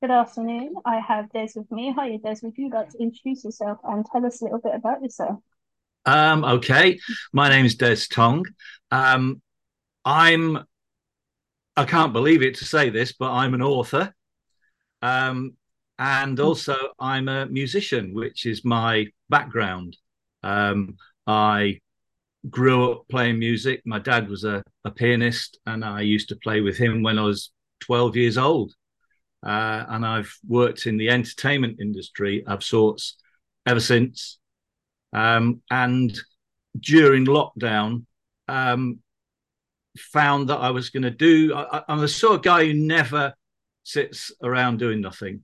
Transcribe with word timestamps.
Good 0.00 0.10
afternoon. 0.10 0.76
I 0.86 0.98
have 0.98 1.30
Des 1.30 1.48
with 1.54 1.70
me. 1.70 1.92
Hi, 1.94 2.16
Des. 2.16 2.36
Would 2.42 2.56
you 2.56 2.70
like 2.70 2.88
to 2.88 2.98
introduce 3.02 3.44
yourself 3.44 3.80
and 3.84 4.02
tell 4.10 4.24
us 4.24 4.40
a 4.40 4.44
little 4.44 4.58
bit 4.58 4.74
about 4.74 5.02
yourself? 5.02 5.40
Um, 6.06 6.42
okay, 6.42 6.98
my 7.34 7.50
name 7.50 7.66
is 7.66 7.74
Des 7.74 8.06
Tong. 8.10 8.46
Um, 8.90 9.42
I'm, 10.02 10.64
I 11.76 11.84
can't 11.84 12.14
believe 12.14 12.40
it 12.40 12.54
to 12.56 12.64
say 12.64 12.88
this, 12.88 13.12
but 13.12 13.30
I'm 13.30 13.52
an 13.52 13.60
author. 13.60 14.14
Um, 15.02 15.58
and 15.98 16.40
also, 16.40 16.78
I'm 16.98 17.28
a 17.28 17.44
musician, 17.44 18.14
which 18.14 18.46
is 18.46 18.64
my 18.64 19.08
background. 19.28 19.98
Um, 20.42 20.96
I 21.26 21.78
grew 22.48 22.90
up 22.90 23.02
playing 23.10 23.38
music. 23.38 23.82
My 23.84 23.98
dad 23.98 24.30
was 24.30 24.44
a, 24.44 24.62
a, 24.86 24.90
pianist, 24.90 25.58
and 25.66 25.84
I 25.84 26.00
used 26.00 26.30
to 26.30 26.36
play 26.36 26.62
with 26.62 26.78
him 26.78 27.02
when 27.02 27.18
I 27.18 27.22
was 27.24 27.50
12 27.80 28.16
years 28.16 28.38
old. 28.38 28.72
Uh, 29.44 29.84
and 29.88 30.04
I've 30.04 30.32
worked 30.46 30.86
in 30.86 30.96
the 30.96 31.10
entertainment 31.10 31.80
industry 31.80 32.44
of 32.46 32.62
sorts 32.62 33.16
ever 33.66 33.80
since. 33.80 34.38
Um, 35.12 35.62
and 35.70 36.16
during 36.78 37.26
lockdown, 37.26 38.04
um, 38.48 38.98
found 39.98 40.48
that 40.48 40.58
I 40.58 40.70
was 40.70 40.90
going 40.90 41.02
to 41.02 41.10
do. 41.10 41.54
I, 41.54 41.82
am 41.88 42.00
the 42.00 42.08
sort 42.08 42.36
of 42.36 42.42
guy 42.42 42.66
who 42.66 42.74
never 42.74 43.34
sits 43.82 44.32
around 44.42 44.78
doing 44.78 45.00
nothing, 45.00 45.42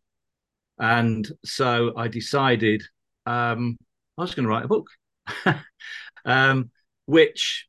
and 0.79 1.29
so 1.45 1.95
I 1.97 2.09
decided 2.09 2.83
um, 3.27 3.79
I 4.17 4.23
was 4.23 4.35
going 4.35 4.45
to 4.45 4.51
write 4.51 4.65
a 4.65 4.69
book. 4.69 4.89
um, 6.25 6.71
which 7.07 7.67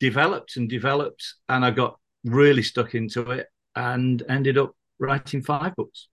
developed 0.00 0.56
and 0.56 0.68
developed, 0.68 1.34
and 1.48 1.64
I 1.64 1.70
got 1.70 1.98
really 2.24 2.62
stuck 2.62 2.94
into 2.94 3.30
it 3.32 3.48
and 3.74 4.22
ended 4.28 4.58
up 4.58 4.74
writing 5.02 5.42
five 5.42 5.74
books. 5.76 6.08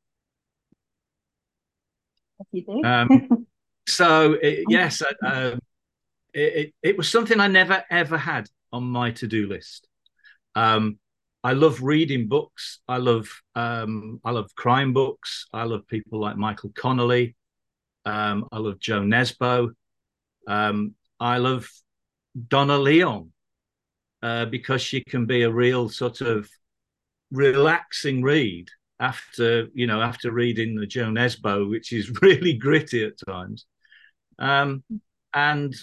Um, 2.83 3.47
so 3.87 4.33
it, 4.33 4.65
yes, 4.67 5.01
uh, 5.01 5.57
it, 6.33 6.39
it, 6.39 6.73
it, 6.81 6.97
was 6.97 7.09
something 7.09 7.39
I 7.39 7.47
never 7.47 7.83
ever 7.89 8.17
had 8.17 8.49
on 8.71 8.83
my 8.83 9.11
to 9.11 9.27
do 9.27 9.47
list. 9.47 9.87
Um, 10.55 10.97
I 11.43 11.53
love 11.53 11.81
reading 11.81 12.27
books. 12.27 12.79
I 12.87 12.97
love 12.97 13.27
um, 13.55 14.19
I 14.25 14.31
love 14.31 14.53
crime 14.55 14.93
books. 14.93 15.45
I 15.53 15.63
love 15.63 15.87
people 15.87 16.19
like 16.19 16.37
Michael 16.37 16.71
Connelly. 16.75 17.35
Um, 18.05 18.47
I 18.51 18.57
love 18.57 18.79
Jo 18.79 19.01
Nesbø. 19.01 19.71
Um, 20.47 20.95
I 21.19 21.37
love 21.37 21.69
Donna 22.47 22.77
Leon 22.77 23.31
uh, 24.23 24.45
because 24.45 24.81
she 24.81 25.03
can 25.03 25.25
be 25.25 25.43
a 25.43 25.51
real 25.51 25.89
sort 25.89 26.21
of 26.21 26.49
relaxing 27.31 28.21
read 28.23 28.69
after 28.99 29.67
you 29.73 29.87
know 29.87 30.01
after 30.01 30.31
reading 30.31 30.75
the 30.75 30.85
Jo 30.85 31.05
Nesbø, 31.05 31.69
which 31.69 31.93
is 31.93 32.11
really 32.21 32.53
gritty 32.53 33.05
at 33.05 33.13
times. 33.27 33.65
Um, 34.37 34.83
and 35.33 35.73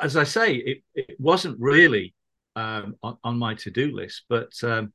as 0.00 0.16
I 0.16 0.24
say, 0.24 0.54
it, 0.54 0.82
it 0.94 1.16
wasn't 1.18 1.58
really 1.58 2.14
um, 2.56 2.94
on, 3.02 3.16
on, 3.24 3.38
my 3.38 3.54
to-do 3.54 3.92
list, 3.92 4.22
but 4.28 4.52
um, 4.62 4.92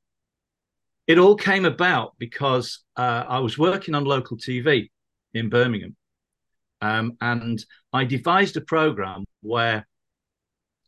it 1.07 1.17
all 1.17 1.35
came 1.35 1.65
about 1.65 2.13
because 2.17 2.83
uh, 2.95 3.23
I 3.27 3.39
was 3.39 3.57
working 3.57 3.93
on 3.93 4.05
local 4.05 4.37
TV 4.37 4.89
in 5.33 5.49
Birmingham, 5.49 5.95
um, 6.81 7.17
and 7.21 7.63
I 7.91 8.05
devised 8.05 8.57
a 8.57 8.61
program 8.61 9.25
where 9.41 9.85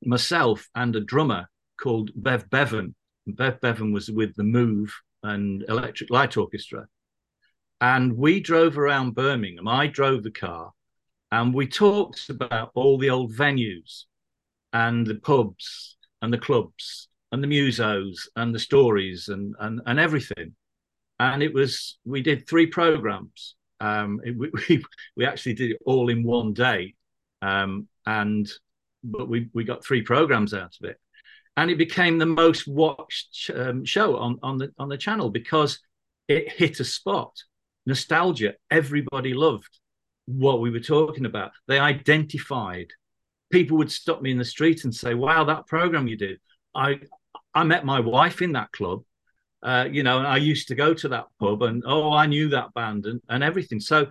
myself 0.03 0.67
and 0.75 0.95
a 0.95 1.02
drummer 1.02 1.47
called 1.81 2.12
Bev 2.16 2.50
Bevan. 2.50 2.95
Bev 3.25 3.59
Bevan 3.62 3.91
was 3.91 4.09
with 4.09 4.36
the 4.36 4.44
Move 4.44 4.94
and 5.23 5.64
Electric 5.68 6.10
Light 6.10 6.38
Orchestra. 6.38 6.88
And 7.80 8.18
we 8.18 8.40
drove 8.40 8.78
around 8.78 9.16
Birmingham. 9.16 9.68
I 9.68 9.88
drove 9.88 10.24
the 10.24 10.31
car 10.31 10.72
and 11.31 11.53
we 11.53 11.68
talked 11.68 12.30
about 12.30 12.72
all 12.74 12.97
the 12.97 13.09
old 13.09 13.34
venues 13.34 14.06
and 14.74 15.06
the 15.06 15.16
pubs 15.16 15.97
and 16.22 16.34
the 16.34 16.38
clubs 16.38 17.09
and 17.31 17.44
the 17.44 17.47
musos 17.47 18.28
and 18.36 18.53
the 18.53 18.59
stories 18.59 19.28
and, 19.28 19.56
and, 19.59 19.81
and 19.86 20.00
everything. 20.00 20.56
And 21.20 21.44
it 21.44 21.53
was, 21.53 21.97
we 22.06 22.22
did 22.22 22.47
three 22.47 22.68
programs. 22.68 23.56
Um, 23.80 24.22
it, 24.24 24.36
we, 24.38 24.84
we 25.16 25.25
actually 25.25 25.53
did 25.53 25.72
it 25.72 25.81
all 25.86 26.09
in 26.09 26.24
one 26.24 26.53
day. 26.53 26.96
Um, 27.41 27.88
and 28.06 28.50
but 29.03 29.30
we 29.30 29.50
we 29.53 29.64
got 29.64 29.84
three 29.84 30.02
programs 30.02 30.53
out 30.53 30.75
of 30.81 30.90
it, 30.90 31.00
and 31.57 31.72
it 31.72 31.78
became 31.78 32.19
the 32.19 32.25
most 32.25 32.68
watched 32.68 33.50
um, 33.53 33.84
show 33.84 34.16
on 34.16 34.40
on 34.44 34.59
the 34.59 34.72
on 34.78 34.88
the 34.88 34.97
channel 34.97 35.29
because 35.29 35.79
it 36.28 36.51
hit 36.51 36.79
a 36.79 36.85
spot. 36.85 37.35
Nostalgia. 37.85 38.53
Everybody 38.69 39.34
loved 39.34 39.79
what 40.25 40.62
we 40.62 40.69
were 40.69 40.79
talking 40.79 41.25
about. 41.25 41.51
They 41.67 41.79
identified. 41.79 42.88
People 43.50 43.78
would 43.78 43.91
stop 43.91 44.22
me 44.22 44.31
in 44.31 44.38
the 44.38 44.46
street 44.46 44.84
and 44.84 44.94
say, 44.94 45.13
"Wow, 45.13 45.46
that 45.46 45.67
program 45.67 46.07
you 46.07 46.16
did! 46.17 46.40
I 46.75 47.00
I 47.53 47.63
met 47.63 47.85
my 47.85 48.00
wife 48.00 48.41
in 48.41 48.53
that 48.53 48.72
club." 48.72 49.03
Uh, 49.63 49.88
you 49.91 50.03
know, 50.03 50.19
and 50.19 50.28
I 50.28 50.38
used 50.38 50.67
to 50.67 50.75
go 50.75 50.94
to 50.94 51.07
that 51.09 51.25
pub, 51.40 51.63
and 51.63 51.84
oh, 51.88 52.13
I 52.13 52.28
knew 52.28 52.50
that 52.50 52.73
band 52.75 53.07
and, 53.07 53.19
and 53.28 53.44
everything. 53.44 53.79
So 53.79 54.07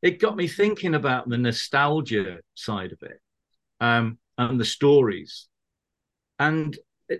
it 0.00 0.20
got 0.20 0.36
me 0.36 0.48
thinking 0.48 0.94
about 0.94 1.28
the 1.28 1.36
nostalgia 1.36 2.38
side 2.54 2.92
of 2.92 3.02
it 3.02 3.20
um, 3.80 4.18
and 4.38 4.58
the 4.58 4.64
stories. 4.64 5.48
And 6.38 6.76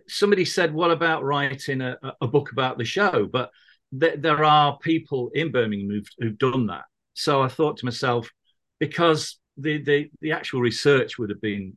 somebody 0.09 0.45
said, 0.45 0.75
"What 0.75 0.91
about 0.91 1.25
writing 1.25 1.81
a, 1.81 1.97
a 2.21 2.27
book 2.27 2.53
about 2.53 2.79
the 2.79 2.85
show?" 2.85 3.29
But 3.31 3.51
th- 3.99 4.21
there 4.21 4.45
are 4.45 4.79
people 4.79 5.31
in 5.35 5.51
Birmingham 5.51 5.91
who've, 5.91 6.09
who've 6.19 6.39
done 6.39 6.67
that. 6.67 6.85
So 7.15 7.43
I 7.43 7.49
thought 7.49 7.79
to 7.79 7.85
myself, 7.85 8.31
because 8.79 9.39
the 9.57 9.83
the, 9.83 10.11
the 10.21 10.33
actual 10.33 10.61
research 10.61 11.19
would 11.19 11.31
have 11.31 11.41
been 11.41 11.77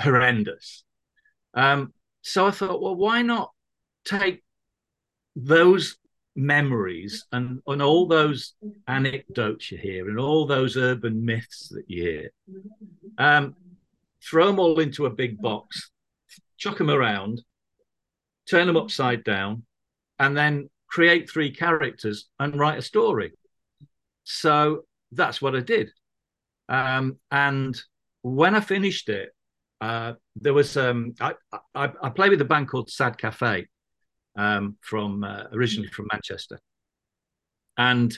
horrendous. 0.00 0.84
Um, 1.54 1.92
so 2.22 2.46
I 2.46 2.50
thought, 2.50 2.80
well, 2.80 2.94
why 2.94 3.22
not 3.22 3.50
take 4.04 4.42
those 5.36 5.96
memories 6.34 7.26
and, 7.32 7.60
and 7.66 7.82
all 7.82 8.06
those 8.06 8.54
anecdotes 8.86 9.70
you 9.70 9.78
hear 9.78 10.08
and 10.08 10.18
all 10.18 10.46
those 10.46 10.76
urban 10.76 11.24
myths 11.24 11.68
that 11.68 11.84
you 11.88 12.02
hear 12.02 12.30
um, 13.18 13.54
throw 14.22 14.46
them 14.46 14.58
all 14.58 14.80
into 14.80 15.06
a 15.06 15.10
big 15.10 15.40
box, 15.40 15.90
chuck 16.62 16.78
them 16.78 16.90
around, 16.90 17.42
turn 18.48 18.68
them 18.68 18.76
upside 18.76 19.24
down, 19.24 19.64
and 20.20 20.36
then 20.36 20.70
create 20.86 21.28
three 21.28 21.50
characters 21.50 22.28
and 22.38 22.56
write 22.56 22.78
a 22.78 22.82
story. 22.82 23.32
So 24.22 24.84
that's 25.10 25.42
what 25.42 25.56
I 25.56 25.60
did. 25.60 25.90
Um, 26.68 27.18
and 27.32 27.74
when 28.22 28.54
I 28.54 28.60
finished 28.60 29.08
it, 29.08 29.30
uh, 29.80 30.12
there 30.36 30.54
was 30.54 30.76
um, 30.76 31.14
I, 31.20 31.34
I, 31.74 31.90
I 32.00 32.10
played 32.10 32.30
with 32.30 32.40
a 32.40 32.44
band 32.44 32.68
called 32.68 32.88
Sad 32.88 33.18
Cafe 33.18 33.66
um, 34.36 34.76
from 34.80 35.24
uh, 35.24 35.44
originally 35.52 35.88
from 35.88 36.06
Manchester, 36.12 36.60
and 37.76 38.16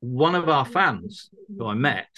one 0.00 0.34
of 0.34 0.48
our 0.48 0.64
fans 0.64 1.30
who 1.56 1.66
I 1.66 1.74
met 1.74 2.08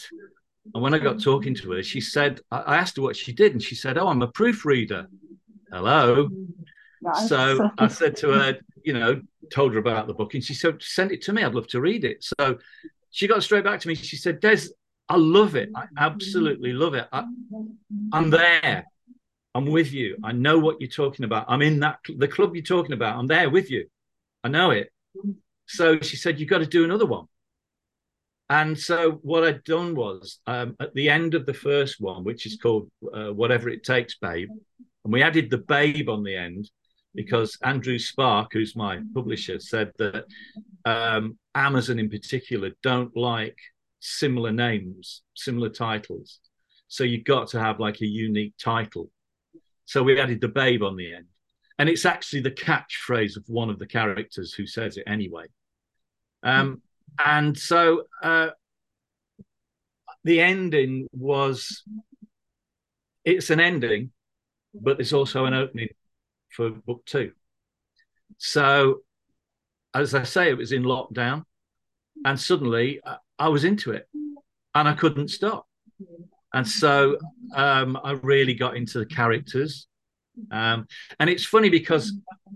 and 0.74 0.82
when 0.82 0.94
I 0.94 0.98
got 0.98 1.20
talking 1.20 1.54
to 1.56 1.72
her, 1.72 1.82
she 1.82 2.00
said, 2.00 2.40
I 2.50 2.76
asked 2.76 2.96
her 2.96 3.02
what 3.02 3.16
she 3.16 3.32
did, 3.32 3.52
and 3.52 3.62
she 3.62 3.74
said, 3.74 3.98
Oh, 3.98 4.08
I'm 4.08 4.22
a 4.22 4.28
proofreader. 4.28 5.06
Hello. 5.72 6.28
Nice. 7.02 7.28
So 7.28 7.70
I 7.78 7.88
said 7.88 8.16
to 8.18 8.30
her, 8.30 8.58
you 8.84 8.92
know, 8.92 9.20
told 9.50 9.72
her 9.72 9.78
about 9.78 10.06
the 10.06 10.14
book, 10.14 10.34
and 10.34 10.44
she 10.44 10.54
said, 10.54 10.82
Send 10.82 11.12
it 11.12 11.22
to 11.22 11.32
me. 11.32 11.42
I'd 11.42 11.54
love 11.54 11.68
to 11.68 11.80
read 11.80 12.04
it. 12.04 12.24
So 12.24 12.58
she 13.10 13.26
got 13.26 13.42
straight 13.42 13.64
back 13.64 13.80
to 13.80 13.88
me. 13.88 13.94
She 13.94 14.16
said, 14.16 14.40
Des, 14.40 14.68
I 15.08 15.16
love 15.16 15.56
it. 15.56 15.70
I 15.74 15.86
absolutely 15.98 16.72
love 16.72 16.94
it. 16.94 17.08
I, 17.12 17.24
I'm 18.12 18.30
there. 18.30 18.84
I'm 19.54 19.66
with 19.66 19.92
you. 19.92 20.16
I 20.22 20.32
know 20.32 20.58
what 20.58 20.80
you're 20.80 20.90
talking 20.90 21.24
about. 21.24 21.46
I'm 21.48 21.62
in 21.62 21.80
that 21.80 22.00
the 22.16 22.28
club 22.28 22.54
you're 22.54 22.62
talking 22.62 22.92
about. 22.92 23.18
I'm 23.18 23.26
there 23.26 23.48
with 23.48 23.70
you. 23.70 23.86
I 24.44 24.48
know 24.48 24.70
it. 24.70 24.92
So 25.66 25.98
she 26.00 26.16
said, 26.16 26.38
You've 26.38 26.50
got 26.50 26.58
to 26.58 26.66
do 26.66 26.84
another 26.84 27.06
one. 27.06 27.26
And 28.48 28.78
so 28.78 29.12
what 29.22 29.42
I'd 29.42 29.64
done 29.64 29.96
was 29.96 30.38
um, 30.46 30.76
at 30.78 30.94
the 30.94 31.10
end 31.10 31.34
of 31.34 31.46
the 31.46 31.54
first 31.54 32.00
one, 32.00 32.22
which 32.22 32.46
is 32.46 32.56
called 32.56 32.88
uh, 33.12 33.32
Whatever 33.32 33.68
It 33.68 33.82
Takes, 33.82 34.16
Babe, 34.16 34.50
and 35.06 35.12
we 35.12 35.22
added 35.22 35.50
the 35.50 35.58
babe 35.58 36.08
on 36.08 36.24
the 36.24 36.36
end 36.36 36.68
because 37.14 37.56
Andrew 37.62 37.96
Spark, 37.96 38.52
who's 38.52 38.74
my 38.74 38.98
publisher, 39.14 39.60
said 39.60 39.92
that 39.98 40.24
um, 40.84 41.38
Amazon 41.54 42.00
in 42.00 42.10
particular 42.10 42.72
don't 42.82 43.16
like 43.16 43.56
similar 44.00 44.50
names, 44.50 45.22
similar 45.36 45.68
titles. 45.68 46.40
So 46.88 47.04
you've 47.04 47.22
got 47.22 47.46
to 47.50 47.60
have 47.60 47.78
like 47.78 48.00
a 48.00 48.06
unique 48.06 48.54
title. 48.60 49.08
So 49.84 50.02
we 50.02 50.18
added 50.18 50.40
the 50.40 50.48
babe 50.48 50.82
on 50.82 50.96
the 50.96 51.14
end. 51.14 51.26
And 51.78 51.88
it's 51.88 52.04
actually 52.04 52.40
the 52.40 52.50
catchphrase 52.50 53.36
of 53.36 53.44
one 53.46 53.70
of 53.70 53.78
the 53.78 53.86
characters 53.86 54.54
who 54.54 54.66
says 54.66 54.96
it 54.96 55.04
anyway. 55.06 55.44
Um, 56.42 56.82
and 57.24 57.56
so 57.56 58.06
uh, 58.24 58.48
the 60.24 60.40
ending 60.40 61.06
was 61.12 61.84
it's 63.24 63.50
an 63.50 63.60
ending, 63.60 64.10
but 64.80 64.96
there's 64.98 65.12
also 65.12 65.44
an 65.46 65.54
opening 65.54 65.88
for 66.50 66.70
book 66.70 67.04
two. 67.06 67.32
So, 68.38 69.00
as 69.94 70.14
I 70.14 70.24
say, 70.24 70.50
it 70.50 70.58
was 70.58 70.72
in 70.72 70.82
lockdown. 70.84 71.44
and 72.24 72.38
suddenly 72.38 73.00
uh, 73.04 73.16
I 73.38 73.48
was 73.48 73.64
into 73.64 73.92
it, 73.92 74.08
and 74.74 74.88
I 74.88 74.94
couldn't 74.94 75.28
stop. 75.28 75.66
And 76.52 76.66
so 76.66 77.18
um, 77.54 77.98
I 78.02 78.12
really 78.12 78.54
got 78.54 78.76
into 78.76 78.98
the 78.98 79.06
characters. 79.06 79.86
Um, 80.50 80.86
and 81.18 81.28
it's 81.30 81.44
funny 81.44 81.68
because 81.70 82.12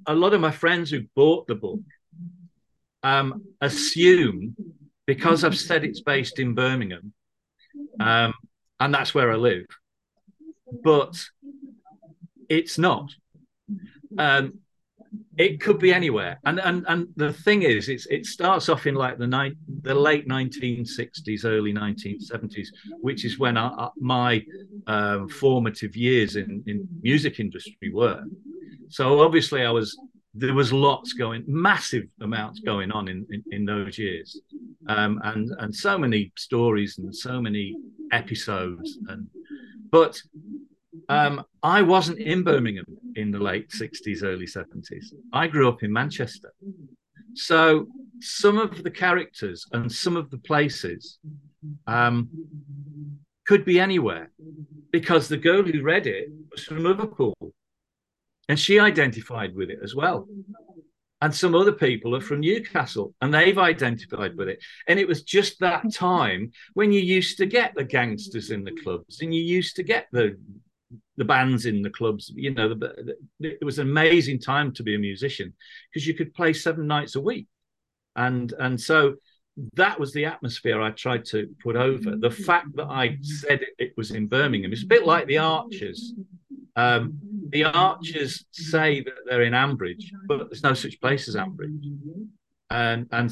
a 0.06 0.14
lot 0.14 0.34
of 0.34 0.40
my 0.40 0.50
friends 0.50 0.90
who 0.90 1.02
bought 1.16 1.46
the 1.46 1.54
book 1.54 1.80
um, 3.02 3.42
assume 3.60 4.56
because 5.06 5.44
I've 5.44 5.58
said 5.58 5.84
it's 5.84 6.00
based 6.02 6.38
in 6.38 6.54
Birmingham, 6.54 7.12
um, 7.98 8.34
and 8.78 8.94
that's 8.94 9.14
where 9.14 9.32
I 9.32 9.36
live, 9.36 9.66
but 10.84 11.14
it's 12.50 12.76
not. 12.76 13.14
Um, 14.18 14.58
it 15.38 15.60
could 15.60 15.78
be 15.78 15.94
anywhere, 15.94 16.38
and 16.44 16.60
and 16.60 16.84
and 16.86 17.08
the 17.16 17.32
thing 17.32 17.62
is, 17.62 17.88
it's 17.88 18.06
it 18.06 18.26
starts 18.26 18.68
off 18.68 18.86
in 18.86 18.94
like 18.94 19.18
the 19.18 19.26
night, 19.26 19.54
the 19.82 19.94
late 19.94 20.28
1960s, 20.28 21.44
early 21.44 21.72
1970s, 21.72 22.68
which 23.00 23.24
is 23.24 23.38
when 23.38 23.56
I, 23.56 23.68
I, 23.68 23.88
my 23.98 24.44
um, 24.86 25.28
formative 25.28 25.96
years 25.96 26.36
in 26.36 26.62
in 26.66 26.86
music 27.02 27.40
industry 27.40 27.90
were. 27.92 28.22
So 28.88 29.20
obviously, 29.20 29.64
I 29.64 29.70
was 29.70 29.98
there 30.34 30.54
was 30.54 30.72
lots 30.72 31.12
going, 31.12 31.42
massive 31.46 32.04
amounts 32.20 32.60
going 32.60 32.92
on 32.92 33.08
in 33.08 33.26
in, 33.30 33.42
in 33.50 33.64
those 33.64 33.98
years, 33.98 34.40
um, 34.88 35.20
and 35.24 35.50
and 35.58 35.74
so 35.74 35.98
many 35.98 36.32
stories 36.36 36.98
and 36.98 37.14
so 37.14 37.40
many 37.40 37.74
episodes, 38.12 38.98
and 39.08 39.26
but 39.90 40.20
um, 41.10 41.44
I 41.64 41.82
wasn't 41.82 42.20
in 42.20 42.44
Birmingham 42.44 42.86
in 43.16 43.32
the 43.32 43.40
late 43.40 43.70
60s, 43.70 44.22
early 44.22 44.46
70s. 44.46 45.06
I 45.32 45.48
grew 45.48 45.68
up 45.68 45.82
in 45.82 45.92
Manchester. 45.92 46.52
So 47.34 47.88
some 48.20 48.58
of 48.58 48.84
the 48.84 48.92
characters 48.92 49.66
and 49.72 49.90
some 49.90 50.16
of 50.16 50.30
the 50.30 50.38
places 50.38 51.18
um, 51.88 52.28
could 53.44 53.64
be 53.64 53.80
anywhere 53.80 54.30
because 54.92 55.26
the 55.26 55.36
girl 55.36 55.64
who 55.64 55.82
read 55.82 56.06
it 56.06 56.28
was 56.52 56.62
from 56.62 56.84
Liverpool 56.84 57.36
and 58.48 58.58
she 58.58 58.78
identified 58.78 59.54
with 59.56 59.68
it 59.68 59.80
as 59.82 59.96
well. 59.96 60.28
And 61.22 61.34
some 61.34 61.56
other 61.56 61.72
people 61.72 62.14
are 62.14 62.20
from 62.20 62.40
Newcastle 62.40 63.14
and 63.20 63.34
they've 63.34 63.58
identified 63.58 64.36
with 64.36 64.48
it. 64.48 64.62
And 64.86 65.00
it 65.00 65.08
was 65.08 65.24
just 65.24 65.58
that 65.58 65.92
time 65.92 66.52
when 66.74 66.92
you 66.92 67.00
used 67.00 67.36
to 67.38 67.46
get 67.46 67.74
the 67.74 67.84
gangsters 67.84 68.50
in 68.50 68.62
the 68.62 68.76
clubs 68.82 69.20
and 69.20 69.34
you 69.34 69.42
used 69.42 69.74
to 69.76 69.82
get 69.82 70.06
the 70.12 70.38
the 71.20 71.24
bands 71.26 71.66
in 71.66 71.82
the 71.82 71.90
clubs. 71.90 72.32
You 72.34 72.54
know, 72.54 72.70
the, 72.70 73.14
the, 73.38 73.48
it 73.50 73.62
was 73.62 73.78
an 73.78 73.86
amazing 73.86 74.40
time 74.40 74.72
to 74.72 74.82
be 74.82 74.94
a 74.94 74.98
musician 74.98 75.52
because 75.92 76.06
you 76.06 76.14
could 76.14 76.32
play 76.32 76.54
seven 76.54 76.86
nights 76.86 77.14
a 77.14 77.20
week, 77.20 77.46
and 78.16 78.52
and 78.58 78.80
so 78.80 79.16
that 79.74 80.00
was 80.00 80.14
the 80.14 80.24
atmosphere 80.24 80.80
I 80.80 80.92
tried 80.92 81.26
to 81.26 81.54
put 81.62 81.76
over. 81.76 82.16
The 82.16 82.30
fact 82.30 82.74
that 82.76 82.86
I 82.86 83.18
said 83.20 83.60
it, 83.60 83.74
it 83.78 83.92
was 83.98 84.12
in 84.12 84.28
Birmingham, 84.28 84.72
it's 84.72 84.82
a 84.82 84.86
bit 84.86 85.04
like 85.04 85.26
the 85.26 85.36
Archers. 85.36 86.14
Um, 86.74 87.18
the 87.50 87.64
Archers 87.64 88.46
say 88.52 89.02
that 89.02 89.14
they're 89.26 89.42
in 89.42 89.52
Ambridge, 89.52 90.06
but 90.26 90.48
there's 90.48 90.62
no 90.62 90.72
such 90.72 90.98
place 91.02 91.28
as 91.28 91.36
Ambridge, 91.36 91.84
and 92.70 93.06
and 93.12 93.30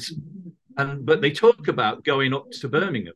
and 0.77 1.05
but 1.07 1.21
they 1.21 1.31
talk 1.31 1.67
about 1.67 2.03
going 2.03 2.35
up 2.35 2.51
to 2.51 2.69
Birmingham 2.69 3.15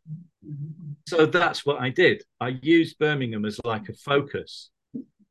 so 1.07 1.25
that's 1.25 1.65
what 1.65 1.81
I 1.81 1.89
did. 1.89 2.23
I 2.39 2.59
used 2.61 2.97
Birmingham 2.97 3.45
as 3.45 3.59
like 3.63 3.89
a 3.89 3.93
focus, 3.93 4.69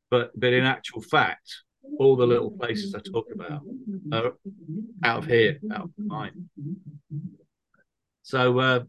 but 0.09 0.31
but 0.39 0.53
in 0.53 0.63
actual 0.63 1.01
fact, 1.01 1.63
all 1.99 2.15
the 2.15 2.27
little 2.27 2.51
places 2.51 2.95
I 2.95 2.99
talk 2.99 3.27
about 3.33 3.61
are 4.11 4.33
out 5.03 5.19
of 5.19 5.25
here, 5.25 5.59
out 5.71 5.85
of 5.85 5.91
mine. 5.97 6.49
So 8.23 8.59
uh, 8.59 8.83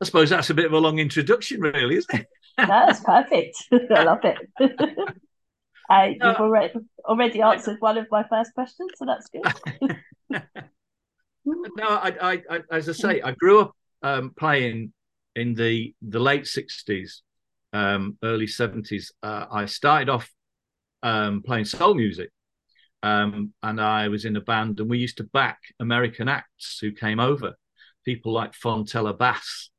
I 0.00 0.04
suppose 0.04 0.30
that's 0.30 0.50
a 0.50 0.54
bit 0.54 0.66
of 0.66 0.72
a 0.72 0.78
long 0.78 0.98
introduction, 0.98 1.60
really, 1.60 1.96
isn't 1.96 2.20
it? 2.20 2.26
that's 2.56 3.00
perfect. 3.00 3.56
I 3.94 4.02
love 4.04 4.24
it. 4.24 4.38
I, 5.90 6.16
no, 6.20 6.28
you've 6.28 6.36
already 6.36 6.74
already 7.04 7.42
answered 7.42 7.78
one 7.80 7.98
of 7.98 8.06
my 8.10 8.24
first 8.28 8.54
questions, 8.54 8.92
so 8.96 9.06
that's 9.06 9.28
good. 9.28 9.92
no, 11.44 11.84
I, 11.84 12.14
I, 12.20 12.42
I, 12.48 12.60
as 12.70 12.88
I 12.88 12.92
say, 12.92 13.20
I 13.20 13.32
grew 13.32 13.60
up 13.60 13.72
um, 14.02 14.32
playing 14.38 14.92
in 15.36 15.54
the 15.54 15.94
the 16.02 16.20
late 16.20 16.44
60s 16.44 17.20
um, 17.72 18.18
early 18.22 18.46
70s 18.46 19.12
uh, 19.22 19.46
i 19.50 19.64
started 19.66 20.08
off 20.08 20.30
um, 21.02 21.42
playing 21.42 21.64
soul 21.64 21.94
music. 21.94 22.30
Um, 23.02 23.54
and 23.62 23.80
i 23.80 24.08
was 24.08 24.26
in 24.26 24.36
a 24.36 24.42
band 24.42 24.78
and 24.78 24.90
we 24.90 24.98
used 24.98 25.16
to 25.16 25.24
back 25.24 25.58
american 25.78 26.28
acts 26.28 26.78
who 26.80 26.92
came 26.92 27.18
over. 27.18 27.54
People 28.04 28.32
like 28.32 28.52
fontella 28.52 29.16
bass 29.16 29.70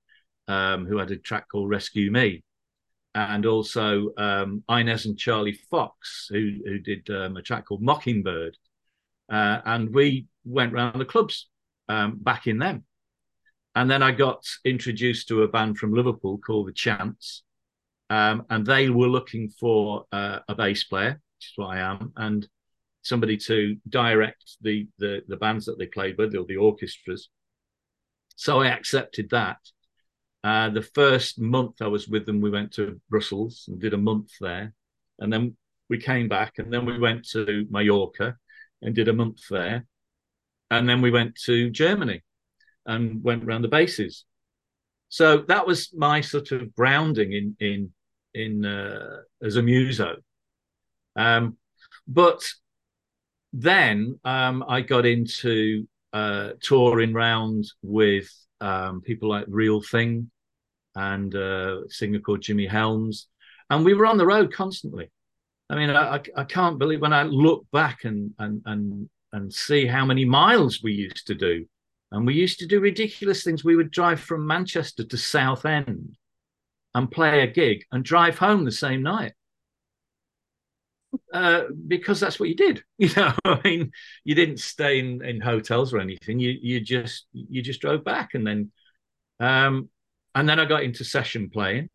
um, 0.47 0.85
who 0.85 0.97
had 0.97 1.11
a 1.11 1.17
track 1.17 1.45
called 1.51 1.69
rescue 1.69 2.11
me. 2.11 2.43
And 3.13 3.45
also 3.45 4.09
um, 4.17 4.63
inez 4.69 5.05
and 5.05 5.17
charlie 5.19 5.59
Foxx 5.69 6.29
who, 6.31 6.51
who 6.65 6.79
did 6.79 7.07
um, 7.09 7.37
a 7.37 7.41
track 7.41 7.65
called 7.67 7.83
mockingbird. 7.83 8.57
Uh, 9.31 9.61
and 9.65 9.93
we 9.93 10.25
went 10.43 10.73
around 10.73 10.97
the 10.97 11.05
clubs 11.05 11.47
back 11.87 12.47
in 12.47 12.57
them 12.57 12.85
and 13.75 13.89
then 13.89 14.03
I 14.03 14.11
got 14.11 14.45
introduced 14.65 15.27
to 15.29 15.43
a 15.43 15.47
band 15.47 15.77
from 15.77 15.93
Liverpool 15.93 16.37
called 16.37 16.67
The 16.67 16.73
Chants. 16.73 17.43
Um, 18.09 18.45
and 18.49 18.65
they 18.65 18.89
were 18.89 19.07
looking 19.07 19.49
for 19.49 20.05
uh, 20.11 20.39
a 20.49 20.55
bass 20.55 20.83
player, 20.83 21.21
which 21.37 21.45
is 21.45 21.53
what 21.55 21.77
I 21.77 21.79
am, 21.79 22.11
and 22.17 22.47
somebody 23.03 23.37
to 23.37 23.77
direct 23.87 24.57
the, 24.61 24.87
the, 24.99 25.21
the 25.29 25.37
bands 25.37 25.65
that 25.65 25.79
they 25.79 25.85
played 25.85 26.17
with, 26.17 26.35
or 26.35 26.43
the 26.43 26.57
orchestras. 26.57 27.29
So 28.35 28.59
I 28.59 28.67
accepted 28.67 29.29
that. 29.29 29.59
Uh, 30.43 30.69
the 30.69 30.81
first 30.81 31.39
month 31.39 31.81
I 31.81 31.87
was 31.87 32.09
with 32.09 32.25
them, 32.25 32.41
we 32.41 32.49
went 32.49 32.73
to 32.73 32.99
Brussels 33.09 33.65
and 33.69 33.79
did 33.79 33.93
a 33.93 33.97
month 33.97 34.31
there. 34.41 34.73
And 35.19 35.31
then 35.31 35.55
we 35.89 35.97
came 35.97 36.27
back, 36.27 36.55
and 36.57 36.73
then 36.73 36.85
we 36.85 36.99
went 36.99 37.25
to 37.29 37.65
Mallorca 37.69 38.35
and 38.81 38.93
did 38.93 39.07
a 39.07 39.13
month 39.13 39.39
there. 39.49 39.85
And 40.69 40.89
then 40.89 41.01
we 41.01 41.11
went 41.11 41.35
to 41.45 41.69
Germany 41.69 42.23
and 42.85 43.23
went 43.23 43.43
around 43.43 43.61
the 43.61 43.67
bases. 43.67 44.25
So 45.09 45.39
that 45.49 45.67
was 45.67 45.93
my 45.93 46.21
sort 46.21 46.51
of 46.51 46.73
grounding 46.75 47.33
in 47.33 47.55
in 47.59 47.91
in 48.33 48.65
uh, 48.65 49.17
as 49.43 49.57
a 49.57 49.61
muso. 49.61 50.15
Um, 51.15 51.57
but 52.07 52.47
then 53.53 54.19
um, 54.23 54.63
I 54.67 54.81
got 54.81 55.05
into 55.05 55.87
uh, 56.13 56.51
touring 56.61 57.13
round 57.13 57.65
with 57.81 58.29
um, 58.61 59.01
people 59.01 59.29
like 59.29 59.45
Real 59.47 59.81
Thing 59.81 60.31
and 60.95 61.35
uh, 61.35 61.81
a 61.85 61.89
singer 61.89 62.19
called 62.19 62.41
Jimmy 62.41 62.67
Helms, 62.67 63.27
and 63.69 63.83
we 63.83 63.93
were 63.93 64.05
on 64.05 64.17
the 64.17 64.25
road 64.25 64.53
constantly. 64.53 65.11
I 65.69 65.75
mean, 65.75 65.89
I, 65.89 66.21
I 66.35 66.43
can't 66.43 66.79
believe 66.79 67.01
when 67.01 67.13
I 67.13 67.23
look 67.23 67.65
back 67.71 68.03
and 68.03 68.33
and 68.39 68.61
and 68.65 69.09
and 69.33 69.53
see 69.53 69.85
how 69.85 70.05
many 70.05 70.25
miles 70.25 70.81
we 70.83 70.93
used 70.93 71.27
to 71.27 71.35
do 71.35 71.65
and 72.11 72.25
we 72.25 72.33
used 72.33 72.59
to 72.59 72.67
do 72.67 72.79
ridiculous 72.79 73.43
things. 73.43 73.63
We 73.63 73.75
would 73.75 73.91
drive 73.91 74.19
from 74.19 74.45
Manchester 74.45 75.03
to 75.03 75.17
Southend 75.17 76.17
and 76.93 77.09
play 77.11 77.41
a 77.41 77.47
gig 77.47 77.85
and 77.91 78.03
drive 78.03 78.37
home 78.37 78.65
the 78.65 78.71
same 78.71 79.01
night. 79.01 79.33
Uh, 81.33 81.63
because 81.87 82.19
that's 82.19 82.39
what 82.39 82.49
you 82.49 82.55
did. 82.55 82.83
You 82.97 83.09
know, 83.15 83.33
I 83.45 83.59
mean, 83.63 83.91
you 84.23 84.35
didn't 84.35 84.59
stay 84.59 84.99
in, 84.99 85.23
in 85.23 85.41
hotels 85.41 85.93
or 85.93 85.99
anything. 85.99 86.39
You 86.39 86.57
you 86.61 86.79
just 86.79 87.25
you 87.33 87.61
just 87.61 87.81
drove 87.81 88.03
back, 88.03 88.33
and 88.33 88.45
then 88.45 88.71
um, 89.39 89.89
and 90.35 90.47
then 90.47 90.59
I 90.59 90.65
got 90.65 90.83
into 90.83 91.03
session 91.03 91.49
playing, 91.49 91.89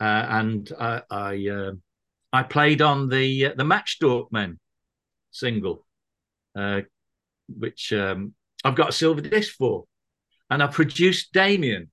uh, 0.00 0.26
and 0.28 0.70
I 0.78 1.02
I, 1.08 1.48
uh, 1.48 1.72
I 2.32 2.42
played 2.42 2.82
on 2.82 3.08
the 3.08 3.46
uh, 3.46 3.52
the 3.56 3.64
Matchstalk 3.64 4.32
Men 4.32 4.58
single, 5.30 5.86
uh, 6.56 6.82
which 7.48 7.92
um, 7.92 8.34
I've 8.64 8.74
got 8.74 8.88
a 8.88 8.92
silver 8.92 9.20
disc 9.20 9.54
for. 9.54 9.84
And 10.50 10.62
I 10.62 10.66
produced 10.66 11.32
Damian, 11.32 11.90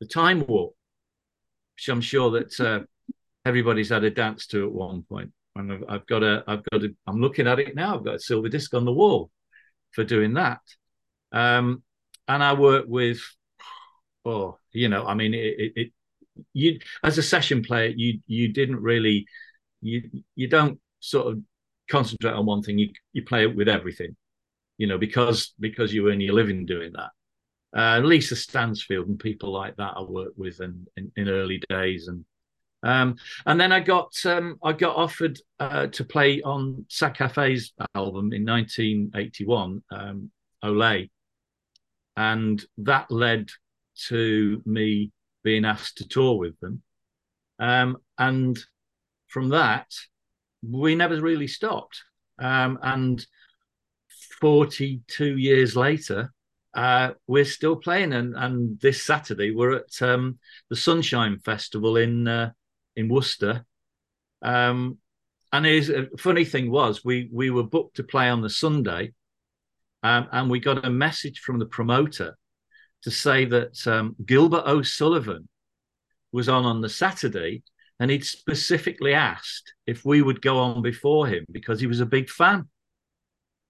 the 0.00 0.06
Time 0.06 0.46
Warp, 0.46 0.74
which 1.76 1.88
I'm 1.88 2.00
sure 2.00 2.30
that 2.32 2.60
uh, 2.60 2.80
everybody's 3.44 3.88
had 3.88 4.04
a 4.04 4.10
dance 4.10 4.46
to 4.48 4.66
at 4.66 4.72
one 4.72 5.02
point. 5.02 5.32
And 5.56 5.72
I've, 5.72 5.84
I've, 5.88 6.06
got 6.06 6.22
a, 6.22 6.44
I've 6.46 6.62
got 6.70 6.84
a, 6.84 6.94
I'm 7.06 7.20
looking 7.20 7.46
at 7.46 7.58
it 7.58 7.74
now. 7.74 7.96
I've 7.96 8.04
got 8.04 8.16
a 8.16 8.20
silver 8.20 8.48
disc 8.48 8.72
on 8.74 8.84
the 8.84 8.92
wall 8.92 9.30
for 9.92 10.04
doing 10.04 10.34
that. 10.34 10.60
Um, 11.32 11.82
and 12.28 12.42
I 12.42 12.54
work 12.54 12.84
with, 12.88 13.20
oh, 14.24 14.58
you 14.72 14.88
know, 14.88 15.06
I 15.06 15.14
mean, 15.14 15.34
it, 15.34 15.54
it, 15.58 15.72
it, 15.76 15.92
you 16.54 16.78
as 17.02 17.18
a 17.18 17.22
session 17.22 17.62
player, 17.62 17.92
you 17.94 18.20
you 18.26 18.52
didn't 18.52 18.80
really, 18.80 19.26
you 19.82 20.08
you 20.34 20.48
don't 20.48 20.80
sort 21.00 21.26
of 21.26 21.40
concentrate 21.90 22.32
on 22.32 22.46
one 22.46 22.62
thing. 22.62 22.78
You 22.78 22.90
you 23.12 23.22
play 23.22 23.42
it 23.42 23.54
with 23.54 23.68
everything 23.68 24.16
you 24.78 24.86
know, 24.86 24.98
because 24.98 25.54
because 25.60 25.92
you 25.92 26.10
earn 26.10 26.20
your 26.20 26.34
living 26.34 26.66
doing 26.66 26.92
that. 26.92 27.10
Uh, 27.74 28.00
Lisa 28.00 28.36
Stansfield 28.36 29.08
and 29.08 29.18
people 29.18 29.50
like 29.50 29.76
that 29.76 29.94
I 29.96 30.02
worked 30.02 30.36
with 30.36 30.60
in, 30.60 30.86
in, 30.96 31.10
in 31.16 31.28
early 31.28 31.62
days, 31.70 32.08
and 32.08 32.24
um, 32.82 33.16
and 33.46 33.60
then 33.60 33.72
I 33.72 33.80
got 33.80 34.14
um, 34.26 34.58
I 34.62 34.72
got 34.72 34.96
offered 34.96 35.38
uh, 35.60 35.86
to 35.88 36.04
play 36.04 36.42
on 36.42 36.84
Sad 36.88 37.16
Cafe's 37.16 37.72
album 37.94 38.32
in 38.32 38.44
1981, 38.44 39.82
um, 39.90 40.30
Olé, 40.64 41.10
and 42.16 42.62
that 42.78 43.10
led 43.10 43.48
to 44.08 44.62
me 44.66 45.12
being 45.44 45.64
asked 45.64 45.98
to 45.98 46.08
tour 46.08 46.38
with 46.38 46.58
them. 46.60 46.82
Um, 47.58 47.98
and 48.18 48.58
from 49.28 49.50
that, 49.50 49.86
we 50.68 50.94
never 50.94 51.20
really 51.20 51.48
stopped. 51.48 52.02
Um, 52.38 52.78
and 52.82 53.24
42 54.42 55.36
years 55.36 55.76
later, 55.76 56.32
uh, 56.74 57.12
we're 57.28 57.44
still 57.44 57.76
playing. 57.76 58.12
And, 58.12 58.34
and 58.36 58.80
this 58.80 59.04
Saturday, 59.04 59.52
we're 59.52 59.76
at 59.76 60.02
um, 60.02 60.40
the 60.68 60.74
Sunshine 60.74 61.38
Festival 61.38 61.96
in 61.96 62.26
uh, 62.26 62.50
in 62.96 63.08
Worcester. 63.08 63.64
Um, 64.42 64.98
and 65.52 65.64
his 65.64 65.90
a 65.90 66.08
funny 66.18 66.44
thing 66.44 66.72
was, 66.72 67.04
we 67.04 67.30
we 67.32 67.50
were 67.50 67.62
booked 67.62 67.96
to 67.96 68.02
play 68.02 68.28
on 68.28 68.42
the 68.42 68.50
Sunday, 68.50 69.12
um, 70.02 70.26
and 70.32 70.50
we 70.50 70.58
got 70.58 70.84
a 70.84 70.90
message 70.90 71.38
from 71.38 71.60
the 71.60 71.66
promoter 71.66 72.36
to 73.02 73.12
say 73.12 73.44
that 73.44 73.86
um, 73.86 74.16
Gilbert 74.26 74.64
O'Sullivan 74.66 75.48
was 76.32 76.48
on 76.48 76.64
on 76.64 76.80
the 76.80 76.88
Saturday, 76.88 77.62
and 78.00 78.10
he'd 78.10 78.24
specifically 78.24 79.14
asked 79.14 79.72
if 79.86 80.04
we 80.04 80.20
would 80.20 80.42
go 80.42 80.58
on 80.58 80.82
before 80.82 81.28
him 81.28 81.46
because 81.52 81.78
he 81.78 81.86
was 81.86 82.00
a 82.00 82.06
big 82.06 82.28
fan. 82.28 82.68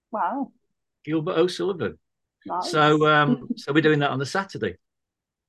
Wow. 0.09 0.51
Gilbert 1.03 1.37
O'Sullivan. 1.37 1.97
Nice. 2.45 2.71
So 2.71 3.07
um, 3.07 3.49
so 3.55 3.73
we're 3.73 3.81
doing 3.81 3.99
that 3.99 4.11
on 4.11 4.19
the 4.19 4.25
Saturday. 4.25 4.77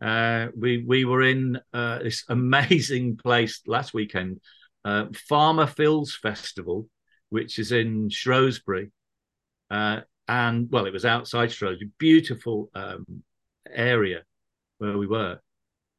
Uh, 0.01 0.49
we 0.57 0.85
we 0.87 1.05
were 1.05 1.23
in 1.23 1.61
uh, 1.73 1.99
this 1.99 2.25
amazing 2.29 3.17
place 3.17 3.63
last 3.67 3.95
weekend, 3.95 4.41
uh, 4.85 5.07
Farmer 5.29 5.67
Phil's 5.67 6.15
Festival, 6.15 6.89
which 7.31 7.59
is 7.59 7.73
in 7.73 8.11
Shrewsbury, 8.11 8.91
uh, 9.71 10.01
and 10.29 10.71
well, 10.71 10.87
it 10.87 10.93
was 10.93 11.05
outside 11.05 11.53
Shrewsbury, 11.53 11.91
beautiful 11.99 12.71
um, 12.75 13.23
area 13.71 14.23
where 14.79 14.99
we 14.99 15.07
were, 15.07 15.39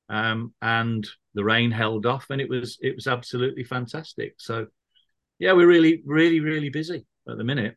um, 0.10 0.54
and 0.62 1.08
the 1.34 1.44
rain 1.44 1.72
held 1.72 2.06
off, 2.06 2.28
and 2.30 2.42
it 2.42 2.50
was 2.50 2.78
it 2.82 2.96
was 2.96 3.08
absolutely 3.08 3.64
fantastic. 3.64 4.36
So, 4.38 4.68
yeah, 5.40 5.54
we're 5.54 5.68
really 5.68 6.04
really 6.06 6.42
really 6.42 6.70
busy 6.70 7.06
at 7.28 7.38
the 7.38 7.44
minute. 7.44 7.76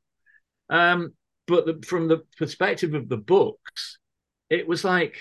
Um, 0.68 1.14
but 1.48 1.64
the, 1.64 1.84
from 1.86 2.06
the 2.06 2.24
perspective 2.36 2.94
of 2.94 3.08
the 3.08 3.16
books, 3.16 3.98
it 4.50 4.68
was 4.68 4.84
like 4.84 5.18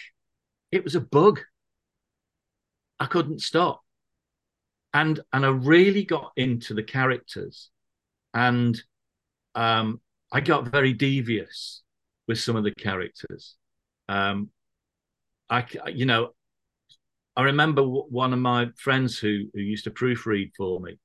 it 0.71 0.83
was 0.83 0.93
a 0.93 1.01
bug. 1.01 1.39
I 2.99 3.05
couldn't 3.05 3.41
stop, 3.41 3.81
and 4.93 5.19
and 5.31 5.45
I 5.45 5.49
really 5.49 6.03
got 6.03 6.33
into 6.35 6.73
the 6.73 6.83
characters, 6.83 7.69
and 8.33 8.79
um, 9.55 10.01
I 10.31 10.41
got 10.41 10.67
very 10.67 10.93
devious 10.93 11.81
with 12.27 12.39
some 12.39 12.57
of 12.57 12.65
the 12.65 12.75
characters. 12.75 13.55
Um, 14.09 14.49
I, 15.49 15.65
you 15.87 16.05
know, 16.05 16.33
I 17.37 17.43
remember 17.43 17.83
one 17.83 18.33
of 18.33 18.39
my 18.39 18.67
friends 18.75 19.17
who 19.17 19.45
who 19.53 19.61
used 19.61 19.85
to 19.85 19.91
proofread 19.91 20.51
for 20.57 20.81
me, 20.81 20.99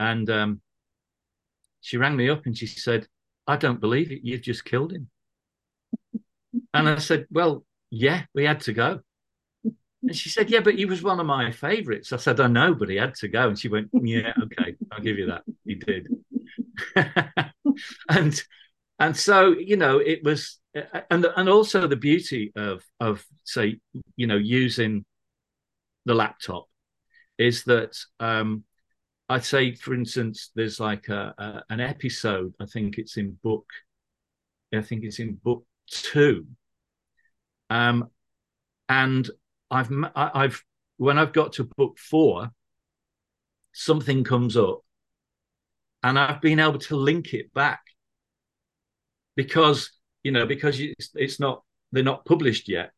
and 0.00 0.30
um, 0.30 0.62
she 1.82 1.98
rang 1.98 2.16
me 2.16 2.30
up 2.30 2.46
and 2.46 2.56
she 2.56 2.66
said, 2.66 3.06
"I 3.48 3.56
don't 3.56 3.80
believe 3.80 4.12
it. 4.12 4.20
You've 4.22 4.42
just 4.42 4.64
killed 4.64 4.92
him." 4.92 5.10
and 6.74 6.88
I 6.88 6.98
said, 6.98 7.26
"Well, 7.30 7.64
yeah, 7.90 8.24
we 8.34 8.44
had 8.44 8.60
to 8.62 8.72
go." 8.72 9.00
And 10.02 10.14
she 10.14 10.28
said, 10.28 10.50
"Yeah, 10.50 10.60
but 10.60 10.76
he 10.76 10.84
was 10.84 11.02
one 11.02 11.18
of 11.18 11.26
my 11.26 11.50
favourites." 11.50 12.12
I 12.12 12.16
said, 12.18 12.40
"I 12.40 12.46
know, 12.46 12.74
but 12.74 12.88
he 12.88 12.96
had 12.96 13.14
to 13.16 13.28
go." 13.28 13.48
And 13.48 13.58
she 13.58 13.68
went, 13.68 13.90
"Yeah, 13.92 14.32
okay, 14.44 14.76
I'll 14.92 15.02
give 15.02 15.18
you 15.18 15.26
that. 15.26 15.42
He 15.64 15.74
did." 15.74 16.08
and 18.08 18.42
and 18.98 19.16
so 19.16 19.50
you 19.50 19.76
know 19.76 19.98
it 19.98 20.22
was 20.24 20.60
and 21.10 21.26
and 21.36 21.48
also 21.48 21.86
the 21.86 21.96
beauty 21.96 22.52
of 22.56 22.84
of 23.00 23.24
say 23.44 23.80
you 24.16 24.26
know 24.26 24.36
using 24.36 25.04
the 26.04 26.14
laptop 26.14 26.66
is 27.38 27.64
that 27.64 27.96
um 28.20 28.64
i'd 29.28 29.44
say 29.44 29.74
for 29.74 29.94
instance 29.94 30.50
there's 30.54 30.80
like 30.80 31.08
a, 31.08 31.34
a, 31.38 31.62
an 31.70 31.80
episode 31.80 32.54
i 32.60 32.66
think 32.66 32.98
it's 32.98 33.16
in 33.16 33.36
book 33.42 33.66
i 34.74 34.80
think 34.80 35.04
it's 35.04 35.18
in 35.18 35.34
book 35.34 35.64
two. 35.90 36.46
Um 37.70 38.08
and 38.88 39.28
i've 39.70 39.90
i've 40.14 40.64
when 40.96 41.18
i've 41.18 41.32
got 41.32 41.52
to 41.54 41.64
book 41.76 41.98
four 41.98 42.50
something 43.72 44.24
comes 44.24 44.56
up 44.56 44.80
and 46.02 46.18
i've 46.18 46.40
been 46.40 46.58
able 46.58 46.78
to 46.78 46.96
link 46.96 47.34
it 47.34 47.52
back 47.52 47.80
because 49.36 49.90
you 50.22 50.32
know 50.32 50.46
because 50.46 50.80
it's, 50.80 51.10
it's 51.14 51.38
not 51.38 51.62
they're 51.92 52.02
not 52.02 52.24
published 52.24 52.68
yet 52.68 52.92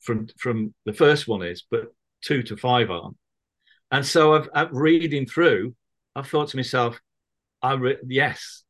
from 0.00 0.26
from 0.36 0.74
the 0.84 0.92
first 0.92 1.28
one 1.28 1.42
is 1.42 1.64
but 1.70 1.92
two 2.22 2.42
to 2.42 2.56
five 2.56 2.90
aren't 2.90 3.16
and 3.90 4.04
so 4.06 4.34
i've, 4.34 4.48
I've 4.54 4.72
reading 4.72 5.26
through 5.26 5.74
i've 6.16 6.28
thought 6.28 6.48
to 6.48 6.56
myself 6.56 7.00
i 7.62 7.74
re- 7.74 7.98
yes 8.06 8.64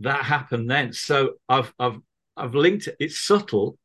that 0.00 0.24
happened 0.24 0.70
then. 0.70 0.92
So 0.92 1.34
i've 1.48 1.72
i've 1.78 1.98
i've 2.36 2.54
linked 2.54 2.86
it. 2.88 2.96
It's 3.00 3.18
subtle 3.18 3.78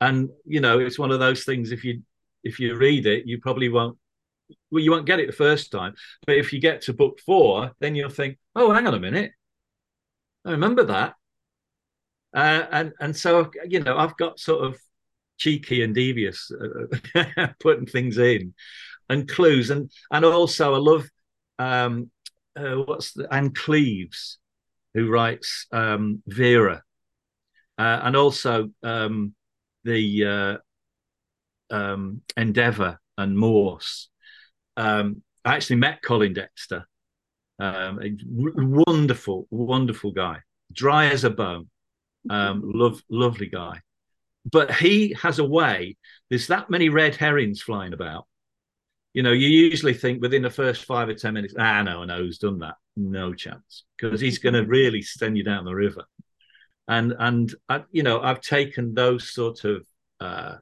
and 0.00 0.30
you 0.44 0.60
know 0.60 0.78
it's 0.78 0.98
one 0.98 1.10
of 1.10 1.20
those 1.20 1.44
things 1.44 1.72
if 1.72 1.84
you 1.84 2.02
if 2.42 2.58
you 2.60 2.76
read 2.76 3.06
it 3.06 3.26
you 3.26 3.40
probably 3.40 3.68
won't 3.68 3.96
well 4.70 4.82
you 4.82 4.90
won't 4.90 5.06
get 5.06 5.20
it 5.20 5.26
the 5.26 5.32
first 5.32 5.70
time. 5.70 5.94
But 6.26 6.36
if 6.36 6.52
you 6.52 6.60
get 6.60 6.82
to 6.82 6.92
book 6.92 7.20
four 7.24 7.72
then 7.80 7.94
you'll 7.94 8.10
think 8.10 8.38
oh 8.56 8.72
hang 8.72 8.86
on 8.86 8.94
a 8.94 9.00
minute. 9.00 9.32
I 10.44 10.52
remember 10.52 10.84
that. 10.84 11.14
Uh, 12.34 12.66
and 12.72 12.92
and 13.00 13.16
so 13.16 13.50
you 13.68 13.80
know 13.80 13.96
I've 13.96 14.16
got 14.16 14.40
sort 14.40 14.64
of 14.64 14.78
cheeky 15.38 15.82
and 15.82 15.94
devious 15.94 16.50
uh, 17.14 17.46
putting 17.60 17.86
things 17.86 18.18
in 18.18 18.54
and 19.08 19.28
clues 19.28 19.70
and 19.70 19.90
and 20.10 20.24
also 20.24 20.74
I 20.74 20.78
love 20.78 21.08
um, 21.58 22.10
uh, 22.56 22.74
what's 22.74 23.12
the 23.12 23.32
Ann 23.32 23.52
Cleeves 23.52 24.38
who 24.94 25.10
writes 25.10 25.66
um, 25.72 26.22
Vera 26.26 26.82
uh, 27.78 28.00
and 28.02 28.16
also 28.16 28.70
um, 28.82 29.34
the 29.84 30.60
uh, 31.70 31.74
um, 31.74 32.22
Endeavour 32.36 33.00
and 33.18 33.36
Morse. 33.36 34.08
Um, 34.76 35.22
I 35.44 35.56
actually 35.56 35.76
met 35.76 36.02
Colin 36.02 36.32
Dexter, 36.32 36.86
um, 37.58 38.00
a 38.02 38.16
wonderful, 38.86 39.46
wonderful 39.50 40.12
guy, 40.12 40.38
dry 40.72 41.06
as 41.06 41.24
a 41.24 41.30
bone 41.30 41.68
love, 42.28 43.02
lovely 43.08 43.46
guy. 43.46 43.80
But 44.50 44.74
he 44.74 45.16
has 45.22 45.38
a 45.38 45.44
way. 45.44 45.96
There's 46.28 46.48
that 46.48 46.70
many 46.70 46.88
red 46.88 47.16
herrings 47.16 47.62
flying 47.62 47.92
about. 47.92 48.26
You 49.14 49.22
know, 49.22 49.32
you 49.32 49.48
usually 49.48 49.94
think 49.94 50.20
within 50.20 50.42
the 50.42 50.50
first 50.50 50.84
five 50.84 51.08
or 51.08 51.14
ten 51.14 51.34
minutes, 51.34 51.54
ah, 51.58 51.82
no, 51.82 52.04
no, 52.04 52.18
who's 52.18 52.38
done 52.38 52.58
that? 52.58 52.74
No 52.96 53.32
chance, 53.32 53.84
because 53.96 54.20
he's 54.20 54.38
going 54.38 54.54
to 54.54 54.64
really 54.64 55.02
send 55.02 55.38
you 55.38 55.44
down 55.44 55.64
the 55.64 55.74
river. 55.74 56.04
And 56.88 57.14
and 57.18 57.54
I, 57.68 57.84
you 57.90 58.02
know, 58.02 58.20
I've 58.20 58.40
taken 58.40 58.94
those 58.94 59.32
sort 59.32 59.64
of 59.64 59.86
uh, 60.20 60.56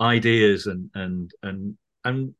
ideas 0.00 0.66
and 0.66 0.90
and 0.94 1.30
and 1.42 1.76
and 2.04 2.34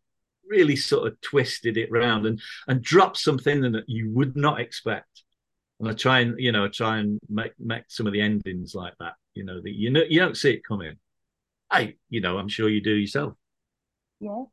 really 0.48 0.76
sort 0.76 1.06
of 1.06 1.20
twisted 1.20 1.76
it 1.76 1.90
round 1.92 2.26
and 2.26 2.40
and 2.66 2.82
dropped 2.82 3.18
something 3.18 3.60
that 3.60 3.84
you 3.88 4.10
would 4.12 4.36
not 4.36 4.60
expect 4.60 5.22
and 5.80 5.88
I 5.88 5.92
try 5.92 6.20
and 6.20 6.38
you 6.38 6.52
know 6.52 6.68
try 6.68 6.98
and 6.98 7.18
make 7.28 7.52
make 7.58 7.84
some 7.88 8.06
of 8.06 8.12
the 8.12 8.20
endings 8.20 8.74
like 8.74 8.94
that. 9.00 9.14
You 9.34 9.44
know 9.44 9.60
that 9.60 9.72
you 9.72 9.90
know 9.90 10.02
you 10.08 10.20
don't 10.20 10.36
see 10.36 10.52
it 10.52 10.64
coming. 10.64 10.96
I 11.70 11.94
you 12.08 12.20
know 12.20 12.38
I'm 12.38 12.48
sure 12.48 12.68
you 12.68 12.80
do 12.82 12.94
yourself. 12.94 13.34
Yes, 14.20 14.46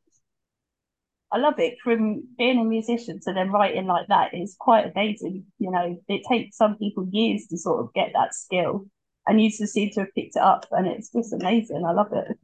I 1.34 1.38
love 1.38 1.58
it. 1.58 1.78
From 1.82 2.22
being 2.38 2.60
a 2.60 2.64
musician 2.64 3.18
to 3.22 3.32
then 3.32 3.50
writing 3.50 3.86
like 3.86 4.06
that 4.06 4.32
is 4.32 4.54
quite 4.56 4.92
amazing. 4.94 5.44
You 5.58 5.72
know, 5.72 6.00
it 6.06 6.22
takes 6.30 6.56
some 6.56 6.78
people 6.78 7.08
years 7.10 7.48
to 7.48 7.58
sort 7.58 7.80
of 7.80 7.92
get 7.92 8.12
that 8.14 8.36
skill, 8.36 8.86
and 9.26 9.42
you 9.42 9.50
just 9.50 9.72
seem 9.72 9.90
to 9.90 10.00
have 10.00 10.14
picked 10.14 10.36
it 10.36 10.42
up, 10.42 10.66
and 10.70 10.86
it's 10.86 11.10
just 11.10 11.32
amazing. 11.32 11.84
I 11.84 11.90
love 11.90 12.12
it. 12.12 12.38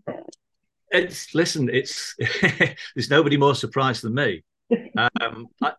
It's 0.90 1.32
listen, 1.36 1.70
it's 1.72 2.16
there's 2.96 3.10
nobody 3.10 3.36
more 3.36 3.54
surprised 3.54 4.02
than 4.02 4.14
me. 4.14 4.42
Um, 5.20 5.46
I, 5.62 5.72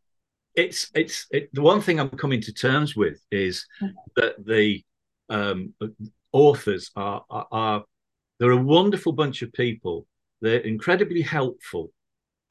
it's 0.56 0.90
it's 0.96 1.28
it, 1.32 1.54
the 1.54 1.62
one 1.62 1.82
thing 1.82 2.00
I'm 2.00 2.10
coming 2.10 2.42
to 2.42 2.54
terms 2.54 2.96
with 2.96 3.20
is 3.30 3.66
that 4.16 4.36
the 4.46 4.84
um, 5.30 5.74
authors 6.32 6.92
are, 6.96 7.24
are, 7.30 7.48
are 7.52 7.84
they're 8.40 8.52
a 8.52 8.58
wonderful 8.58 9.12
bunch 9.12 9.42
of 9.42 9.52
people. 9.52 10.08
They're 10.42 10.60
incredibly 10.60 11.22
helpful. 11.22 11.92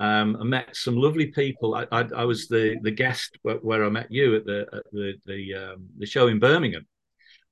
Um, 0.01 0.39
I 0.41 0.45
met 0.45 0.75
some 0.75 0.97
lovely 0.97 1.27
people. 1.27 1.75
I, 1.75 1.87
I, 1.93 2.09
I 2.17 2.25
was 2.25 2.49
the 2.49 2.79
the 2.83 2.91
guest 2.91 3.39
where, 3.43 3.57
where, 3.57 3.85
I 3.85 3.91
met 3.91 4.11
you 4.11 4.35
at 4.35 4.47
the 4.47 4.67
at 4.73 4.83
the 4.93 5.13
the, 5.27 5.55
um, 5.55 5.89
the 5.99 6.07
show 6.07 6.29
in 6.29 6.39
Birmingham, 6.39 6.87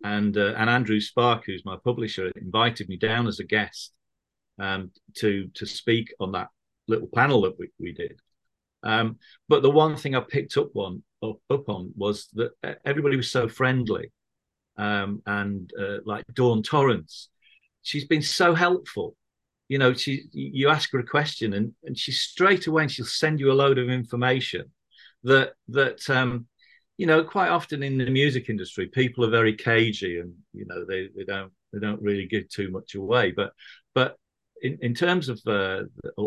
and 0.02 0.36
uh, 0.36 0.54
and 0.56 0.70
Andrew 0.70 0.98
Spark, 0.98 1.44
who's 1.44 1.66
my 1.66 1.76
publisher, 1.84 2.32
invited 2.36 2.88
me 2.88 2.96
down 2.96 3.26
as 3.26 3.38
a 3.38 3.44
guest 3.44 3.92
um, 4.58 4.90
to 5.16 5.48
to 5.54 5.66
speak 5.66 6.14
on 6.20 6.32
that 6.32 6.48
little 6.88 7.08
panel 7.14 7.42
that 7.42 7.58
we, 7.58 7.68
we 7.78 7.92
did. 7.92 8.18
Um, 8.82 9.18
but 9.50 9.60
the 9.62 9.70
one 9.70 9.96
thing 9.96 10.14
I 10.14 10.20
picked 10.20 10.56
up 10.56 10.74
on 10.74 11.02
up, 11.22 11.36
up 11.50 11.68
on 11.68 11.92
was 11.96 12.28
that 12.32 12.52
everybody 12.86 13.16
was 13.16 13.30
so 13.30 13.46
friendly, 13.46 14.10
um, 14.78 15.20
and 15.26 15.70
uh, 15.78 15.98
like 16.06 16.24
Dawn 16.32 16.62
Torrance, 16.62 17.28
she's 17.82 18.06
been 18.06 18.22
so 18.22 18.54
helpful. 18.54 19.16
You 19.68 19.78
know, 19.78 19.92
she 19.92 20.24
you 20.32 20.68
ask 20.68 20.90
her 20.92 20.98
a 20.98 21.06
question 21.06 21.52
and 21.52 21.72
and 21.84 21.96
she 21.98 22.12
straight 22.12 22.66
away 22.66 22.82
and 22.82 22.92
she'll 22.92 23.06
send 23.06 23.40
you 23.40 23.52
a 23.52 23.54
load 23.54 23.78
of 23.78 23.88
information 23.88 24.64
that 25.24 25.52
that 25.68 26.08
um, 26.08 26.46
you 26.96 27.06
know 27.06 27.22
quite 27.22 27.50
often 27.50 27.82
in 27.82 27.98
the 27.98 28.10
music 28.10 28.48
industry 28.48 28.86
people 28.86 29.24
are 29.24 29.30
very 29.30 29.54
cagey 29.54 30.18
and 30.20 30.32
you 30.52 30.64
know 30.66 30.84
they 30.86 31.08
they 31.16 31.24
don't 31.24 31.52
they 31.72 31.78
don't 31.78 32.02
really 32.02 32.26
give 32.26 32.48
too 32.48 32.70
much 32.70 32.94
away. 32.94 33.32
But 33.32 33.52
but 33.94 34.16
in, 34.62 34.78
in 34.82 34.94
terms 34.94 35.28
of 35.28 35.40
uh, 35.46 35.82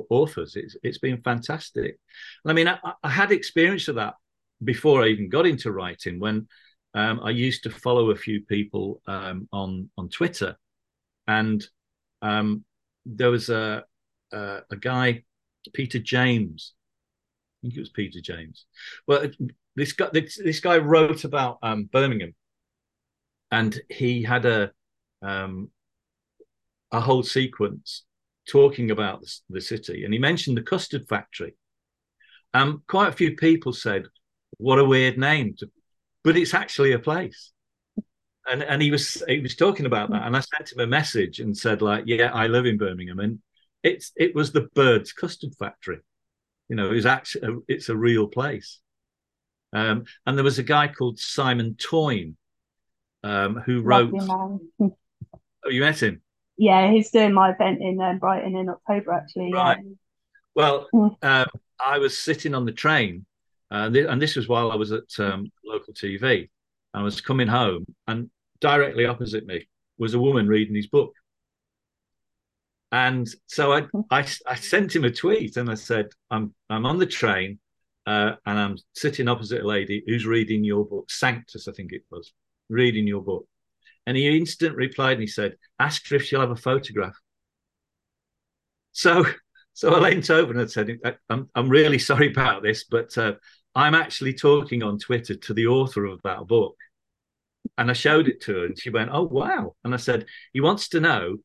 authors, 0.10 0.56
it's 0.56 0.76
it's 0.84 1.00
been 1.00 1.22
fantastic. 1.22 1.98
I 2.46 2.54
mean, 2.54 2.68
I, 2.68 2.78
I, 3.04 3.10
had 3.10 3.32
experience 3.32 3.88
of 3.88 3.96
that 3.96 4.16
before 4.64 5.04
I 5.04 5.08
even 5.08 5.30
got 5.30 5.46
into 5.46 5.72
writing. 5.72 6.20
When 6.20 6.48
um, 6.94 7.20
I 7.24 7.32
used 7.32 7.64
to 7.64 7.70
follow 7.70 8.12
a 8.12 8.16
few 8.16 8.46
people 8.46 9.02
um, 9.08 9.48
on 9.52 9.90
on 9.98 10.10
Twitter, 10.10 10.56
and 11.28 11.66
um, 12.22 12.64
there 13.06 13.32
was 13.32 13.50
a, 13.50 13.84
a, 14.32 14.60
a 14.70 14.76
guy, 14.76 15.24
Peter 15.74 16.00
James. 16.00 16.74
I 17.60 17.68
think 17.68 17.78
it 17.78 17.80
was 17.80 17.90
Peter 17.90 18.20
James. 18.22 18.66
Well, 19.08 19.28
this 19.76 19.94
guy 19.94 20.10
this, 20.12 20.38
this 20.44 20.60
guy 20.60 20.78
wrote 20.78 21.24
about 21.24 21.60
um, 21.62 21.86
Birmingham, 21.92 22.34
and 23.52 23.80
he 23.90 24.24
had 24.24 24.46
a 24.46 24.72
um, 25.22 25.70
a 26.92 27.00
whole 27.00 27.24
sequence 27.24 28.04
talking 28.50 28.92
about 28.92 29.22
the, 29.22 29.34
the, 29.50 29.62
city, 29.62 30.04
and 30.04 30.14
he 30.14 30.20
mentioned 30.20 30.58
the 30.58 30.64
custard 30.64 31.08
factory. 31.08 31.56
Um, 32.54 32.84
quite 32.88 33.10
a 33.10 33.14
few 33.16 33.36
people 33.36 33.74
said, 33.74 34.06
"What 34.58 34.80
a 34.80 34.86
weird 34.86 35.18
name," 35.18 35.56
to, 35.60 35.70
but 36.24 36.38
it's 36.38 36.54
actually 36.54 36.92
a 36.94 37.00
place. 37.00 37.51
And 38.48 38.64
and 38.64 38.82
he 38.82 38.92
was 38.92 39.24
he 39.28 39.40
was 39.40 39.56
talking 39.56 39.86
about 39.86 40.10
that, 40.12 40.26
and 40.26 40.36
I 40.36 40.40
sent 40.40 40.72
him 40.72 40.80
a 40.80 40.88
message 40.88 41.40
and 41.40 41.56
said, 41.56 41.82
like, 41.82 42.06
"Yeah, 42.08 42.32
I 42.34 42.48
live 42.48 42.66
in 42.66 42.78
Birmingham, 42.78 43.20
and 43.20 43.40
it's 43.84 44.12
it 44.16 44.34
was 44.34 44.52
the 44.52 44.68
Birds 44.74 45.14
Custard 45.14 45.54
Factory. 45.60 46.00
You 46.68 46.76
know, 46.76 46.90
it 46.90 46.96
was 46.96 47.06
actually 47.06 47.60
it's 47.68 47.90
a 47.90 47.96
real 47.96 48.28
place." 48.28 48.80
Um, 49.74 50.06
and 50.26 50.38
there 50.38 50.44
was 50.44 50.60
a 50.60 50.64
guy 50.64 50.88
called 50.88 51.20
Simon 51.20 51.76
Toyne 51.76 52.36
um, 53.24 53.56
who 53.58 53.82
wrote. 53.82 54.14
Oh, 55.64 55.70
you 55.70 55.82
met 55.82 56.02
him? 56.02 56.22
Yeah, 56.58 56.92
he's 56.92 57.12
doing 57.12 57.34
my 57.34 57.52
event 57.52 57.82
in 57.82 58.02
um, 58.02 58.18
Brighton 58.18 58.56
in 58.56 58.70
October, 58.70 59.14
actually. 59.14 59.54
Right. 59.54 59.78
Yeah. 59.84 59.92
Well, 60.56 60.88
uh, 61.22 61.46
I 61.84 62.00
was 62.00 62.18
sitting 62.18 62.54
on 62.54 62.66
the 62.66 62.72
train, 62.72 63.26
uh, 63.70 63.90
and 63.94 64.22
this 64.22 64.36
was 64.36 64.48
while 64.48 64.72
I 64.72 64.76
was 64.76 64.92
at 64.92 65.04
um, 65.20 65.52
local 65.64 65.94
TV. 65.94 66.50
I 66.94 67.04
was 67.04 67.22
coming 67.22 67.48
home, 67.48 67.86
and 68.08 68.30
directly 68.60 69.06
opposite 69.06 69.46
me 69.46 69.68
was 69.98 70.14
a 70.14 70.20
woman 70.20 70.48
reading 70.48 70.76
his 70.76 70.88
book. 70.88 71.14
And 72.92 73.28
so 73.48 73.74
I. 73.74 73.88
I, 74.10 74.28
I 74.48 74.56
sent 74.56 74.96
him 74.96 75.06
a 75.06 75.12
tweet 75.12 75.56
and 75.56 75.70
I 75.70 75.76
said, 75.76 76.10
I'm, 76.30 76.54
I'm 76.70 76.86
on 76.86 77.00
the 77.00 77.06
train 77.06 77.60
uh, 78.06 78.34
and 78.46 78.60
I'm 78.60 78.78
sitting 78.94 79.28
opposite 79.28 79.62
a 79.62 79.68
lady 79.68 80.04
who's 80.06 80.26
reading 80.26 80.64
your 80.64 80.86
book, 80.86 81.10
Sanctus, 81.10 81.68
I 81.68 81.72
think 81.72 81.94
it 81.94 82.04
was, 82.10 82.34
reading 82.70 83.08
your 83.08 83.22
book. 83.22 83.46
And 84.08 84.18
he 84.18 84.38
instantly 84.38 84.88
replied 84.88 85.14
and 85.14 85.22
he 85.22 85.28
said, 85.28 85.56
Ask 85.80 86.10
her 86.10 86.16
if 86.16 86.24
she'll 86.24 86.42
have 86.42 86.52
a 86.52 86.56
photograph. 86.56 87.16
So 88.92 89.26
so 89.74 89.94
I 89.94 90.00
leant 90.00 90.30
over 90.30 90.52
and 90.52 90.62
I 90.62 90.66
said, 90.66 91.00
I'm, 91.30 91.50
I'm 91.56 91.70
really 91.70 92.00
sorry 92.00 92.30
about 92.32 92.64
this, 92.64 92.84
but 92.84 93.18
uh, 93.18 93.34
I'm 93.76 93.96
actually 93.96 94.34
talking 94.34 94.84
on 94.84 95.00
Twitter 95.00 95.36
to 95.36 95.54
the 95.54 95.68
author 95.68 96.06
of 96.06 96.22
that 96.24 96.48
book. 96.48 96.76
And 97.78 97.90
I 97.90 97.94
showed 97.94 98.28
it 98.28 98.42
to 98.42 98.54
her 98.54 98.66
and 98.66 98.80
she 98.80 98.90
went, 98.90 99.12
Oh, 99.14 99.24
wow. 99.24 99.76
And 99.84 99.94
I 99.94 99.98
said, 99.98 100.26
He 100.54 100.62
wants 100.62 100.90
to 100.90 101.00
know, 101.00 101.38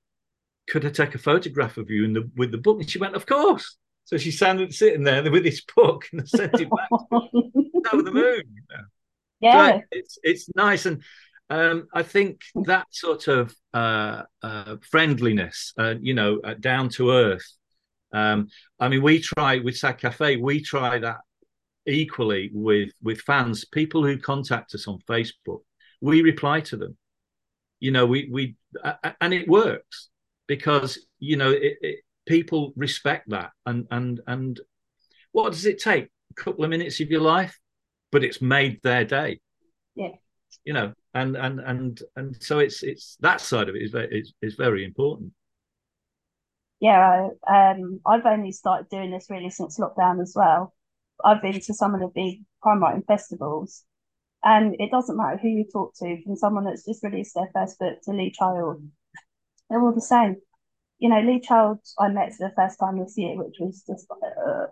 could 0.69 0.85
I 0.85 0.91
take 0.91 1.15
a 1.15 1.19
photograph 1.19 1.77
of 1.77 1.91
you 1.91 2.05
in 2.05 2.12
the, 2.15 2.31
with 2.37 2.51
the 2.51 2.59
book? 2.59 2.81
And 2.81 2.91
she 2.91 2.99
went, 2.99 3.15
Of 3.15 3.27
course. 3.27 3.77
So 4.05 4.17
she 4.17 4.31
sounded 4.31 4.73
sitting 4.75 5.03
there 5.03 5.29
with 5.31 5.45
this 5.45 5.62
book 5.75 6.07
and 6.12 6.23
I 6.23 6.25
sent 6.27 6.61
it 6.61 6.71
back 6.71 6.89
over 7.93 8.03
the 8.03 8.12
moon. 8.12 8.43
You 8.55 8.62
know? 8.71 8.85
Yeah. 9.41 9.79
So 9.79 9.83
it's 9.91 10.19
it's 10.23 10.49
nice. 10.55 10.87
And 10.87 11.03
um, 11.51 11.89
I 11.93 12.03
think 12.03 12.41
that 12.55 12.87
sort 12.91 13.29
of 13.29 13.55
uh, 13.75 14.23
uh, 14.43 14.77
friendliness, 14.81 15.73
uh, 15.79 15.95
you 16.01 16.15
know, 16.15 16.41
uh, 16.43 16.55
down 16.55 16.89
to 16.91 17.11
earth. 17.11 17.47
Um, 18.12 18.49
I 18.81 18.89
mean, 18.89 19.03
we 19.03 19.21
try 19.21 19.59
with 19.59 19.77
Sad 19.77 19.99
Cafe, 19.99 20.37
we 20.37 20.62
try 20.62 20.99
that 20.99 21.19
equally 21.87 22.51
with 22.53 22.90
with 23.03 23.20
fans, 23.20 23.64
people 23.64 24.05
who 24.05 24.18
contact 24.18 24.75
us 24.75 24.88
on 24.88 24.99
Facebook. 25.09 25.61
We 26.01 26.22
reply 26.22 26.61
to 26.62 26.77
them. 26.77 26.96
You 27.81 27.90
know, 27.90 28.07
we 28.07 28.29
we 28.31 28.57
and 29.20 29.35
it 29.35 29.49
works 29.49 30.09
because 30.46 31.07
you 31.18 31.37
know 31.37 31.51
it, 31.51 31.75
it, 31.81 32.01
people 32.27 32.72
respect 32.77 33.31
that, 33.31 33.51
and 33.64 33.87
and 33.90 34.20
and 34.27 34.61
what 35.33 35.53
does 35.53 35.66
it 35.66 35.81
take? 35.81 36.09
A 36.31 36.35
couple 36.35 36.64
of 36.64 36.70
minutes 36.70 37.01
of 37.01 37.11
your 37.11 37.20
life, 37.20 37.59
but 38.12 38.25
it's 38.25 38.40
made 38.40 38.81
their 38.83 39.05
day. 39.05 39.40
Yeah. 39.94 40.12
You 40.64 40.72
know, 40.72 40.92
and 41.16 41.37
and 41.37 41.61
and 41.61 42.03
and 42.16 42.42
so 42.42 42.59
it's 42.59 42.83
it's 42.83 43.16
that 43.20 43.40
side 43.40 43.68
of 43.68 43.75
it 43.75 43.83
is 43.83 43.90
very 43.90 44.20
is, 44.20 44.33
is 44.42 44.55
very 44.55 44.85
important 44.85 45.33
yeah 46.79 47.29
um 47.49 48.01
i've 48.07 48.27
only 48.27 48.53
started 48.53 48.87
doing 48.90 49.11
this 49.11 49.29
really 49.31 49.49
since 49.49 49.79
lockdown 49.79 50.20
as 50.20 50.35
well 50.37 50.75
i've 51.24 51.42
been 51.42 51.61
to 51.61 51.74
some 51.74 51.94
of 51.94 52.00
the 52.00 52.11
big 52.14 52.42
crime 52.61 52.81
writing 52.81 53.02
festivals 53.07 53.85
and 54.44 54.76
it 54.79 54.90
doesn't 54.90 55.16
matter 55.16 55.38
who 55.40 55.48
you 55.48 55.64
talk 55.72 55.94
to 55.96 56.22
from 56.22 56.37
someone 56.37 56.64
that's 56.64 56.85
just 56.85 57.02
released 57.02 57.35
their 57.35 57.50
first 57.55 57.79
book 57.79 57.98
to 58.02 58.12
lee 58.12 58.31
child 58.31 58.83
they're 59.68 59.81
all 59.81 59.94
the 59.94 60.00
same 60.00 60.37
you 60.98 61.09
know 61.09 61.20
lee 61.20 61.40
child 61.40 61.79
i 61.98 62.09
met 62.09 62.33
for 62.35 62.48
the 62.48 62.55
first 62.55 62.79
time 62.79 62.98
this 62.98 63.16
year 63.16 63.37
which 63.37 63.57
was 63.61 63.83
just 63.87 64.07
uh, 64.11 64.66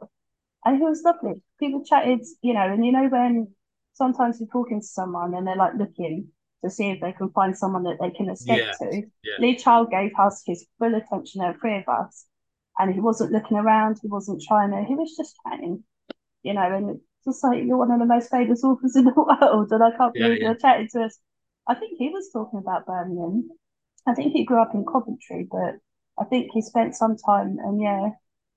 and 0.64 0.76
he 0.76 0.82
was 0.82 1.02
lovely 1.02 1.42
people 1.58 1.84
chatted 1.84 2.20
you 2.42 2.54
know 2.54 2.72
and 2.72 2.84
you 2.84 2.92
know 2.92 3.08
when 3.08 3.48
sometimes 3.94 4.38
you're 4.40 4.48
talking 4.48 4.80
to 4.80 4.86
someone 4.86 5.34
and 5.34 5.46
they're 5.46 5.56
like 5.56 5.74
looking 5.74 6.28
to 6.64 6.70
see 6.70 6.90
if 6.90 7.00
they 7.00 7.12
can 7.12 7.30
find 7.30 7.56
someone 7.56 7.84
that 7.84 7.98
they 8.00 8.10
can 8.10 8.30
escape 8.30 8.58
yeah. 8.58 8.72
to. 8.72 9.02
Yeah. 9.22 9.34
Lee 9.38 9.56
Child 9.56 9.90
gave 9.90 10.12
us 10.18 10.42
his 10.46 10.66
full 10.78 10.94
attention, 10.94 11.40
there 11.40 11.56
three 11.60 11.78
of 11.78 11.88
us, 11.88 12.26
and 12.78 12.92
he 12.92 13.00
wasn't 13.00 13.32
looking 13.32 13.56
around, 13.56 13.98
he 14.02 14.08
wasn't 14.08 14.42
trying 14.42 14.70
to, 14.70 14.84
he 14.84 14.94
was 14.94 15.14
just 15.16 15.36
chatting, 15.46 15.84
you 16.44 16.54
know, 16.54 16.62
and 16.62 17.00
just 17.24 17.42
like 17.42 17.64
you're 17.64 17.78
one 17.78 17.90
of 17.90 17.98
the 17.98 18.06
most 18.06 18.30
famous 18.30 18.62
authors 18.62 18.94
in 18.94 19.04
the 19.04 19.12
world, 19.16 19.68
and 19.72 19.82
I 19.82 19.96
can't 19.96 20.14
believe 20.14 20.40
yeah, 20.40 20.48
you're 20.48 20.56
chatting 20.56 20.88
to 20.92 21.04
us. 21.04 21.18
I 21.66 21.74
think 21.74 21.98
he 21.98 22.10
was 22.10 22.30
talking 22.32 22.60
about 22.60 22.86
Birmingham. 22.86 23.48
I 24.06 24.14
think 24.14 24.32
he 24.32 24.44
grew 24.44 24.60
up 24.60 24.74
in 24.74 24.84
Coventry, 24.84 25.48
but 25.50 25.76
I 26.18 26.24
think 26.24 26.50
he 26.52 26.60
spent 26.60 26.94
some 26.94 27.16
time, 27.16 27.56
and 27.58 27.80
yeah, 27.80 28.10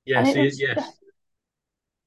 yes, 0.05 0.27
and 0.27 0.43
was, 0.43 0.59
yes, 0.59 0.91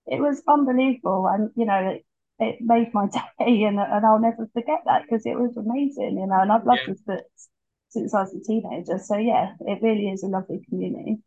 it 0.06 0.20
was 0.20 0.42
unbelievable, 0.46 1.26
and 1.26 1.50
you 1.56 1.64
know, 1.64 1.96
it, 1.96 2.04
it 2.38 2.56
made 2.60 2.92
my 2.92 3.06
day, 3.38 3.62
and 3.64 3.80
and 3.80 4.06
I'll 4.06 4.20
never 4.20 4.48
forget 4.52 4.82
that 4.84 5.02
because 5.02 5.24
it 5.24 5.38
was 5.38 5.56
amazing, 5.56 6.18
you 6.18 6.26
know. 6.26 6.40
And 6.40 6.52
I've 6.52 6.66
loved 6.66 6.82
yeah. 6.82 6.92
his 6.92 7.00
books 7.00 7.48
since 7.88 8.14
I 8.14 8.22
was 8.22 8.34
a 8.34 8.40
teenager. 8.40 8.98
So 8.98 9.16
yeah, 9.16 9.54
it 9.60 9.80
really 9.82 10.10
is 10.10 10.22
a 10.22 10.26
lovely 10.26 10.60
community. 10.68 11.18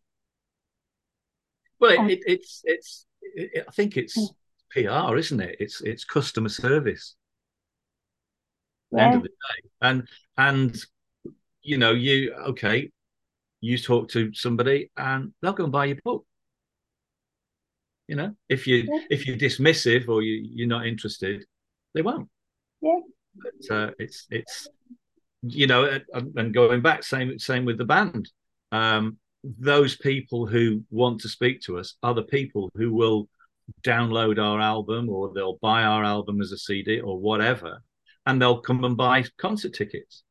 Well, 1.79 2.07
it, 2.07 2.11
it, 2.11 2.23
it's 2.27 2.61
it's 2.63 3.05
it, 3.21 3.65
I 3.67 3.71
think 3.71 3.97
it's 3.97 4.17
mm. 4.17 4.29
PR, 4.73 5.15
isn't 5.17 5.39
it? 5.39 5.57
It's 5.59 5.81
it's 5.81 6.03
customer 6.03 6.49
service. 6.49 7.15
Yeah. 8.91 9.05
End 9.05 9.15
of 9.15 9.23
the 9.23 9.29
day, 9.29 9.69
and 9.81 10.07
and 10.37 10.75
you 11.61 11.77
know 11.77 11.91
you 11.91 12.33
okay, 12.49 12.91
you 13.61 13.77
talk 13.77 14.09
to 14.09 14.33
somebody 14.33 14.91
and 14.97 15.33
they'll 15.41 15.53
go 15.53 15.63
and 15.63 15.71
buy 15.71 15.85
your 15.85 15.97
book 16.03 16.25
you 18.07 18.15
know, 18.15 18.35
if 18.49 18.67
you 18.67 18.83
yeah. 18.87 18.99
if 19.09 19.25
you're 19.25 19.37
dismissive 19.37 20.07
or 20.09 20.21
you 20.21 20.45
you're 20.51 20.67
not 20.67 20.85
interested, 20.85 21.45
they 21.93 22.01
won't. 22.01 22.29
Yeah. 22.81 22.99
But 23.35 23.75
uh, 23.75 23.91
it's 23.97 24.27
it's 24.29 24.67
you 25.41 25.67
know, 25.67 25.99
and 26.13 26.53
going 26.53 26.81
back, 26.81 27.03
same 27.03 27.39
same 27.39 27.65
with 27.65 27.77
the 27.77 27.85
band. 27.85 28.29
Um, 28.71 29.17
those 29.43 29.95
people 29.95 30.45
who 30.45 30.83
want 30.89 31.21
to 31.21 31.29
speak 31.29 31.61
to 31.61 31.77
us 31.77 31.95
are 32.03 32.13
the 32.13 32.23
people 32.23 32.71
who 32.75 32.93
will 32.93 33.29
download 33.83 34.39
our 34.39 34.59
album 34.59 35.09
or 35.09 35.33
they'll 35.33 35.59
buy 35.61 35.83
our 35.83 36.03
album 36.03 36.41
as 36.41 36.51
a 36.51 36.57
CD 36.57 36.99
or 36.99 37.19
whatever, 37.19 37.81
and 38.25 38.41
they'll 38.41 38.61
come 38.61 38.83
and 38.83 38.97
buy 38.97 39.23
concert 39.37 39.73
tickets. 39.73 40.23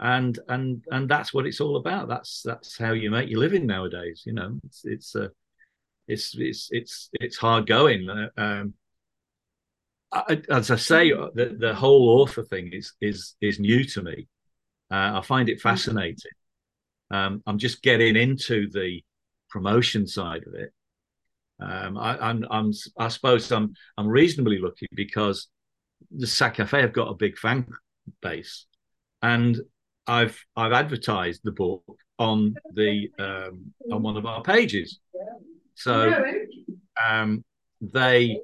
And 0.00 0.38
and 0.48 0.84
and 0.90 1.08
that's 1.08 1.32
what 1.32 1.46
it's 1.46 1.60
all 1.60 1.76
about. 1.76 2.08
That's 2.08 2.42
that's 2.44 2.76
how 2.76 2.92
you 2.92 3.10
make 3.10 3.28
your 3.28 3.40
living 3.40 3.66
nowadays. 3.66 4.22
You 4.26 4.32
know, 4.32 4.58
it's 4.64 4.82
it's 4.84 5.14
a 5.14 5.30
it's 6.08 6.34
it's 6.36 6.68
it's 6.72 7.10
it's 7.12 7.36
hard 7.36 7.66
going. 7.66 8.08
Uh, 8.08 8.28
um, 8.36 8.74
I, 10.12 10.42
as 10.50 10.70
I 10.70 10.76
say, 10.76 11.10
the, 11.10 11.56
the 11.58 11.74
whole 11.74 12.20
author 12.20 12.42
thing 12.44 12.70
is 12.72 12.92
is 13.00 13.34
is 13.40 13.58
new 13.58 13.84
to 13.84 14.02
me. 14.02 14.28
Uh, 14.90 15.18
I 15.18 15.22
find 15.22 15.48
it 15.48 15.60
fascinating. 15.60 16.32
Um, 17.10 17.42
I'm 17.46 17.58
just 17.58 17.82
getting 17.82 18.16
into 18.16 18.68
the 18.70 19.02
promotion 19.48 20.06
side 20.06 20.44
of 20.46 20.54
it. 20.54 20.72
Um, 21.62 21.96
I, 21.96 22.18
I'm, 22.18 22.44
I'm, 22.50 22.72
I 22.98 23.08
suppose 23.08 23.50
I'm, 23.52 23.74
I'm 23.96 24.08
reasonably 24.08 24.58
lucky 24.58 24.86
because 24.94 25.48
the 26.10 26.26
Sad 26.26 26.54
Cafe 26.54 26.80
have 26.80 26.92
got 26.92 27.08
a 27.08 27.14
big 27.14 27.38
fan 27.38 27.66
base, 28.20 28.66
and 29.22 29.60
I've, 30.06 30.38
I've 30.56 30.72
advertised 30.72 31.42
the 31.44 31.52
book 31.52 31.84
on 32.18 32.54
the 32.74 33.10
um, 33.18 33.72
on 33.90 34.02
one 34.02 34.16
of 34.16 34.26
our 34.26 34.42
pages. 34.42 34.98
So 35.74 36.22
um, 37.02 37.44
they 37.80 38.38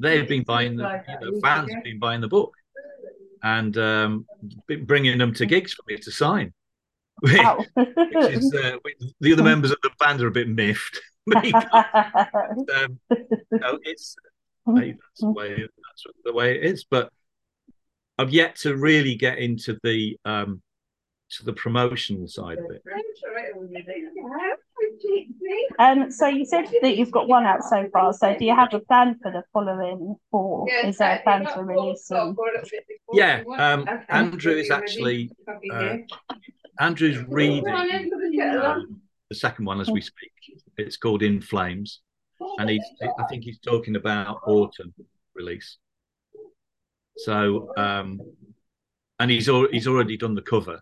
they've 0.00 0.28
been 0.28 0.42
buying 0.42 0.76
the 0.76 1.02
you 1.08 1.30
know, 1.32 1.40
fans 1.40 1.72
have 1.72 1.84
been 1.84 1.98
buying 1.98 2.20
the 2.20 2.28
book 2.28 2.52
and 3.42 3.76
um, 3.78 4.26
bringing 4.82 5.18
them 5.18 5.32
to 5.34 5.46
gigs 5.46 5.74
for 5.74 5.82
me 5.88 5.96
to 5.98 6.10
sign. 6.10 6.52
Wow. 7.20 7.64
which 7.74 8.32
is 8.32 8.54
uh, 8.54 8.76
the 9.20 9.32
other 9.32 9.42
members 9.52 9.72
of 9.72 9.78
the 9.82 9.90
band 9.98 10.20
are 10.20 10.28
a 10.28 10.30
bit 10.30 10.48
miffed. 10.48 11.00
Um, 11.36 12.98
no, 13.50 13.78
it's 13.82 14.16
hey, 14.66 14.92
that's, 14.92 15.20
the 15.20 15.30
way, 15.30 15.56
that's 15.56 16.04
the 16.24 16.32
way 16.32 16.56
it 16.56 16.64
is. 16.64 16.84
But 16.90 17.10
I've 18.18 18.30
yet 18.30 18.56
to 18.56 18.76
really 18.76 19.14
get 19.14 19.38
into 19.38 19.78
the 19.82 20.18
um, 20.24 20.62
to 21.30 21.44
the 21.44 21.52
promotion 21.52 22.26
side 22.26 22.58
of 22.58 22.64
it. 22.70 22.82
Um, 25.78 26.10
so 26.10 26.26
you 26.26 26.44
said 26.44 26.66
that 26.82 26.96
you've 26.96 27.10
got 27.10 27.28
one 27.28 27.44
out 27.44 27.62
so 27.62 27.88
far. 27.92 28.12
So 28.12 28.36
do 28.36 28.44
you 28.44 28.54
have 28.54 28.72
a 28.72 28.80
plan 28.80 29.18
for 29.22 29.30
the 29.30 29.42
following 29.52 30.16
four? 30.30 30.66
Is 30.84 30.98
there 30.98 31.16
a 31.16 31.22
plan 31.22 31.46
to 31.54 31.62
release 31.62 32.08
them? 32.08 32.36
Yeah, 33.12 33.42
um, 33.56 33.88
Andrew 34.08 34.52
is 34.52 34.70
actually 34.70 35.30
uh, 35.72 35.96
Andrew's 36.80 37.18
reading 37.28 37.68
um, 37.68 39.00
the 39.28 39.34
second 39.34 39.64
one 39.64 39.80
as 39.80 39.90
we 39.90 40.00
speak. 40.00 40.32
It's 40.76 40.96
called 40.96 41.22
In 41.22 41.40
Flames, 41.40 42.00
and 42.58 42.70
he's 42.70 42.84
I 43.02 43.24
think 43.28 43.44
he's 43.44 43.58
talking 43.58 43.96
about 43.96 44.40
autumn 44.46 44.94
release. 45.34 45.78
So, 47.18 47.72
um, 47.76 48.20
and 49.18 49.30
he's 49.30 49.48
al- 49.48 49.70
he's 49.70 49.86
already 49.88 50.16
done 50.16 50.34
the 50.34 50.42
cover. 50.42 50.80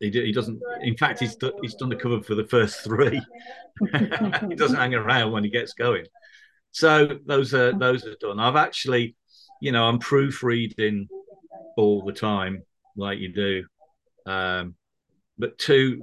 He, 0.00 0.10
he 0.10 0.32
doesn't. 0.32 0.60
In 0.82 0.96
fact, 0.96 1.20
he's 1.20 1.36
do- 1.36 1.58
he's 1.60 1.74
done 1.74 1.88
the 1.88 1.96
cover 1.96 2.22
for 2.22 2.34
the 2.34 2.46
first 2.46 2.82
three. 2.82 3.20
he 3.92 4.54
doesn't 4.54 4.76
hang 4.76 4.94
around 4.94 5.32
when 5.32 5.44
he 5.44 5.50
gets 5.50 5.74
going. 5.74 6.06
So 6.70 7.18
those 7.26 7.52
are 7.54 7.76
those 7.76 8.06
are 8.06 8.14
done. 8.20 8.38
I've 8.38 8.56
actually, 8.56 9.16
you 9.60 9.72
know, 9.72 9.84
I'm 9.84 9.98
proofreading 9.98 11.08
all 11.76 12.04
the 12.04 12.12
time, 12.12 12.62
like 12.96 13.18
you 13.18 13.32
do. 13.32 13.64
Um, 14.26 14.74
but 15.38 15.58
two, 15.58 16.02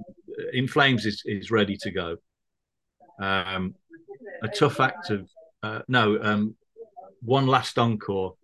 In 0.53 0.67
Flames 0.67 1.05
is 1.05 1.21
is 1.25 1.51
ready 1.51 1.77
to 1.77 1.91
go. 1.91 2.17
Um, 3.19 3.75
a 4.43 4.47
tough 4.47 4.79
act 4.79 5.09
of 5.09 5.29
uh, 5.63 5.81
no, 5.87 6.21
um, 6.21 6.55
one 7.21 7.47
last 7.47 7.77
encore 7.77 8.35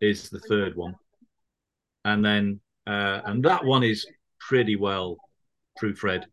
is 0.00 0.28
the 0.28 0.40
third 0.40 0.76
one, 0.76 0.94
and 2.04 2.24
then 2.24 2.60
uh, 2.86 3.20
and 3.24 3.44
that 3.44 3.64
one 3.64 3.82
is 3.82 4.06
pretty 4.38 4.76
well 4.76 5.16
proofread. 5.80 6.24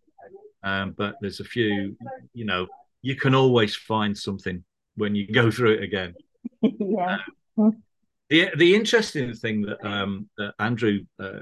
Um, 0.64 0.96
but 0.98 1.16
there's 1.22 1.40
a 1.40 1.46
few, 1.46 1.96
you 2.34 2.46
know, 2.46 2.68
you 3.02 3.16
can 3.16 3.36
always 3.36 3.76
find 3.76 4.18
something 4.18 4.64
when 4.96 5.16
you 5.16 5.32
go 5.32 5.52
through 5.52 5.74
it 5.74 5.84
again. 5.84 6.14
yeah. 6.62 7.18
Um, 7.58 7.84
the 8.30 8.50
the 8.58 8.76
interesting 8.76 9.34
thing 9.34 9.62
that 9.62 9.86
um, 9.86 10.30
that 10.38 10.54
Andrew 10.60 11.06
uh, 11.20 11.40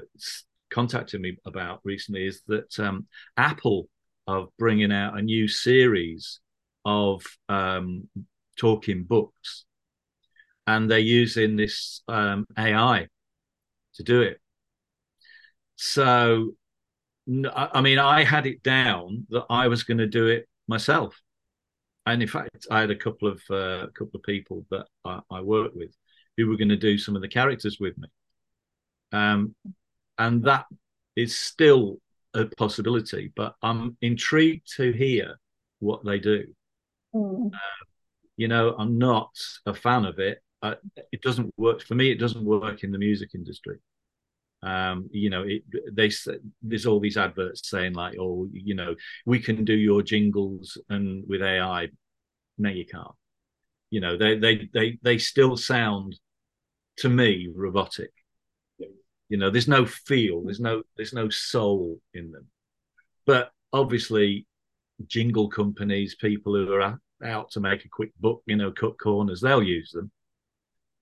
contacted 0.76 1.22
me 1.22 1.38
about 1.46 1.80
recently 1.84 2.26
is 2.26 2.42
that 2.48 2.78
um, 2.78 3.06
Apple 3.38 3.88
are 4.26 4.48
bringing 4.58 4.92
out 4.92 5.18
a 5.18 5.22
new 5.22 5.48
series 5.48 6.40
of 6.84 7.22
um, 7.48 8.06
talking 8.58 9.04
books, 9.04 9.64
and 10.66 10.90
they're 10.90 10.98
using 10.98 11.56
this 11.56 12.02
um, 12.08 12.44
AI 12.58 13.08
to 13.94 14.02
do 14.02 14.20
it. 14.20 14.38
So, 15.76 16.50
I 17.26 17.80
mean, 17.80 17.98
I 17.98 18.22
had 18.22 18.46
it 18.46 18.62
down 18.62 19.26
that 19.30 19.46
I 19.48 19.68
was 19.68 19.82
going 19.82 19.98
to 19.98 20.06
do 20.06 20.26
it 20.26 20.46
myself, 20.68 21.18
and 22.04 22.20
in 22.20 22.28
fact, 22.28 22.66
I 22.70 22.80
had 22.80 22.90
a 22.90 22.96
couple 22.96 23.28
of 23.28 23.40
uh, 23.48 23.86
couple 23.98 24.16
of 24.16 24.22
people 24.24 24.66
that 24.70 24.84
I, 25.06 25.20
I 25.30 25.40
work 25.40 25.72
with 25.74 25.96
who 26.36 26.48
were 26.48 26.58
going 26.58 26.68
to 26.68 26.76
do 26.76 26.98
some 26.98 27.16
of 27.16 27.22
the 27.22 27.28
characters 27.28 27.78
with 27.80 27.96
me. 27.96 28.08
Um, 29.12 29.54
and 30.18 30.44
that 30.44 30.66
is 31.14 31.36
still 31.36 31.98
a 32.34 32.44
possibility, 32.44 33.32
but 33.34 33.54
I'm 33.62 33.96
intrigued 34.02 34.74
to 34.76 34.92
hear 34.92 35.36
what 35.80 36.04
they 36.04 36.18
do. 36.18 36.46
Mm. 37.14 37.52
Uh, 37.52 37.58
you 38.36 38.48
know, 38.48 38.74
I'm 38.78 38.98
not 38.98 39.30
a 39.64 39.74
fan 39.74 40.04
of 40.04 40.18
it. 40.18 40.42
Uh, 40.62 40.74
it 41.12 41.22
doesn't 41.22 41.52
work 41.56 41.82
for 41.82 41.94
me. 41.94 42.10
It 42.10 42.20
doesn't 42.20 42.44
work 42.44 42.84
in 42.84 42.92
the 42.92 42.98
music 42.98 43.30
industry. 43.34 43.78
Um, 44.62 45.08
you 45.12 45.30
know, 45.30 45.42
it, 45.42 45.62
they 45.92 46.10
there's 46.62 46.86
all 46.86 46.98
these 46.98 47.16
adverts 47.16 47.68
saying 47.68 47.94
like, 47.94 48.16
"Oh, 48.18 48.48
you 48.52 48.74
know, 48.74 48.94
we 49.24 49.38
can 49.38 49.64
do 49.64 49.74
your 49.74 50.02
jingles 50.02 50.78
and 50.88 51.24
with 51.28 51.42
AI." 51.42 51.88
No, 52.58 52.70
you 52.70 52.86
can't. 52.86 53.14
You 53.90 54.00
know, 54.00 54.16
they 54.16 54.38
they 54.38 54.68
they 54.72 54.98
they 55.02 55.18
still 55.18 55.56
sound 55.56 56.18
to 56.98 57.08
me 57.08 57.48
robotic. 57.54 58.12
You 59.28 59.36
know, 59.36 59.50
there's 59.50 59.68
no 59.68 59.86
feel, 59.86 60.42
there's 60.42 60.60
no 60.60 60.82
there's 60.96 61.12
no 61.12 61.28
soul 61.28 62.00
in 62.14 62.30
them. 62.30 62.46
But 63.24 63.50
obviously, 63.72 64.46
jingle 65.06 65.48
companies, 65.48 66.14
people 66.14 66.54
who 66.54 66.72
are 66.72 66.98
out 67.24 67.50
to 67.52 67.60
make 67.60 67.84
a 67.84 67.88
quick 67.88 68.12
buck, 68.20 68.40
you 68.46 68.56
know, 68.56 68.70
cut 68.70 68.98
corners, 68.98 69.40
they'll 69.40 69.62
use 69.62 69.90
them. 69.90 70.10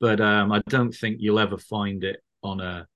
But 0.00 0.20
um, 0.20 0.52
I 0.52 0.62
don't 0.68 0.92
think 0.92 1.18
you'll 1.20 1.38
ever 1.38 1.58
find 1.58 2.04
it 2.04 2.22
on 2.42 2.60
a 2.60 2.87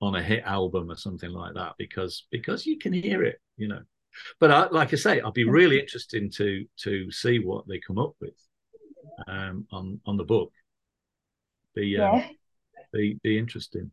on 0.00 0.14
a 0.14 0.22
hit 0.22 0.44
album 0.44 0.90
or 0.90 0.96
something 0.96 1.30
like 1.30 1.54
that 1.54 1.74
because 1.78 2.26
because 2.30 2.66
you 2.66 2.78
can 2.78 2.92
hear 2.92 3.22
it, 3.24 3.40
you 3.56 3.68
know. 3.68 3.82
But 4.40 4.50
I, 4.50 4.68
like 4.68 4.92
I 4.92 4.96
say, 4.96 5.20
I'd 5.20 5.32
be 5.34 5.44
really 5.44 5.78
interested 5.78 6.32
to 6.34 6.66
to 6.80 7.10
see 7.10 7.38
what 7.38 7.66
they 7.68 7.78
come 7.78 7.98
up 7.98 8.14
with 8.20 8.34
um, 9.26 9.66
on 9.70 10.00
on 10.06 10.16
the 10.16 10.24
book. 10.24 10.52
Be 11.74 11.98
um, 11.98 12.16
yeah. 12.16 12.28
be 12.92 13.18
be 13.22 13.38
interesting. 13.38 13.90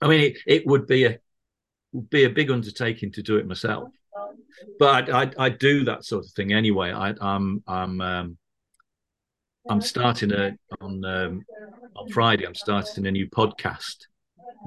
I 0.00 0.08
mean, 0.08 0.20
it, 0.20 0.38
it 0.46 0.66
would 0.66 0.86
be 0.86 1.04
a 1.04 1.18
would 1.92 2.10
be 2.10 2.24
a 2.24 2.30
big 2.30 2.50
undertaking 2.50 3.12
to 3.12 3.22
do 3.22 3.36
it 3.36 3.46
myself, 3.46 3.88
but 4.78 5.10
I, 5.10 5.22
I, 5.22 5.30
I 5.38 5.48
do 5.48 5.84
that 5.84 6.04
sort 6.04 6.24
of 6.24 6.30
thing 6.32 6.52
anyway. 6.52 6.92
I, 6.92 7.14
I'm 7.20 7.62
I'm 7.66 8.00
um, 8.00 8.38
I'm 9.68 9.80
starting 9.80 10.32
a 10.32 10.56
on 10.80 11.04
um, 11.04 11.42
on 11.96 12.08
Friday. 12.08 12.46
I'm 12.46 12.54
starting 12.54 13.06
a 13.06 13.10
new 13.10 13.28
podcast 13.28 14.06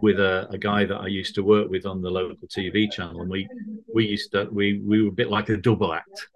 with 0.01 0.19
a, 0.19 0.47
a, 0.49 0.57
guy 0.57 0.85
that 0.85 0.97
I 0.97 1.07
used 1.07 1.35
to 1.35 1.43
work 1.43 1.69
with 1.69 1.85
on 1.85 2.01
the 2.01 2.09
local 2.09 2.47
TV 2.47 2.91
channel, 2.91 3.21
and 3.21 3.29
we 3.29 3.47
we 3.93 4.05
used 4.05 4.31
to 4.31 4.47
we 4.51 4.79
we 4.79 5.01
were 5.01 5.09
a 5.09 5.11
bit 5.11 5.29
like 5.29 5.49
a 5.49 5.57
double 5.57 5.93
act, 5.93 6.27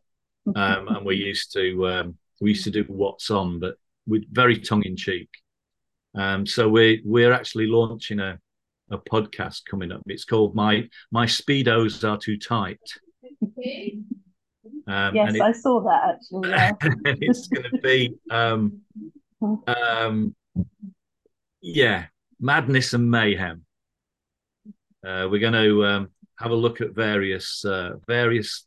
um, 0.56 0.88
and 0.88 1.06
we 1.06 1.16
used 1.16 1.54
to 1.54 1.88
um, 1.88 2.18
we 2.42 2.52
used 2.52 2.64
to 2.64 2.72
do 2.72 2.84
what's 2.88 3.30
on, 3.30 3.60
but 3.60 3.76
with 4.06 4.24
very 4.32 4.60
tongue 4.60 4.84
in 4.84 4.96
cheek. 4.96 5.30
Um, 6.16 6.46
so 6.46 6.68
we're 6.70 7.00
we're 7.04 7.34
actually 7.34 7.68
launching 7.68 8.20
a 8.20 8.40
a 8.90 8.98
podcast 8.98 9.62
coming 9.70 9.92
up. 9.92 10.02
It's 10.06 10.26
called 10.26 10.56
my 10.56 10.88
my 11.12 11.26
speedos 11.26 12.08
are 12.08 12.18
too 12.18 12.38
tight. 12.38 12.80
Um, 14.88 15.14
yes, 15.14 15.36
it, 15.36 15.42
I 15.42 15.52
saw 15.52 15.82
that 15.82 16.16
actually. 16.16 16.50
Yeah. 16.50 16.72
it's 17.06 17.48
going 17.48 17.70
to 17.70 17.78
be, 17.80 18.16
um, 18.32 18.80
um, 19.68 20.34
yeah, 21.62 22.06
madness 22.40 22.94
and 22.94 23.12
mayhem. 23.12 23.66
Uh, 25.06 25.28
we're 25.30 25.40
going 25.40 25.54
to 25.54 25.86
um, 25.86 26.10
have 26.40 26.52
a 26.52 26.56
look 26.56 26.80
at 26.82 26.96
various 26.96 27.66
uh, 27.66 27.96
various 28.08 28.66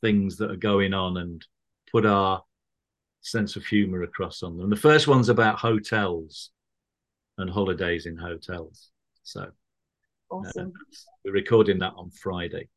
things 0.00 0.38
that 0.38 0.50
are 0.50 0.56
going 0.56 0.94
on 0.94 1.18
and 1.18 1.44
put 1.92 2.06
our 2.06 2.42
sense 3.20 3.56
of 3.56 3.66
humor 3.66 4.02
across 4.02 4.42
on 4.42 4.56
them. 4.56 4.70
The 4.70 4.76
first 4.76 5.08
one's 5.08 5.28
about 5.28 5.58
hotels 5.58 6.50
and 7.36 7.50
holidays 7.50 8.06
in 8.06 8.16
hotels. 8.16 8.90
So 9.30 9.48
awesome. 10.28 10.72
Uh, 10.74 10.80
we're 11.24 11.32
recording 11.32 11.78
that 11.78 11.92
on 11.96 12.10
Friday. 12.10 12.68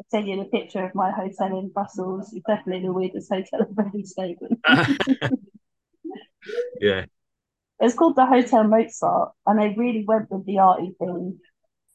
I'll 0.00 0.06
send 0.10 0.26
you 0.26 0.40
a 0.40 0.44
picture 0.46 0.84
of 0.84 0.92
my 0.96 1.12
hotel 1.12 1.56
in 1.56 1.68
Brussels. 1.68 2.32
It's 2.32 2.44
definitely 2.44 2.84
the 2.84 2.92
weirdest 2.92 3.32
hotel 3.32 3.60
I've 3.60 3.86
ever 3.86 4.02
stayed 4.02 4.38
in. 4.40 4.58
yeah. 6.80 7.04
It's 7.78 7.94
called 7.94 8.16
the 8.16 8.26
Hotel 8.26 8.64
Mozart, 8.64 9.34
and 9.46 9.60
they 9.60 9.72
really 9.78 10.04
went 10.04 10.32
with 10.32 10.44
the 10.46 10.58
arty 10.58 10.96
thing. 10.98 11.38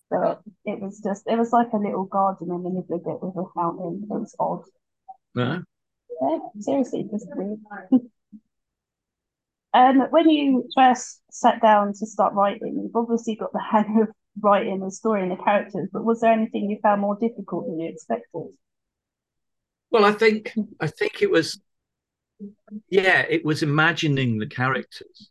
But 0.09 0.41
it 0.63 0.79
was 0.79 1.01
just, 1.01 1.23
it 1.27 1.37
was 1.37 1.51
like 1.51 1.73
a 1.73 1.77
little 1.77 2.05
garden 2.05 2.49
in 2.49 2.63
the 2.63 2.69
middle 2.69 2.95
of 2.95 3.01
it 3.01 3.21
with 3.21 3.35
a 3.35 3.49
fountain. 3.53 4.07
It 4.09 4.13
was 4.13 4.33
odd. 4.39 4.63
Uh-huh. 5.37 5.59
Yeah, 6.21 6.37
seriously, 6.61 7.05
just 7.11 7.27
weird. 7.35 7.59
Um, 9.77 10.07
when 10.09 10.27
you 10.27 10.67
first 10.75 11.21
sat 11.29 11.61
down 11.61 11.93
to 11.93 12.05
start 12.07 12.33
writing, 12.33 12.81
you've 12.81 12.95
obviously 12.95 13.35
got 13.35 13.53
the 13.53 13.61
hang 13.61 14.01
of 14.01 14.07
writing 14.41 14.79
the 14.79 14.89
story 14.89 15.21
and 15.21 15.31
the 15.31 15.43
characters, 15.43 15.87
but 15.93 16.03
was 16.03 16.21
there 16.21 16.31
anything 16.31 16.67
you 16.67 16.79
found 16.81 17.01
more 17.01 17.15
difficult 17.21 17.67
than 17.67 17.79
you 17.79 17.89
expected? 17.89 18.47
Well, 19.91 20.03
I 20.03 20.13
think 20.13 20.51
I 20.79 20.87
think 20.87 21.21
it 21.21 21.29
was 21.29 21.61
yeah, 22.89 23.21
it 23.29 23.45
was 23.45 23.61
imagining 23.61 24.39
the 24.39 24.47
characters. 24.47 25.29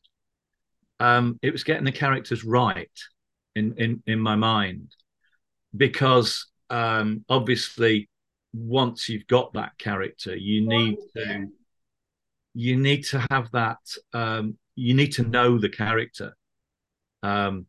Um, 1.01 1.41
it 1.43 1.51
was 1.51 1.65
getting 1.65 1.85
the 1.85 1.93
characters 1.93 2.45
right 2.45 2.89
in, 3.57 3.75
in 3.79 4.03
in 4.07 4.21
my 4.21 4.37
mind 4.37 4.95
because 5.77 6.47
um, 6.71 7.25
obviously 7.29 8.09
once 8.55 9.09
you've 9.09 9.27
got 9.27 9.55
that 9.55 9.77
character, 9.77 10.37
you 10.37 10.69
need 10.69 10.99
to 11.17 11.49
you 12.59 12.75
need 12.77 13.05
to 13.05 13.19
have 13.31 13.51
that 13.53 13.79
um, 14.15 14.57
you 14.77 14.95
need 14.95 15.13
to 15.13 15.23
know 15.23 15.59
the 15.59 15.69
character. 15.69 16.35
Um, 17.23 17.67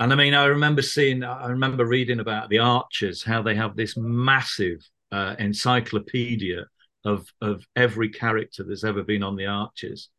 and 0.00 0.12
I 0.12 0.16
mean, 0.16 0.34
I 0.34 0.46
remember 0.46 0.82
seeing, 0.82 1.22
I 1.22 1.46
remember 1.46 1.86
reading 1.86 2.18
about 2.18 2.48
the 2.48 2.58
Archers, 2.58 3.22
how 3.22 3.42
they 3.42 3.54
have 3.54 3.76
this 3.76 3.96
massive 3.96 4.80
uh, 5.12 5.36
encyclopedia 5.38 6.66
of 7.04 7.28
of 7.40 7.64
every 7.76 8.08
character 8.08 8.64
that's 8.64 8.82
ever 8.82 9.04
been 9.04 9.22
on 9.22 9.36
the 9.36 9.46
Archers, 9.46 10.10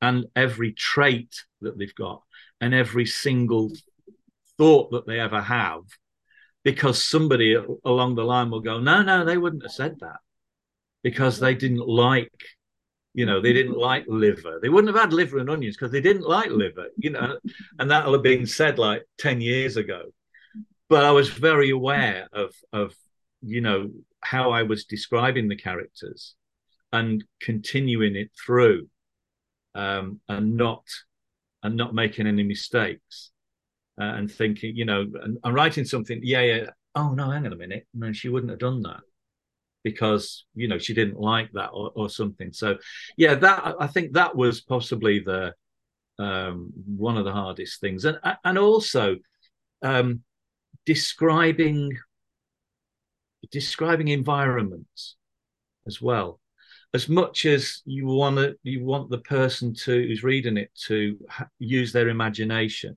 and 0.00 0.26
every 0.36 0.72
trait 0.72 1.34
that 1.60 1.76
they've 1.76 1.94
got, 1.94 2.22
and 2.60 2.72
every 2.72 3.06
single 3.06 3.72
thought 4.58 4.92
that 4.92 5.06
they 5.06 5.18
ever 5.18 5.40
have, 5.40 5.82
because 6.62 7.02
somebody 7.02 7.56
along 7.84 8.14
the 8.14 8.24
line 8.24 8.50
will 8.50 8.60
go, 8.60 8.78
no, 8.78 9.02
no, 9.02 9.24
they 9.24 9.38
wouldn't 9.38 9.62
have 9.64 9.72
said 9.72 9.96
that, 10.00 10.20
because 11.02 11.40
they 11.40 11.54
didn't 11.54 11.88
like 11.88 12.40
you 13.16 13.24
know, 13.24 13.40
they 13.40 13.54
didn't 13.54 13.78
like 13.78 14.04
liver. 14.06 14.58
They 14.60 14.68
wouldn't 14.68 14.94
have 14.94 15.02
had 15.02 15.14
liver 15.14 15.38
and 15.38 15.48
onions 15.48 15.74
because 15.74 15.90
they 15.90 16.02
didn't 16.02 16.28
like 16.28 16.50
liver, 16.50 16.88
you 16.98 17.08
know, 17.08 17.38
and 17.78 17.90
that'll 17.90 18.12
have 18.12 18.22
been 18.22 18.44
said 18.44 18.78
like 18.78 19.04
10 19.16 19.40
years 19.40 19.78
ago. 19.78 20.02
But 20.90 21.06
I 21.06 21.12
was 21.12 21.30
very 21.30 21.70
aware 21.70 22.28
of 22.34 22.54
of, 22.74 22.94
you 23.40 23.62
know, 23.62 23.90
how 24.20 24.50
I 24.50 24.64
was 24.64 24.84
describing 24.84 25.48
the 25.48 25.56
characters 25.56 26.34
and 26.92 27.24
continuing 27.40 28.16
it 28.16 28.32
through 28.44 28.86
um, 29.74 30.20
and 30.28 30.54
not 30.54 30.84
and 31.62 31.74
not 31.74 31.94
making 31.94 32.26
any 32.26 32.42
mistakes 32.42 33.30
uh, 33.98 34.04
and 34.04 34.30
thinking, 34.30 34.76
you 34.76 34.84
know, 34.84 35.06
and, 35.22 35.38
and 35.42 35.54
writing 35.54 35.86
something, 35.86 36.20
yeah, 36.22 36.42
yeah, 36.42 36.70
oh 36.94 37.14
no, 37.14 37.30
hang 37.30 37.46
on 37.46 37.54
a 37.54 37.56
minute, 37.56 37.86
no, 37.94 38.12
she 38.12 38.28
wouldn't 38.28 38.50
have 38.50 38.58
done 38.58 38.82
that 38.82 39.00
because 39.86 40.46
you 40.56 40.66
know 40.66 40.78
she 40.78 40.92
didn't 40.92 41.20
like 41.20 41.48
that 41.52 41.70
or, 41.72 41.92
or 41.94 42.10
something. 42.10 42.52
So 42.52 42.76
yeah 43.16 43.36
that 43.36 43.76
i 43.78 43.86
think 43.86 44.14
that 44.14 44.34
was 44.34 44.60
possibly 44.60 45.20
the 45.20 45.54
um, 46.18 46.72
one 46.86 47.16
of 47.16 47.24
the 47.24 47.32
hardest 47.32 47.80
things. 47.80 48.04
And 48.04 48.18
and 48.44 48.58
also 48.58 49.16
um, 49.82 50.22
describing 50.84 51.92
describing 53.52 54.08
environments 54.08 55.14
as 55.86 56.02
well. 56.02 56.40
As 56.92 57.08
much 57.08 57.46
as 57.46 57.82
you 57.84 58.06
want 58.06 58.38
to 58.38 58.56
you 58.64 58.84
want 58.84 59.08
the 59.08 59.18
person 59.36 59.72
to 59.84 59.92
who's 59.92 60.24
reading 60.24 60.56
it 60.56 60.70
to 60.88 61.16
ha- 61.30 61.48
use 61.60 61.92
their 61.92 62.08
imagination 62.08 62.96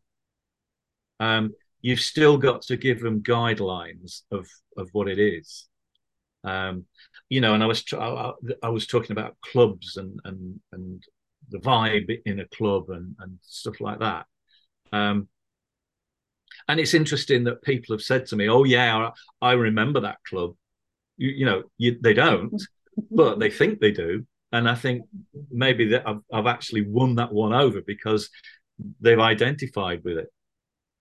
um, 1.20 1.54
you've 1.82 2.00
still 2.00 2.38
got 2.38 2.62
to 2.64 2.78
give 2.78 3.00
them 3.00 3.22
guidelines 3.22 4.22
of 4.32 4.48
of 4.78 4.90
what 4.94 5.08
it 5.08 5.20
is 5.20 5.69
um, 6.44 6.86
you 7.30 7.42
know, 7.42 7.54
and 7.54 7.64
I 7.64 7.66
was 7.66 7.84
I, 7.94 8.32
I 8.64 8.70
was 8.70 8.88
talking 8.88 9.12
about 9.12 9.38
clubs 9.42 9.98
and 9.98 10.20
and 10.26 10.60
and 10.72 11.04
the 11.50 11.60
vibe 11.60 12.22
in 12.26 12.40
a 12.40 12.48
club 12.48 12.90
and 12.90 13.16
and 13.20 13.40
stuff 13.42 13.82
like 13.82 14.00
that. 14.00 14.26
Um, 14.92 15.28
and 16.68 16.80
it's 16.80 16.94
interesting 16.94 17.46
that 17.46 17.62
people 17.62 17.96
have 17.96 18.02
said 18.02 18.26
to 18.28 18.36
me, 18.36 18.50
"Oh 18.50 18.64
yeah, 18.64 19.12
I, 19.42 19.50
I 19.50 19.52
remember 19.54 20.02
that 20.02 20.24
club." 20.28 20.56
You, 21.18 21.30
you 21.30 21.46
know, 21.46 21.64
you, 21.78 22.00
they 22.02 22.14
don't, 22.14 22.62
but 23.12 23.40
they 23.40 23.50
think 23.50 23.80
they 23.80 23.92
do. 23.92 24.26
And 24.52 24.68
I 24.68 24.76
think 24.76 25.04
maybe 25.52 25.90
that 25.90 26.08
I've, 26.08 26.22
I've 26.34 26.48
actually 26.48 26.82
won 26.82 27.16
that 27.16 27.32
one 27.32 27.54
over 27.54 27.82
because 27.82 28.30
they've 29.00 29.20
identified 29.20 30.04
with 30.04 30.18
it. 30.18 30.30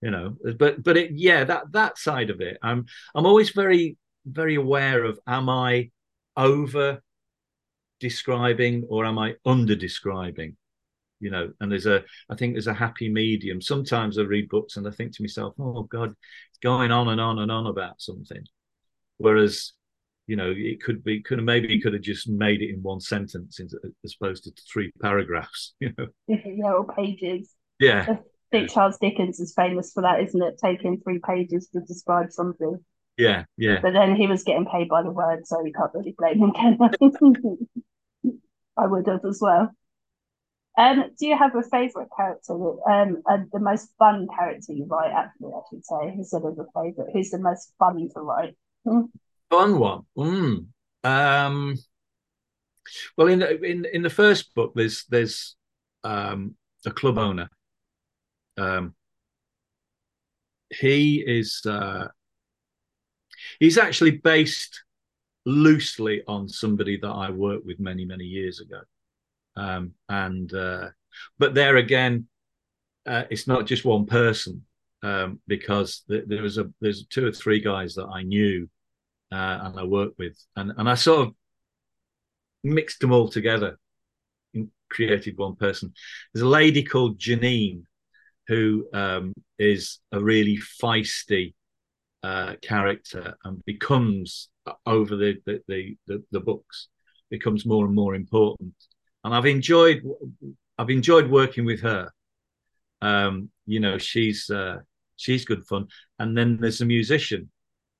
You 0.00 0.10
know, 0.10 0.36
but 0.58 0.82
but 0.82 0.96
it 0.96 1.10
yeah 1.12 1.44
that 1.44 1.72
that 1.72 1.98
side 1.98 2.30
of 2.30 2.40
it, 2.40 2.58
I'm 2.62 2.86
I'm 3.14 3.26
always 3.26 3.50
very 3.50 3.96
very 4.30 4.56
aware 4.56 5.04
of 5.04 5.18
am 5.26 5.48
I 5.48 5.90
over 6.36 7.02
describing 8.00 8.84
or 8.88 9.04
am 9.04 9.18
I 9.18 9.34
under 9.44 9.74
describing? 9.74 10.56
You 11.20 11.30
know, 11.30 11.52
and 11.60 11.70
there's 11.70 11.86
a 11.86 12.04
I 12.30 12.36
think 12.36 12.54
there's 12.54 12.68
a 12.68 12.74
happy 12.74 13.08
medium. 13.08 13.60
Sometimes 13.60 14.18
I 14.18 14.22
read 14.22 14.48
books 14.48 14.76
and 14.76 14.86
I 14.86 14.90
think 14.90 15.16
to 15.16 15.22
myself, 15.22 15.54
oh 15.58 15.82
God, 15.82 16.10
it's 16.10 16.58
going 16.62 16.92
on 16.92 17.08
and 17.08 17.20
on 17.20 17.38
and 17.40 17.50
on 17.50 17.66
about 17.66 18.00
something. 18.00 18.44
Whereas, 19.16 19.72
you 20.28 20.36
know, 20.36 20.52
it 20.56 20.80
could 20.80 21.02
be 21.02 21.20
could 21.22 21.38
have 21.38 21.44
maybe 21.44 21.80
could 21.80 21.94
have 21.94 22.02
just 22.02 22.28
made 22.28 22.62
it 22.62 22.70
in 22.70 22.82
one 22.82 23.00
sentence 23.00 23.58
as 23.60 24.14
opposed 24.20 24.44
to 24.44 24.52
three 24.72 24.92
paragraphs, 25.02 25.74
you 25.80 25.92
know. 25.98 26.06
Yeah, 26.28 26.72
or 26.72 26.86
pages. 26.94 27.50
Yeah. 27.80 28.06
I 28.08 28.18
think 28.50 28.70
Charles 28.70 28.98
Dickens 28.98 29.40
is 29.40 29.52
famous 29.54 29.92
for 29.92 30.02
that, 30.02 30.20
isn't 30.22 30.42
it? 30.42 30.58
Taking 30.62 31.00
three 31.00 31.20
pages 31.24 31.68
to 31.74 31.80
describe 31.80 32.30
something. 32.30 32.78
Yeah, 33.18 33.44
yeah. 33.56 33.80
But 33.82 33.94
then 33.94 34.14
he 34.14 34.28
was 34.28 34.44
getting 34.44 34.64
paid 34.64 34.88
by 34.88 35.02
the 35.02 35.10
word, 35.10 35.46
so 35.46 35.60
we 35.60 35.72
can't 35.72 35.92
really 35.92 36.14
blame 36.16 36.38
him, 36.38 36.52
can 36.52 36.78
I? 36.80 38.32
I 38.82 38.86
would 38.86 39.08
have 39.08 39.24
as 39.24 39.40
well. 39.40 39.72
Um, 40.78 41.10
do 41.18 41.26
you 41.26 41.36
have 41.36 41.56
a 41.56 41.62
favourite 41.64 42.08
character? 42.16 42.54
Um, 42.88 43.22
uh, 43.28 43.38
the 43.52 43.58
most 43.58 43.88
fun 43.98 44.28
character 44.32 44.72
you 44.72 44.86
write, 44.86 45.10
actually, 45.10 45.50
I 45.52 45.60
should 45.68 45.84
say, 45.84 46.14
instead 46.14 46.42
of 46.44 46.56
a 46.56 46.66
favourite. 46.72 47.12
Who's 47.12 47.30
the 47.30 47.38
most 47.38 47.72
fun 47.80 48.08
to 48.14 48.20
write? 48.20 48.54
Fun 48.84 49.78
one. 49.80 50.02
Mm. 50.16 50.66
Um, 51.02 51.76
well, 53.16 53.26
in 53.26 53.40
the, 53.40 53.60
in 53.64 53.84
in 53.86 54.02
the 54.02 54.10
first 54.10 54.54
book, 54.54 54.72
there's 54.76 55.04
there's 55.06 55.56
um, 56.04 56.54
a 56.86 56.92
club 56.92 57.18
owner. 57.18 57.48
Um, 58.56 58.94
he 60.70 61.24
is 61.26 61.62
uh, 61.66 62.08
He's 63.60 63.78
actually 63.78 64.12
based 64.12 64.82
loosely 65.46 66.22
on 66.28 66.48
somebody 66.48 66.98
that 66.98 67.08
I 67.08 67.30
worked 67.30 67.66
with 67.66 67.80
many, 67.80 68.04
many 68.04 68.24
years 68.24 68.60
ago. 68.60 68.80
Um, 69.56 69.92
and 70.08 70.52
uh, 70.52 70.88
but 71.38 71.54
there 71.54 71.76
again, 71.76 72.28
uh, 73.06 73.24
it's 73.30 73.46
not 73.46 73.66
just 73.66 73.84
one 73.84 74.06
person 74.06 74.64
um, 75.02 75.40
because 75.46 76.02
th- 76.08 76.24
there 76.26 76.42
was 76.42 76.58
a 76.58 76.70
there's 76.80 77.06
two 77.06 77.26
or 77.26 77.32
three 77.32 77.60
guys 77.60 77.94
that 77.94 78.06
I 78.06 78.22
knew 78.22 78.68
uh, 79.32 79.58
and 79.62 79.78
I 79.78 79.84
worked 79.84 80.18
with, 80.18 80.36
and 80.56 80.72
and 80.76 80.88
I 80.88 80.94
sort 80.94 81.28
of 81.28 81.34
mixed 82.62 83.00
them 83.00 83.12
all 83.12 83.28
together 83.28 83.78
and 84.54 84.70
created 84.90 85.38
one 85.38 85.56
person. 85.56 85.92
There's 86.32 86.42
a 86.42 86.48
lady 86.48 86.82
called 86.82 87.18
Janine 87.18 87.82
who 88.46 88.88
um, 88.92 89.34
is 89.58 89.98
a 90.12 90.20
really 90.20 90.58
feisty 90.82 91.54
uh, 92.22 92.54
character 92.62 93.34
and 93.44 93.64
becomes 93.64 94.48
uh, 94.66 94.72
over 94.86 95.16
the 95.16 95.36
the, 95.46 95.60
the 95.68 95.96
the, 96.06 96.24
the 96.32 96.40
books 96.40 96.88
becomes 97.30 97.66
more 97.66 97.84
and 97.84 97.94
more 97.94 98.14
important. 98.14 98.74
And 99.24 99.34
I've 99.34 99.46
enjoyed 99.46 100.02
I've 100.78 100.90
enjoyed 100.90 101.30
working 101.30 101.64
with 101.64 101.80
her. 101.82 102.10
Um, 103.00 103.50
you 103.66 103.80
know, 103.80 103.98
she's 103.98 104.50
uh, 104.50 104.78
she's 105.16 105.44
good 105.44 105.64
fun. 105.66 105.88
And 106.18 106.36
then 106.36 106.58
there's 106.60 106.80
a 106.80 106.86
musician, 106.86 107.50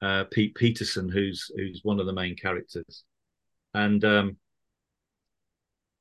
uh, 0.02 0.24
Pete 0.30 0.54
Peterson, 0.54 1.08
who's 1.08 1.50
who's 1.56 1.80
one 1.82 2.00
of 2.00 2.06
the 2.06 2.12
main 2.12 2.36
characters. 2.36 3.04
And 3.74 4.04
um, 4.04 4.36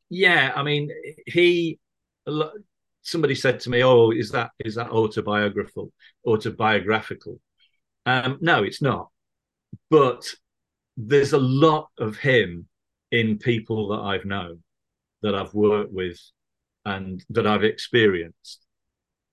yeah, 0.09 0.53
I 0.55 0.63
mean, 0.63 0.89
he. 1.25 1.79
Somebody 3.01 3.35
said 3.35 3.61
to 3.61 3.69
me, 3.69 3.83
"Oh, 3.83 4.11
is 4.11 4.31
that 4.31 4.51
is 4.59 4.75
that 4.75 4.89
autobiographical? 4.91 5.91
Autobiographical?" 6.25 7.39
Um, 8.07 8.37
no, 8.41 8.63
it's 8.63 8.81
not. 8.81 9.09
But 9.91 10.25
there's 10.97 11.33
a 11.33 11.39
lot 11.39 11.89
of 11.99 12.17
him 12.17 12.67
in 13.11 13.37
people 13.37 13.89
that 13.89 14.01
I've 14.01 14.25
known, 14.25 14.63
that 15.21 15.35
I've 15.35 15.53
worked 15.53 15.93
with, 15.93 16.19
and 16.85 17.23
that 17.29 17.45
I've 17.45 17.63
experienced. 17.65 18.65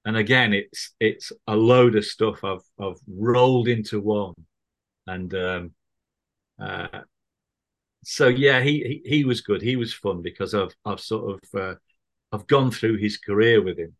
And 0.04 0.16
again, 0.16 0.52
it's 0.52 0.94
it's 1.00 1.32
a 1.46 1.56
load 1.56 1.96
of 1.96 2.04
stuff 2.04 2.44
I've 2.44 2.64
I've 2.80 3.00
rolled 3.08 3.68
into 3.68 4.00
one, 4.00 4.34
and 5.06 5.34
um, 5.34 5.72
uh, 6.60 7.02
so 8.04 8.28
yeah, 8.28 8.60
he, 8.60 9.02
he, 9.04 9.16
he 9.18 9.24
was 9.24 9.40
good. 9.40 9.62
He 9.62 9.76
was 9.76 9.94
fun 9.94 10.22
because 10.22 10.54
I've 10.54 10.74
I've 10.84 11.00
sort 11.00 11.40
of 11.42 11.60
uh, 11.60 11.74
I've 12.32 12.46
gone 12.46 12.70
through 12.70 12.98
his 12.98 13.18
career 13.18 13.62
with 13.62 13.78
him, 13.78 13.94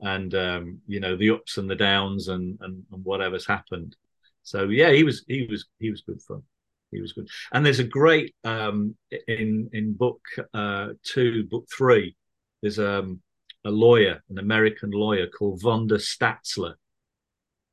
and 0.00 0.34
um, 0.34 0.80
you 0.86 1.00
know 1.00 1.16
the 1.16 1.30
ups 1.30 1.58
and 1.58 1.68
the 1.68 1.74
downs 1.76 2.28
and, 2.28 2.58
and, 2.60 2.84
and 2.92 3.04
whatever's 3.04 3.46
happened. 3.46 3.96
So 4.42 4.64
yeah, 4.64 4.92
he 4.92 5.04
was 5.04 5.24
he 5.28 5.46
was 5.50 5.66
he 5.78 5.90
was 5.90 6.02
good 6.02 6.22
fun. 6.22 6.42
He 6.90 7.00
was 7.00 7.12
good. 7.12 7.28
And 7.52 7.64
there's 7.64 7.80
a 7.80 7.84
great 7.84 8.34
um, 8.44 8.96
in 9.26 9.68
in 9.72 9.92
book 9.94 10.20
uh, 10.54 10.88
two, 11.02 11.44
book 11.44 11.66
three. 11.76 12.16
There's 12.62 12.78
um, 12.78 13.20
a 13.64 13.70
lawyer, 13.70 14.22
an 14.30 14.38
American 14.38 14.90
lawyer 14.90 15.26
called 15.26 15.60
Vonda 15.60 15.98
Statzler, 15.98 16.74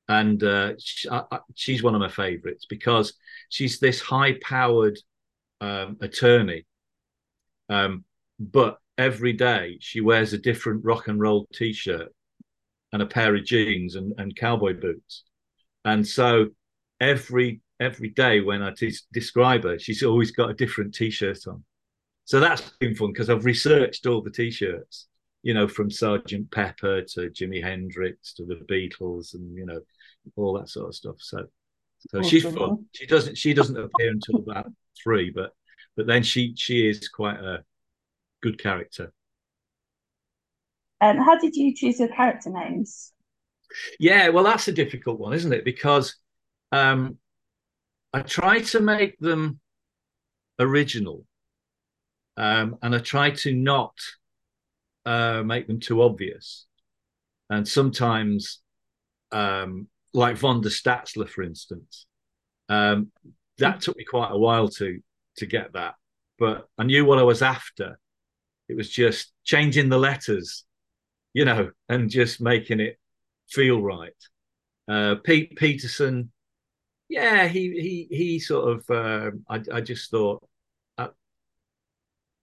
and 0.08 0.44
uh, 0.44 0.74
she, 0.80 1.10
I, 1.10 1.40
she's 1.54 1.82
one 1.82 1.96
of 1.96 2.02
my 2.02 2.10
favorites 2.10 2.66
because 2.68 3.14
she's 3.50 3.80
this 3.80 4.02
high-powered 4.02 5.00
um, 5.62 5.98
attorney, 6.02 6.66
um, 7.70 8.04
but 8.40 8.80
every 8.98 9.34
day 9.34 9.78
she 9.80 10.02
wears 10.02 10.34
a 10.34 10.38
different 10.38 10.84
rock 10.84 11.08
and 11.08 11.20
roll 11.20 11.48
t-shirt 11.54 12.14
and 12.94 13.02
a 13.02 13.06
pair 13.06 13.36
of 13.36 13.46
jeans 13.46 13.96
and, 13.96 14.14
and 14.18 14.36
cowboy 14.36 14.74
boots 14.74 15.24
and 15.86 16.06
so 16.06 16.48
every 17.00 17.62
every 17.80 18.10
day 18.10 18.42
when 18.42 18.62
I 18.62 18.72
t- 18.72 18.96
describe 19.14 19.64
her, 19.64 19.78
she's 19.78 20.04
always 20.04 20.32
got 20.32 20.50
a 20.50 20.54
different 20.54 20.94
T-shirt 20.96 21.48
on. 21.48 21.64
So 22.26 22.40
that's 22.40 22.62
been 22.80 22.96
fun 22.96 23.12
because 23.12 23.30
I've 23.30 23.46
researched 23.46 24.08
all 24.08 24.22
the 24.22 24.32
T-shirts, 24.32 25.08
you 25.44 25.54
know, 25.54 25.68
from 25.68 25.92
Sergeant 25.92 26.50
Pepper 26.52 27.04
to 27.04 27.30
Jimi 27.30 27.62
Hendrix 27.62 28.34
to 28.34 28.46
the 28.46 28.56
Beatles, 28.56 29.36
and 29.36 29.56
you 29.56 29.66
know, 29.66 29.80
all 30.36 30.58
that 30.58 30.70
sort 30.70 30.88
of 30.88 30.96
stuff. 30.96 31.16
So, 31.20 31.46
so 32.10 32.24
she's 32.24 32.44
fun. 32.44 32.86
She 32.94 33.06
doesn't 33.06 33.38
she 33.38 33.54
doesn't 33.54 33.78
appear 33.78 34.10
until 34.10 34.40
about 34.40 34.72
three, 35.02 35.30
but 35.30 35.52
but 35.96 36.08
then 36.08 36.24
she 36.24 36.56
she 36.58 36.88
is 36.88 37.08
quite 37.10 37.40
a 37.40 37.64
good 38.42 38.62
character. 38.62 39.14
And 41.02 41.20
um, 41.20 41.26
how 41.26 41.38
did 41.38 41.56
you 41.56 41.74
choose 41.76 42.00
your 42.00 42.08
character 42.10 42.50
names? 42.50 43.12
Yeah, 44.00 44.30
well, 44.30 44.44
that's 44.44 44.68
a 44.68 44.72
difficult 44.72 45.20
one, 45.20 45.34
isn't 45.34 45.54
it? 45.54 45.66
Because 45.66 46.16
um, 46.72 47.18
I 48.14 48.22
try 48.22 48.60
to 48.60 48.80
make 48.80 49.20
them 49.20 49.60
original, 50.60 51.26
um, 52.38 52.78
and 52.82 52.96
I 52.96 53.00
try 53.00 53.32
to 53.32 53.54
not 53.54 53.94
uh, 55.06 55.44
make 55.44 55.68
them 55.68 55.80
too 55.80 56.02
obvious. 56.02 56.66
And 57.50 57.68
sometimes, 57.68 58.62
um, 59.32 59.88
like 60.14 60.38
von 60.38 60.62
der 60.62 60.70
Statzler, 60.70 61.30
for 61.30 61.44
instance, 61.44 62.06
um, 62.70 63.12
that 63.58 63.82
took 63.82 63.98
me 63.98 64.04
quite 64.04 64.32
a 64.32 64.38
while 64.38 64.70
to 64.70 65.00
to 65.38 65.46
get 65.46 65.74
that, 65.74 65.96
but 66.40 66.68
I 66.78 66.86
knew 66.86 67.06
what 67.06 67.20
I 67.20 67.24
was 67.24 67.42
after. 67.42 68.00
It 68.68 68.76
was 68.76 68.90
just 68.90 69.34
changing 69.44 69.90
the 69.90 70.00
letters, 70.00 70.64
you 71.36 71.44
know, 71.44 71.70
and 71.90 72.10
just 72.10 72.40
making 72.40 72.80
it 72.80 72.98
feel 73.50 73.82
right. 73.82 74.16
Uh, 74.88 75.16
Pete 75.22 75.56
Peterson, 75.58 76.32
yeah, 77.10 77.48
he 77.50 78.08
he 78.10 78.16
he 78.16 78.40
sort 78.40 78.72
of. 78.72 78.90
Uh, 78.90 79.32
I 79.50 79.62
I 79.78 79.82
just 79.82 80.10
thought, 80.10 80.42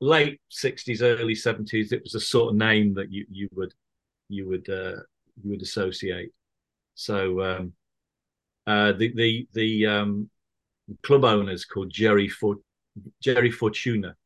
late 0.00 0.40
sixties, 0.50 1.02
early 1.02 1.34
seventies, 1.34 1.92
it 1.92 2.02
was 2.02 2.14
a 2.14 2.20
sort 2.20 2.50
of 2.50 2.58
name 2.58 2.92
that 2.94 3.10
you 3.10 3.24
you 3.30 3.48
would 3.54 3.72
you 4.28 4.46
would 4.48 4.68
uh, 4.68 5.00
you 5.42 5.50
would 5.50 5.62
associate. 5.62 6.32
So 6.94 7.40
um, 7.40 7.72
uh, 8.66 8.92
the 8.92 9.12
the 9.14 9.48
the 9.54 9.86
um, 9.86 10.30
club 11.02 11.24
owners 11.24 11.64
called 11.64 11.90
Jerry 11.90 12.28
For- 12.28 12.60
Jerry 13.22 13.50
Fortuna, 13.50 14.16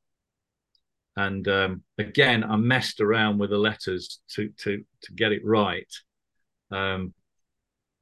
and 1.16 1.46
um, 1.48 1.82
again 1.98 2.44
I 2.44 2.56
messed 2.56 3.00
around 3.00 3.38
with 3.38 3.50
the 3.50 3.58
letters 3.58 4.20
to 4.34 4.50
to 4.58 4.84
to 5.02 5.12
get 5.12 5.32
it 5.32 5.44
right 5.44 5.92
um, 6.70 7.14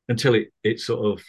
until 0.08 0.34
it 0.34 0.48
it 0.62 0.80
sort 0.80 1.06
of 1.06 1.24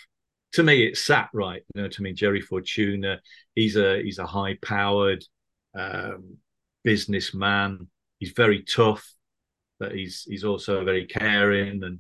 to 0.54 0.64
me 0.64 0.86
it 0.86 0.98
sat 0.98 1.30
right. 1.34 1.62
You 1.74 1.84
know, 1.84 1.90
to 1.90 2.02
me 2.02 2.14
Jerry 2.14 2.42
Fortuna, 2.42 3.20
he's 3.56 3.76
a 3.76 4.02
he's 4.02 4.20
a 4.20 4.26
high 4.26 4.58
powered 4.62 5.24
um, 5.78 6.38
businessman. 6.84 7.88
He's 8.20 8.32
very 8.32 8.64
tough, 8.64 9.06
but 9.80 9.94
he's 9.94 10.24
he's 10.24 10.44
also 10.44 10.84
very 10.86 11.06
caring 11.06 11.84
and 11.84 12.00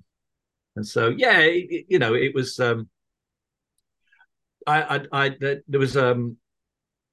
and 0.76 0.86
so 0.86 1.10
yeah, 1.10 1.40
it, 1.40 1.86
you 1.90 2.00
know, 2.00 2.14
it 2.14 2.34
was. 2.34 2.60
Um, 2.60 2.90
I, 4.68 4.98
I, 5.12 5.26
I 5.26 5.30
there 5.40 5.80
was 5.80 5.96
um, 5.96 6.38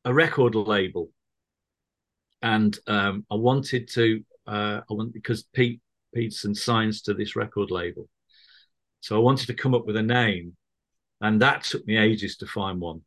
a 0.05 0.13
record 0.13 0.55
label, 0.55 1.11
and 2.43 2.79
um, 2.87 3.25
I 3.31 3.37
wanted 3.37 3.89
to. 3.91 4.23
Uh, 4.47 4.81
I 4.91 4.95
want 4.95 5.13
because 5.13 5.45
Pete 5.53 5.81
Peterson 6.15 6.55
signs 6.55 7.03
to 7.03 7.15
this 7.15 7.37
record 7.37 7.71
label, 7.71 8.09
so 9.01 9.17
I 9.17 9.21
wanted 9.21 9.47
to 9.47 9.55
come 9.55 9.75
up 9.75 9.87
with 9.87 9.97
a 9.97 10.03
name, 10.03 10.57
and 11.21 11.41
that 11.43 11.65
took 11.65 11.87
me 11.87 11.97
ages 11.97 12.37
to 12.39 12.47
find 12.47 12.81
one 12.81 13.03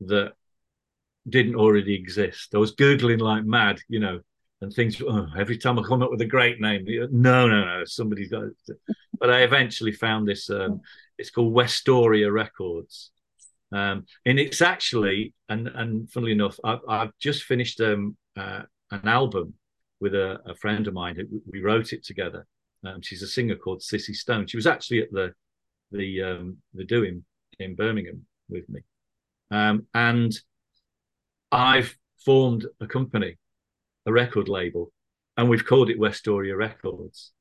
that 0.00 0.32
didn't 1.28 1.54
already 1.54 1.94
exist. 1.94 2.54
I 2.54 2.58
was 2.58 2.74
googling 2.74 3.20
like 3.20 3.44
mad, 3.44 3.78
you 3.88 4.00
know, 4.00 4.20
and 4.60 4.72
things. 4.72 5.00
Oh, 5.00 5.28
every 5.38 5.56
time 5.56 5.78
I 5.78 5.82
come 5.82 6.02
up 6.02 6.10
with 6.10 6.20
a 6.20 6.26
great 6.26 6.60
name, 6.60 6.84
no, 6.86 7.46
no, 7.46 7.64
no, 7.64 7.84
somebody's 7.84 8.30
got. 8.30 8.44
It. 8.44 8.76
But 9.18 9.30
I 9.30 9.42
eventually 9.42 9.92
found 9.92 10.26
this. 10.28 10.50
Um, 10.50 10.80
it's 11.18 11.30
called 11.30 11.54
Westoria 11.54 12.32
Records, 12.32 13.12
um, 13.72 14.06
and 14.26 14.38
it's 14.38 14.60
actually 14.60 15.32
and 15.48 15.68
and 15.68 16.10
funnily 16.10 16.32
enough, 16.32 16.58
I've, 16.64 16.80
I've 16.88 17.12
just 17.20 17.44
finished 17.44 17.80
um, 17.80 18.16
uh, 18.36 18.62
an 18.90 19.08
album 19.08 19.54
with 20.00 20.14
a, 20.14 20.38
a, 20.46 20.54
friend 20.54 20.86
of 20.86 20.94
mine. 20.94 21.16
We 21.50 21.60
wrote 21.60 21.92
it 21.92 22.04
together. 22.04 22.46
Um, 22.84 23.00
she's 23.00 23.22
a 23.22 23.26
singer 23.26 23.56
called 23.56 23.80
Sissy 23.80 24.14
Stone. 24.14 24.46
She 24.46 24.56
was 24.56 24.66
actually 24.66 25.00
at 25.00 25.10
the 25.10 25.32
the 25.90 26.22
um, 26.22 26.56
the 26.74 26.84
doing 26.84 27.24
in 27.58 27.74
Birmingham 27.74 28.26
with 28.48 28.68
me, 28.68 28.80
um, 29.50 29.86
and 29.94 30.32
I've 31.52 31.96
formed 32.24 32.66
a 32.80 32.86
company, 32.86 33.38
a 34.06 34.12
record 34.12 34.48
label, 34.48 34.92
and 35.36 35.48
we've 35.48 35.64
called 35.64 35.90
it 35.90 35.98
Westoria 35.98 36.56
Records, 36.56 37.32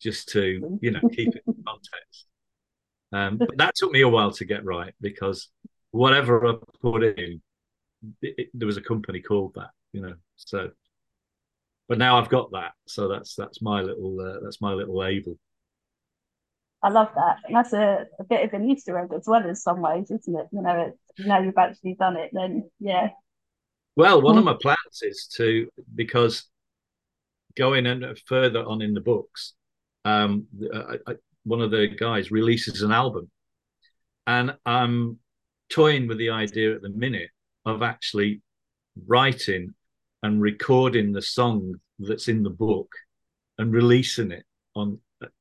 just 0.00 0.28
to 0.30 0.78
you 0.80 0.90
know 0.90 1.00
keep 1.12 1.36
it 1.36 1.42
in 1.46 1.62
context. 1.66 2.26
Um, 3.12 3.38
but 3.38 3.56
that 3.58 3.76
took 3.76 3.92
me 3.92 4.00
a 4.00 4.08
while 4.08 4.32
to 4.32 4.44
get 4.44 4.64
right 4.64 4.92
because 5.00 5.48
whatever 5.92 6.44
I 6.46 6.54
put 6.82 7.04
in, 7.04 7.40
it, 8.20 8.34
it, 8.38 8.48
there 8.52 8.66
was 8.66 8.76
a 8.76 8.82
company 8.82 9.20
called 9.20 9.52
that, 9.54 9.70
you 9.94 10.02
know. 10.02 10.14
So, 10.36 10.70
but 11.88 11.98
now 11.98 12.18
I've 12.18 12.28
got 12.28 12.50
that, 12.52 12.72
so 12.86 13.08
that's 13.08 13.34
that's 13.34 13.62
my 13.62 13.80
little 13.80 14.20
uh, 14.20 14.40
that's 14.42 14.60
my 14.60 14.72
little 14.72 14.98
label. 14.98 15.38
I 16.82 16.90
love 16.90 17.08
that. 17.14 17.36
And 17.46 17.56
that's 17.56 17.72
a, 17.72 18.04
a 18.18 18.24
bit 18.24 18.44
of 18.44 18.52
an 18.52 18.68
Easter 18.68 18.98
egg 18.98 19.08
as 19.16 19.24
well 19.26 19.48
in 19.48 19.56
some 19.56 19.80
ways, 19.80 20.10
isn't 20.10 20.38
it? 20.38 20.46
You 20.52 20.60
know, 20.60 20.82
it, 20.82 20.98
you 21.16 21.26
know 21.26 21.40
you've 21.40 21.56
actually 21.56 21.94
done 21.94 22.18
it, 22.18 22.28
then 22.34 22.68
yeah, 22.78 23.08
well, 23.96 24.20
one 24.20 24.36
of 24.36 24.42
hmm. 24.42 24.50
my 24.50 24.56
plans 24.60 25.02
is 25.02 25.26
to 25.36 25.68
because 25.94 26.44
going 27.56 27.86
and 27.86 28.18
further 28.26 28.64
on 28.64 28.82
in 28.82 28.94
the 28.94 29.00
books, 29.00 29.54
um, 30.04 30.46
I, 30.72 30.98
I, 31.06 31.14
one 31.44 31.60
of 31.60 31.70
the 31.70 31.86
guys 31.86 32.30
releases 32.30 32.82
an 32.82 32.90
album, 32.90 33.30
and 34.26 34.56
I'm 34.66 35.18
toying 35.70 36.08
with 36.08 36.18
the 36.18 36.30
idea 36.30 36.74
at 36.74 36.82
the 36.82 36.88
minute 36.88 37.30
of 37.64 37.82
actually 37.82 38.42
writing 39.06 39.74
and 40.24 40.40
recording 40.40 41.12
the 41.12 41.20
song 41.20 41.74
that's 41.98 42.28
in 42.28 42.42
the 42.42 42.50
book 42.50 42.90
and 43.58 43.74
releasing 43.74 44.32
it 44.32 44.44
on, 44.74 44.98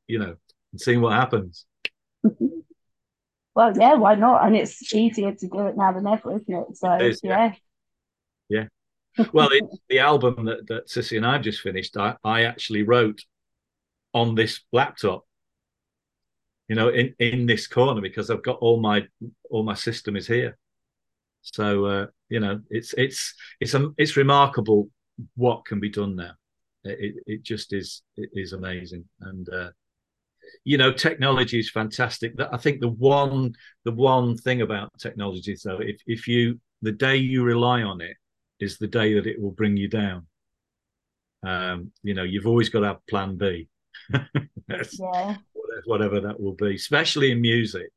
you 0.08 0.19
know, 0.19 0.36
and 0.74 0.82
seeing 0.82 1.00
what 1.00 1.13
happens. 1.13 1.65
well, 3.56 3.74
yeah, 3.78 3.93
why 3.93 4.15
not? 4.15 4.46
And 4.46 4.58
it's 4.58 4.93
easier 4.93 5.34
to 5.34 5.48
do 5.48 5.67
it 5.67 5.78
now 5.78 5.93
than 5.93 6.06
ever, 6.06 6.36
isn't 6.36 6.54
it? 6.54 6.78
So, 6.78 6.91
it 6.91 7.02
is, 7.02 7.22
yeah. 7.24 7.54
yeah. 8.50 8.67
Yeah. 9.17 9.26
Well, 9.32 9.48
it, 9.54 9.63
the 9.88 10.00
album 10.00 10.43
that, 10.46 10.67
that 10.67 10.89
Sissy 10.89 11.15
and 11.15 11.26
I've 11.26 11.43
just 11.43 11.62
finished, 11.62 11.96
I, 11.96 12.17
I 12.22 12.43
actually 12.43 12.84
wrote 12.84 13.22
on 14.13 14.36
this 14.36 14.60
laptop, 14.74 15.24
you 16.67 16.76
know, 16.76 16.89
in, 16.89 17.15
in 17.19 17.46
this 17.46 17.67
corner 17.67 18.02
because 18.02 18.30
I've 18.30 18.43
got 18.43 18.58
all 18.60 18.82
my 18.82 19.08
all 19.50 19.63
my 19.63 19.76
system 19.76 20.17
is 20.17 20.28
here. 20.28 20.58
So 21.41 21.86
uh, 21.86 22.08
you 22.34 22.39
know, 22.39 22.60
it's 22.72 22.96
it's 22.98 23.36
it's 23.60 23.76
a, 23.76 23.91
it's 23.96 24.17
remarkable 24.17 24.89
what 25.36 25.65
can 25.65 25.80
be 25.80 25.89
done 25.89 26.15
now. 26.15 26.32
It, 26.84 27.13
it 27.28 27.43
just 27.43 27.74
is 27.74 28.02
it 28.17 28.32
is 28.34 28.54
amazing, 28.54 29.06
and 29.22 29.48
uh, 29.54 29.69
you 30.63 30.80
know, 30.80 30.91
technology 30.91 31.60
is 31.60 31.69
fantastic. 31.69 32.36
That 32.38 32.52
I 32.52 32.58
think 32.58 32.82
the 32.82 32.89
one 32.89 33.54
the 33.86 33.91
one 33.91 34.36
thing 34.36 34.63
about 34.63 34.89
technology 34.98 35.56
though, 35.63 35.80
if 35.80 36.02
if 36.08 36.28
you 36.28 36.60
the 36.82 36.91
day 36.91 37.17
you 37.17 37.43
rely 37.43 37.84
on 37.84 38.02
it, 38.02 38.18
is 38.60 38.80
the 38.80 38.88
day 38.88 39.14
that 39.14 39.28
it 39.28 39.39
will 39.39 39.51
bring 39.51 39.78
you 39.78 39.88
down. 39.88 40.26
Um, 41.45 41.91
you 42.01 42.16
know, 42.16 42.24
you've 42.24 42.47
always 42.47 42.70
got 42.70 42.80
to 42.80 42.88
have 42.88 43.08
plan 43.08 43.38
B. 43.38 43.68
yeah. 44.70 45.36
Whatever 45.86 46.20
that 46.22 46.39
will 46.39 46.55
be, 46.55 46.74
especially 46.74 47.32
in 47.32 47.41
music. 47.41 47.89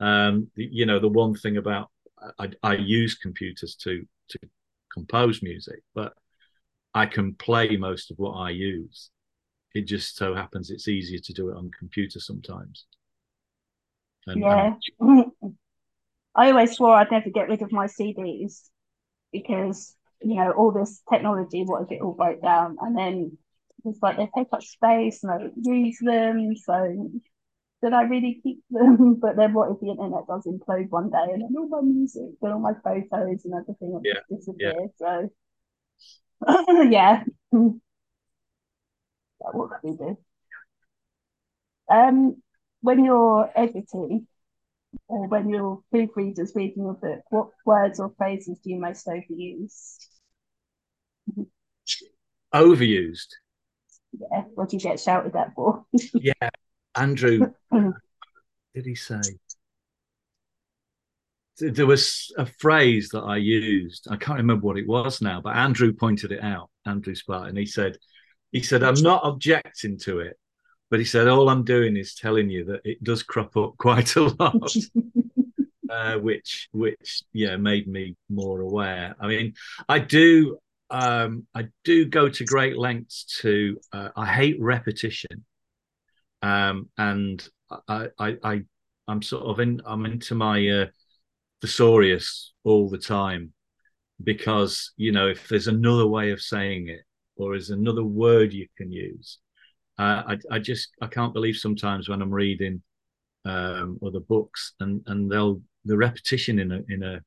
Um, 0.00 0.48
you 0.54 0.86
know, 0.86 1.00
the 1.00 1.08
one 1.08 1.34
thing 1.34 1.58
about 1.58 1.90
I, 2.38 2.50
I 2.62 2.74
use 2.74 3.14
computers 3.16 3.74
to 3.82 4.06
to 4.30 4.38
compose 4.92 5.42
music, 5.42 5.82
but 5.94 6.12
I 6.94 7.06
can 7.06 7.34
play 7.34 7.76
most 7.76 8.10
of 8.10 8.18
what 8.18 8.32
I 8.32 8.50
use. 8.50 9.10
It 9.74 9.82
just 9.82 10.16
so 10.16 10.34
happens 10.34 10.70
it's 10.70 10.88
easier 10.88 11.18
to 11.18 11.32
do 11.32 11.50
it 11.50 11.56
on 11.56 11.70
computer 11.78 12.20
sometimes. 12.20 12.86
And, 14.26 14.40
yeah. 14.40 14.74
And... 15.00 15.32
I 16.34 16.50
always 16.50 16.72
swore 16.72 16.94
I'd 16.94 17.10
never 17.10 17.30
get 17.30 17.48
rid 17.48 17.62
of 17.62 17.72
my 17.72 17.86
CDs 17.86 18.68
because 19.32 19.94
you 20.22 20.36
know 20.36 20.52
all 20.52 20.70
this 20.70 21.02
technology 21.10 21.64
what 21.64 21.82
if 21.82 21.90
it 21.90 22.00
all 22.00 22.12
broke 22.12 22.42
down 22.42 22.76
and 22.80 22.96
then 22.96 23.36
it's 23.84 24.02
like 24.02 24.16
they 24.16 24.28
take 24.36 24.48
up 24.52 24.62
space 24.62 25.22
and 25.22 25.32
I 25.32 25.50
use 25.62 25.98
them 26.00 26.54
so 26.56 27.10
did 27.82 27.92
I 27.92 28.02
really 28.02 28.40
keep 28.42 28.62
them 28.70 29.14
but 29.20 29.36
then 29.36 29.52
what 29.52 29.70
if 29.70 29.80
the 29.80 29.90
internet 29.90 30.26
does 30.26 30.46
implode 30.46 30.90
one 30.90 31.10
day 31.10 31.32
and 31.32 31.42
then 31.42 31.54
all 31.56 31.68
my 31.68 31.80
music 31.80 32.30
and 32.42 32.52
all 32.52 32.58
my 32.58 32.74
photos 32.82 33.44
and 33.44 33.54
everything 33.54 33.92
will 33.92 34.02
yeah. 34.04 34.20
disappear 34.30 34.74
yeah. 35.00 35.30
so 36.46 36.82
yeah 36.84 37.24
what 39.38 39.70
can 39.70 39.90
we 39.90 39.96
do 39.96 40.18
um 41.90 42.36
when 42.80 43.04
you're 43.04 43.50
editing 43.56 44.26
or 45.06 45.26
when 45.28 45.48
your 45.48 45.80
proofreader's 45.90 46.52
reading 46.54 46.84
your 46.84 46.94
book, 46.94 47.20
what 47.30 47.48
words 47.64 48.00
or 48.00 48.12
phrases 48.16 48.58
do 48.62 48.70
you 48.70 48.80
most 48.80 49.06
overuse? 49.06 49.96
Overused. 52.54 53.28
Yeah, 54.12 54.44
what 54.54 54.70
do 54.70 54.76
you 54.76 54.82
get 54.82 55.00
shouted 55.00 55.36
at 55.36 55.54
for? 55.54 55.84
yeah, 56.14 56.50
Andrew. 56.98 57.52
did 58.74 58.84
he 58.84 58.94
say? 58.94 59.20
There 61.60 61.86
was 61.86 62.32
a 62.38 62.46
phrase 62.46 63.08
that 63.10 63.22
I 63.22 63.36
used. 63.36 64.06
I 64.10 64.16
can't 64.16 64.38
remember 64.38 64.66
what 64.66 64.78
it 64.78 64.86
was 64.86 65.20
now, 65.20 65.40
but 65.40 65.56
Andrew 65.56 65.92
pointed 65.92 66.30
it 66.30 66.42
out. 66.42 66.70
Andrew 66.86 67.14
Spartan. 67.14 67.56
He 67.56 67.66
said, 67.66 67.98
he 68.52 68.62
said, 68.62 68.82
I'm 68.82 69.02
not 69.02 69.22
objecting 69.24 69.98
to 70.00 70.20
it, 70.20 70.38
but 70.90 71.00
he 71.00 71.04
said, 71.04 71.26
all 71.26 71.48
I'm 71.48 71.64
doing 71.64 71.96
is 71.96 72.14
telling 72.14 72.48
you 72.48 72.64
that 72.66 72.80
it 72.84 73.02
does 73.02 73.22
crop 73.22 73.56
up 73.56 73.74
quite 73.78 74.14
a 74.16 74.22
lot. 74.38 74.72
uh, 75.90 76.18
which 76.18 76.68
which 76.72 77.22
yeah 77.32 77.56
made 77.56 77.88
me 77.88 78.16
more 78.28 78.60
aware. 78.60 79.14
I 79.20 79.26
mean, 79.26 79.54
I 79.88 79.98
do 79.98 80.58
um, 80.90 81.46
I 81.54 81.68
do 81.84 82.06
go 82.06 82.28
to 82.28 82.44
great 82.44 82.78
lengths 82.78 83.24
to 83.40 83.78
uh, 83.92 84.08
I 84.16 84.26
hate 84.26 84.60
repetition, 84.60 85.44
um, 86.42 86.88
and 86.98 87.46
I, 87.88 88.08
I 88.18 88.36
I 88.42 88.62
I'm 89.06 89.22
sort 89.22 89.44
of 89.44 89.60
in 89.60 89.80
I'm 89.86 90.06
into 90.06 90.34
my 90.34 90.66
uh, 90.68 90.86
thesaurus 91.60 92.52
all 92.64 92.88
the 92.88 92.98
time 92.98 93.52
because 94.22 94.92
you 94.96 95.12
know 95.12 95.28
if 95.28 95.48
there's 95.48 95.68
another 95.68 96.06
way 96.06 96.30
of 96.30 96.40
saying 96.40 96.88
it 96.88 97.00
or 97.36 97.54
is 97.54 97.70
another 97.70 98.04
word 98.04 98.52
you 98.52 98.66
can 98.76 98.92
use. 98.92 99.38
Uh, 99.98 100.22
I, 100.28 100.38
I 100.56 100.58
just 100.58 100.90
I 101.00 101.06
can't 101.06 101.32
believe 101.32 101.56
sometimes 101.56 102.08
when 102.08 102.22
I'm 102.22 102.30
reading 102.30 102.82
um, 103.44 103.98
other 104.04 104.20
books 104.20 104.74
and 104.80 105.02
and 105.06 105.30
they'll 105.30 105.60
the 105.84 105.96
repetition 105.96 106.58
in 106.58 106.72
a 106.72 106.80
in 106.88 107.02
a 107.02 107.20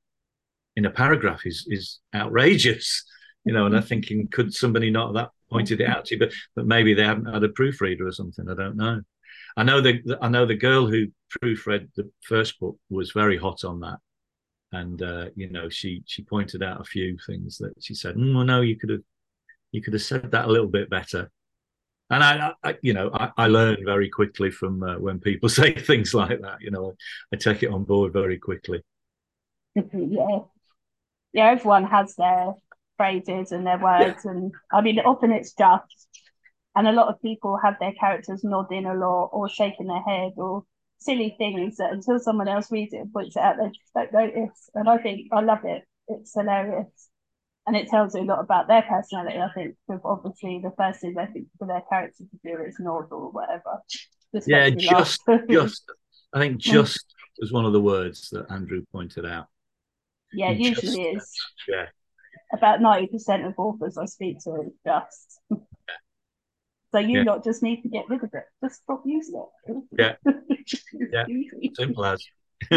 in 0.76 0.86
a 0.86 0.92
paragraph 0.92 1.42
is 1.46 1.66
is 1.70 2.00
outrageous, 2.14 3.04
you 3.46 3.54
know. 3.54 3.66
And 3.66 3.76
I'm 3.76 3.84
thinking, 3.84 4.28
could 4.32 4.54
somebody 4.54 4.92
not 4.92 5.14
that 5.14 5.30
pointed 5.52 5.82
it 5.82 5.90
out 5.90 6.06
to 6.06 6.16
you? 6.16 6.20
But 6.20 6.34
but 6.56 6.66
maybe 6.66 6.94
they 6.94 7.04
haven't 7.04 7.34
had 7.34 7.44
a 7.44 7.50
proofreader 7.50 8.08
or 8.08 8.12
something. 8.12 8.50
I 8.50 8.56
don't 8.56 8.78
know. 8.78 9.02
I 9.58 9.64
know 9.64 9.82
the 9.82 10.18
I 10.22 10.30
know 10.30 10.46
the 10.46 10.56
girl 10.56 10.88
who 10.88 11.08
proofread 11.44 11.90
the 11.96 12.10
first 12.22 12.60
book 12.60 12.78
was 12.90 13.12
very 13.12 13.38
hot 13.38 13.64
on 13.64 13.82
that, 13.82 14.00
and 14.72 15.02
uh, 15.02 15.26
you 15.36 15.50
know 15.50 15.70
she 15.70 16.04
she 16.06 16.24
pointed 16.24 16.64
out 16.64 16.82
a 16.82 16.86
few 16.86 17.18
things 17.28 17.58
that 17.58 17.74
she 17.82 17.94
said, 17.94 18.16
mm, 18.16 18.46
no, 18.46 18.62
you 18.62 18.78
could 18.78 18.90
have 18.90 19.02
you 19.72 19.82
could 19.82 19.94
have 19.94 20.02
said 20.02 20.32
that 20.32 20.46
a 20.46 20.52
little 20.52 20.68
bit 20.68 20.90
better. 20.90 21.32
And 22.10 22.24
I, 22.24 22.52
I 22.64 22.78
you 22.82 22.94
know, 22.94 23.10
I, 23.14 23.32
I, 23.38 23.48
learn 23.48 23.78
very 23.86 24.10
quickly 24.10 24.52
from 24.52 24.84
uh, 24.84 25.00
when 25.00 25.20
people 25.20 25.48
say 25.60 25.74
things 25.74 26.14
like 26.14 26.42
that. 26.42 26.62
You 26.62 26.72
know, 26.72 26.94
I, 27.32 27.36
I 27.36 27.38
take 27.38 27.64
it 27.64 27.72
on 27.72 27.84
board 27.84 28.14
very 28.14 28.38
quickly. 28.38 28.82
yeah, 29.76 30.40
yeah. 31.34 31.52
Everyone 31.52 31.86
has 31.86 32.16
their 32.16 32.54
phrases 32.98 33.52
and 33.52 33.66
their 33.66 33.80
words, 33.80 34.22
yeah. 34.26 34.32
and 34.32 34.52
I 34.72 34.82
mean, 34.82 35.00
often 35.00 35.32
it's 35.32 35.54
just, 35.54 36.08
and 36.76 36.88
a 36.88 36.92
lot 36.92 37.08
of 37.08 37.22
people 37.22 37.60
have 37.64 37.76
their 37.80 37.94
characters 37.94 38.44
nodding 38.44 38.86
a 38.86 38.94
lot 38.96 39.30
or 39.34 39.50
shaking 39.50 39.88
their 39.88 40.02
head 40.02 40.34
or 40.38 40.64
silly 41.00 41.36
things 41.38 41.78
that 41.78 41.92
until 41.92 42.20
someone 42.20 42.48
else 42.48 42.72
reads 42.72 42.94
it 42.94 42.98
and 42.98 43.14
points 43.14 43.36
it 43.36 43.42
out, 43.42 43.58
they 43.58 43.68
just 43.68 43.94
don't 43.94 44.14
notice. 44.14 44.70
And 44.76 44.90
I 44.90 44.98
think 44.98 45.28
I 45.32 45.42
love 45.42 45.66
it. 45.66 45.84
It's 46.08 46.34
hilarious 46.34 47.10
and 47.68 47.76
it 47.76 47.88
tells 47.88 48.16
you 48.16 48.22
a 48.22 48.24
lot 48.24 48.40
about 48.40 48.68
their 48.68 48.82
personality. 48.82 49.38
I 49.38 49.52
think 49.54 49.76
because 49.88 50.02
obviously 50.04 50.62
the 50.64 50.74
first 50.78 51.02
thing 51.02 51.14
they 51.14 51.26
think 51.28 51.48
for 51.58 51.68
their 51.68 51.84
character 51.90 52.24
to 52.24 52.40
do 52.44 52.64
is 52.64 52.78
nod 52.80 53.08
or 53.12 53.32
whatever. 53.32 53.82
Yeah, 54.46 54.70
just 54.70 55.22
just 55.50 55.84
I 56.34 56.40
think 56.40 56.58
just 56.60 57.06
was 57.40 57.52
one 57.52 57.66
of 57.66 57.74
the 57.74 57.82
words 57.82 58.30
that 58.32 58.50
Andrew 58.52 58.84
pointed 58.92 59.26
out. 59.26 59.48
Yeah, 60.34 60.52
usually 60.52 61.02
is. 61.02 61.32
Yeah. 61.68 61.88
About 62.54 62.82
ninety 62.82 63.08
percent 63.08 63.46
of 63.46 63.54
authors 63.58 63.98
I 63.98 64.06
speak 64.06 64.40
to 64.44 64.62
is 64.62 64.74
just. 64.86 65.40
So 66.92 67.00
you 67.00 67.20
yeah. 67.20 67.24
not 67.24 67.44
just 67.44 67.64
need 67.64 67.84
to 67.84 67.90
get 67.90 68.10
rid 68.10 68.24
of 68.24 68.32
it. 68.34 68.44
Just 68.62 68.82
stop 68.84 69.04
using 69.06 69.42
it. 69.68 69.84
Yeah. 69.98 70.16
yeah. 71.12 71.26
Simple 71.76 72.06
as. 72.06 72.26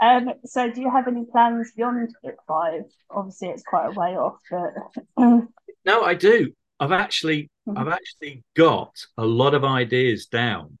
Um, 0.00 0.34
so 0.44 0.70
do 0.70 0.80
you 0.80 0.90
have 0.90 1.08
any 1.08 1.24
plans 1.24 1.72
beyond 1.76 2.14
book 2.22 2.36
five? 2.46 2.82
Obviously, 3.10 3.48
it's 3.48 3.64
quite 3.64 3.88
a 3.88 3.90
way 3.90 4.16
off, 4.16 4.36
but 4.48 4.72
no, 5.18 6.02
I 6.02 6.14
do. 6.14 6.52
I've 6.78 6.92
actually, 6.92 7.50
mm-hmm. 7.68 7.78
I've 7.78 7.88
actually 7.88 8.44
got 8.54 8.92
a 9.16 9.24
lot 9.24 9.54
of 9.54 9.64
ideas 9.64 10.26
down. 10.26 10.78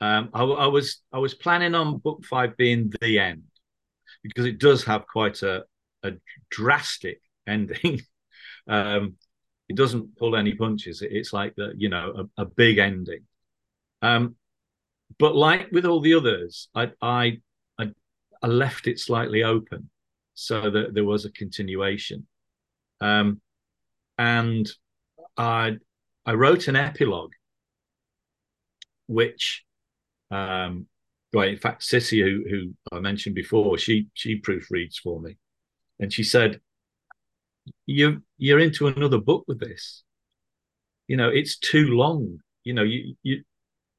Um, 0.00 0.30
I, 0.32 0.44
I, 0.44 0.66
was, 0.68 1.02
I 1.12 1.18
was 1.18 1.34
planning 1.34 1.74
on 1.74 1.98
book 1.98 2.24
five 2.24 2.56
being 2.56 2.92
the 3.00 3.18
end 3.18 3.42
because 4.24 4.46
it 4.46 4.58
does 4.58 4.82
have 4.84 5.06
quite 5.06 5.42
a, 5.42 5.64
a 6.02 6.12
drastic 6.50 7.20
ending. 7.46 8.00
um, 8.68 9.14
it 9.68 9.76
doesn't 9.76 10.16
pull 10.18 10.34
any 10.36 10.54
punches. 10.54 11.02
It's 11.02 11.32
like 11.32 11.54
the, 11.54 11.72
you 11.76 11.88
know, 11.88 12.28
a, 12.36 12.42
a 12.42 12.44
big 12.44 12.78
ending. 12.78 13.20
Um, 14.02 14.34
but 15.18 15.36
like 15.36 15.70
with 15.70 15.84
all 15.86 16.00
the 16.00 16.14
others, 16.14 16.68
I, 16.74 16.90
I 17.00 17.38
I 18.44 18.46
left 18.46 18.86
it 18.86 19.00
slightly 19.00 19.42
open 19.42 19.88
so 20.34 20.68
that 20.68 20.92
there 20.92 21.06
was 21.06 21.24
a 21.24 21.32
continuation. 21.32 22.26
Um, 23.00 23.40
and 24.18 24.70
I 25.38 25.78
I 26.26 26.34
wrote 26.34 26.68
an 26.68 26.76
epilogue, 26.76 27.32
which, 29.06 29.64
um, 30.30 30.88
well, 31.34 31.48
in 31.48 31.56
fact, 31.56 31.82
Sissy, 31.82 32.22
who, 32.22 32.44
who 32.48 32.96
I 32.96 33.00
mentioned 33.00 33.34
before, 33.34 33.76
she 33.78 34.08
she 34.14 34.40
proofreads 34.40 34.96
for 35.02 35.20
me, 35.20 35.36
and 36.00 36.12
she 36.12 36.22
said, 36.22 36.60
"You 37.86 38.22
you're 38.38 38.60
into 38.60 38.86
another 38.86 39.18
book 39.18 39.44
with 39.46 39.60
this. 39.60 40.04
You 41.08 41.16
know, 41.16 41.28
it's 41.28 41.58
too 41.58 41.88
long. 41.88 42.38
You 42.62 42.74
know, 42.74 42.82
you 42.82 43.16
you 43.22 43.42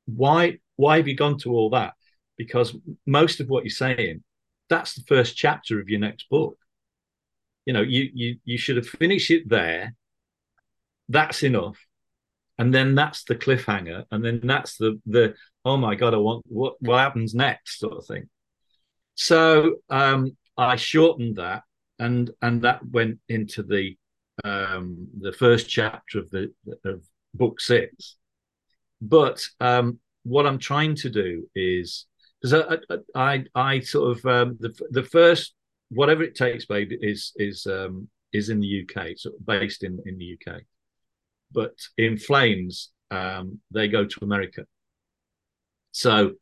why 0.05 0.59
why 0.77 0.97
have 0.97 1.07
you 1.07 1.15
gone 1.15 1.38
to 1.39 1.51
all 1.51 1.69
that? 1.71 1.93
Because 2.38 2.75
most 3.05 3.39
of 3.39 3.47
what 3.47 3.63
you're 3.63 3.69
saying 3.69 4.23
that's 4.69 4.93
the 4.95 5.03
first 5.03 5.36
chapter 5.36 5.79
of 5.79 5.89
your 5.89 5.99
next 5.99 6.29
book. 6.29 6.57
You 7.65 7.73
know, 7.73 7.81
you 7.81 8.09
you 8.13 8.38
you 8.43 8.57
should 8.57 8.77
have 8.77 8.88
finished 8.88 9.31
it 9.31 9.49
there. 9.49 9.95
That's 11.09 11.43
enough. 11.43 11.77
And 12.58 12.74
then 12.74 12.95
that's 12.95 13.24
the 13.24 13.36
cliffhanger. 13.36 14.06
And 14.12 14.24
then 14.24 14.39
that's 14.43 14.78
the 14.78 14.99
the 15.06 15.36
oh 15.64 15.78
my 15.78 15.95
god, 15.95 16.14
I 16.14 16.18
want 16.18 16.45
what 16.47 16.76
what 16.80 16.99
happens 16.99 17.34
next 17.34 17.80
sort 17.80 17.97
of 17.97 18.06
thing. 18.06 18.30
So 19.16 19.76
um 19.89 20.38
I 20.58 20.76
shortened 20.76 21.38
that 21.38 21.64
and 21.99 22.32
and 22.41 22.62
that 22.62 22.86
went 22.89 23.20
into 23.30 23.64
the 23.64 23.97
um 24.43 25.08
the 25.20 25.34
first 25.34 25.70
chapter 25.70 26.20
of 26.20 26.30
the 26.30 26.53
of 26.86 27.03
book 27.34 27.60
six. 27.60 28.16
But 29.01 29.45
um 29.60 29.99
what 30.24 30.47
I'm 30.47 30.60
trying 30.60 30.95
to 30.95 31.10
do 31.10 31.47
is 31.56 32.08
because 32.41 32.66
I, 32.89 32.99
I, 33.16 33.45
I 33.56 33.80
sort 33.80 34.18
of 34.18 34.26
um, 34.26 34.58
the 34.60 34.74
the 34.91 35.03
first 35.03 35.53
whatever 35.89 36.24
it 36.24 36.36
takes, 36.36 36.66
babe, 36.66 36.91
is 37.01 37.32
is 37.38 37.66
um, 37.68 38.08
is 38.34 38.49
in 38.49 38.60
the 38.60 38.84
UK, 38.84 39.12
of 39.26 39.45
based 39.45 39.84
in 39.84 39.99
in 40.06 40.18
the 40.18 40.38
UK, 40.38 40.62
but 41.56 41.74
in 41.97 42.18
Flames 42.18 42.91
um, 43.12 43.60
they 43.72 43.88
go 43.88 44.06
to 44.06 44.24
America. 44.24 44.66
So, 45.91 46.34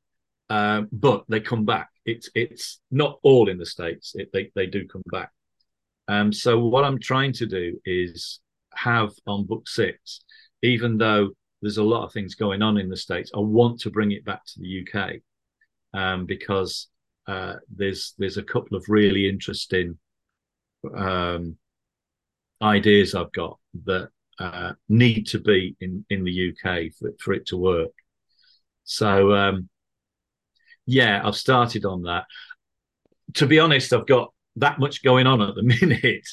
uh, 0.49 0.81
but 0.91 1.25
they 1.29 1.39
come 1.39 1.65
back. 1.65 1.89
It's 2.05 2.29
it's 2.35 2.81
not 2.91 3.19
all 3.23 3.49
in 3.49 3.57
the 3.57 3.65
states. 3.65 4.13
It, 4.15 4.29
they 4.33 4.51
they 4.55 4.65
do 4.65 4.87
come 4.87 5.03
back. 5.11 5.31
Um, 6.07 6.33
so 6.33 6.59
what 6.59 6.83
I'm 6.83 6.99
trying 6.99 7.33
to 7.33 7.45
do 7.45 7.79
is 7.85 8.41
have 8.73 9.11
on 9.25 9.45
book 9.45 9.69
six, 9.69 10.21
even 10.61 10.97
though 10.97 11.29
there's 11.61 11.77
a 11.77 11.83
lot 11.83 12.03
of 12.03 12.11
things 12.11 12.35
going 12.35 12.61
on 12.61 12.77
in 12.77 12.89
the 12.89 12.97
states, 12.97 13.31
I 13.33 13.39
want 13.39 13.79
to 13.81 13.89
bring 13.89 14.11
it 14.11 14.25
back 14.25 14.43
to 14.45 14.59
the 14.59 14.85
UK 14.85 15.21
um, 15.93 16.25
because 16.25 16.87
uh, 17.27 17.55
there's 17.73 18.13
there's 18.17 18.37
a 18.37 18.43
couple 18.43 18.75
of 18.75 18.83
really 18.89 19.29
interesting 19.29 19.97
um, 20.97 21.55
ideas 22.61 23.15
I've 23.15 23.31
got 23.31 23.59
that 23.85 24.09
uh, 24.39 24.73
need 24.89 25.27
to 25.27 25.39
be 25.39 25.75
in 25.79 26.05
in 26.09 26.23
the 26.23 26.49
UK 26.49 26.91
for, 26.97 27.11
for 27.19 27.33
it 27.33 27.45
to 27.47 27.57
work. 27.57 27.91
So 28.83 29.33
um, 29.33 29.69
yeah, 30.85 31.21
I've 31.23 31.35
started 31.35 31.85
on 31.85 32.03
that. 32.03 32.25
To 33.35 33.47
be 33.47 33.59
honest, 33.59 33.93
I've 33.93 34.07
got 34.07 34.33
that 34.57 34.79
much 34.79 35.03
going 35.03 35.27
on 35.27 35.41
at 35.41 35.55
the 35.55 35.63
minute. 35.81 36.27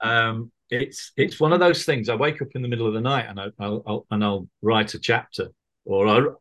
um, 0.00 0.50
it's 0.70 1.12
it's 1.16 1.40
one 1.40 1.52
of 1.52 1.60
those 1.60 1.84
things. 1.84 2.08
I 2.08 2.14
wake 2.14 2.40
up 2.40 2.48
in 2.54 2.62
the 2.62 2.68
middle 2.68 2.86
of 2.86 2.94
the 2.94 3.00
night 3.00 3.26
and 3.28 3.40
I, 3.40 3.50
will 3.58 3.82
I'll 3.86 4.06
and 4.10 4.24
I'll 4.24 4.48
write 4.62 4.94
a 4.94 4.98
chapter 4.98 5.48
or 5.84 6.38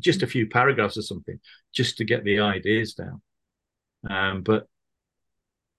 just 0.00 0.22
a 0.22 0.26
few 0.26 0.48
paragraphs 0.48 0.96
or 0.96 1.02
something, 1.02 1.38
just 1.74 1.98
to 1.98 2.04
get 2.04 2.24
the 2.24 2.40
ideas 2.40 2.94
down. 2.94 3.20
Um, 4.08 4.42
but 4.42 4.66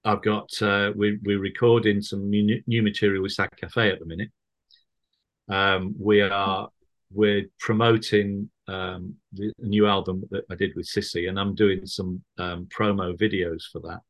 I've 0.03 0.21
got 0.21 0.49
uh, 0.61 0.91
we, 0.95 1.19
we're 1.23 1.39
recording 1.39 2.01
some 2.01 2.29
new, 2.29 2.61
new 2.67 2.81
material 2.81 3.23
with 3.23 3.33
Sad 3.33 3.49
Cafe 3.57 3.91
at 3.91 3.99
the 3.99 4.05
minute. 4.05 4.29
Um, 5.49 5.95
we 5.99 6.21
are 6.21 6.69
we're 7.11 7.45
promoting 7.59 8.49
um, 8.67 9.15
the 9.31 9.53
new 9.59 9.87
album 9.87 10.23
that 10.31 10.43
I 10.51 10.55
did 10.55 10.75
with 10.75 10.87
Sissy, 10.87 11.29
and 11.29 11.39
I'm 11.39 11.55
doing 11.55 11.85
some 11.85 12.21
um, 12.37 12.65
promo 12.65 13.17
videos 13.17 13.63
for 13.71 13.79
that. 13.81 14.01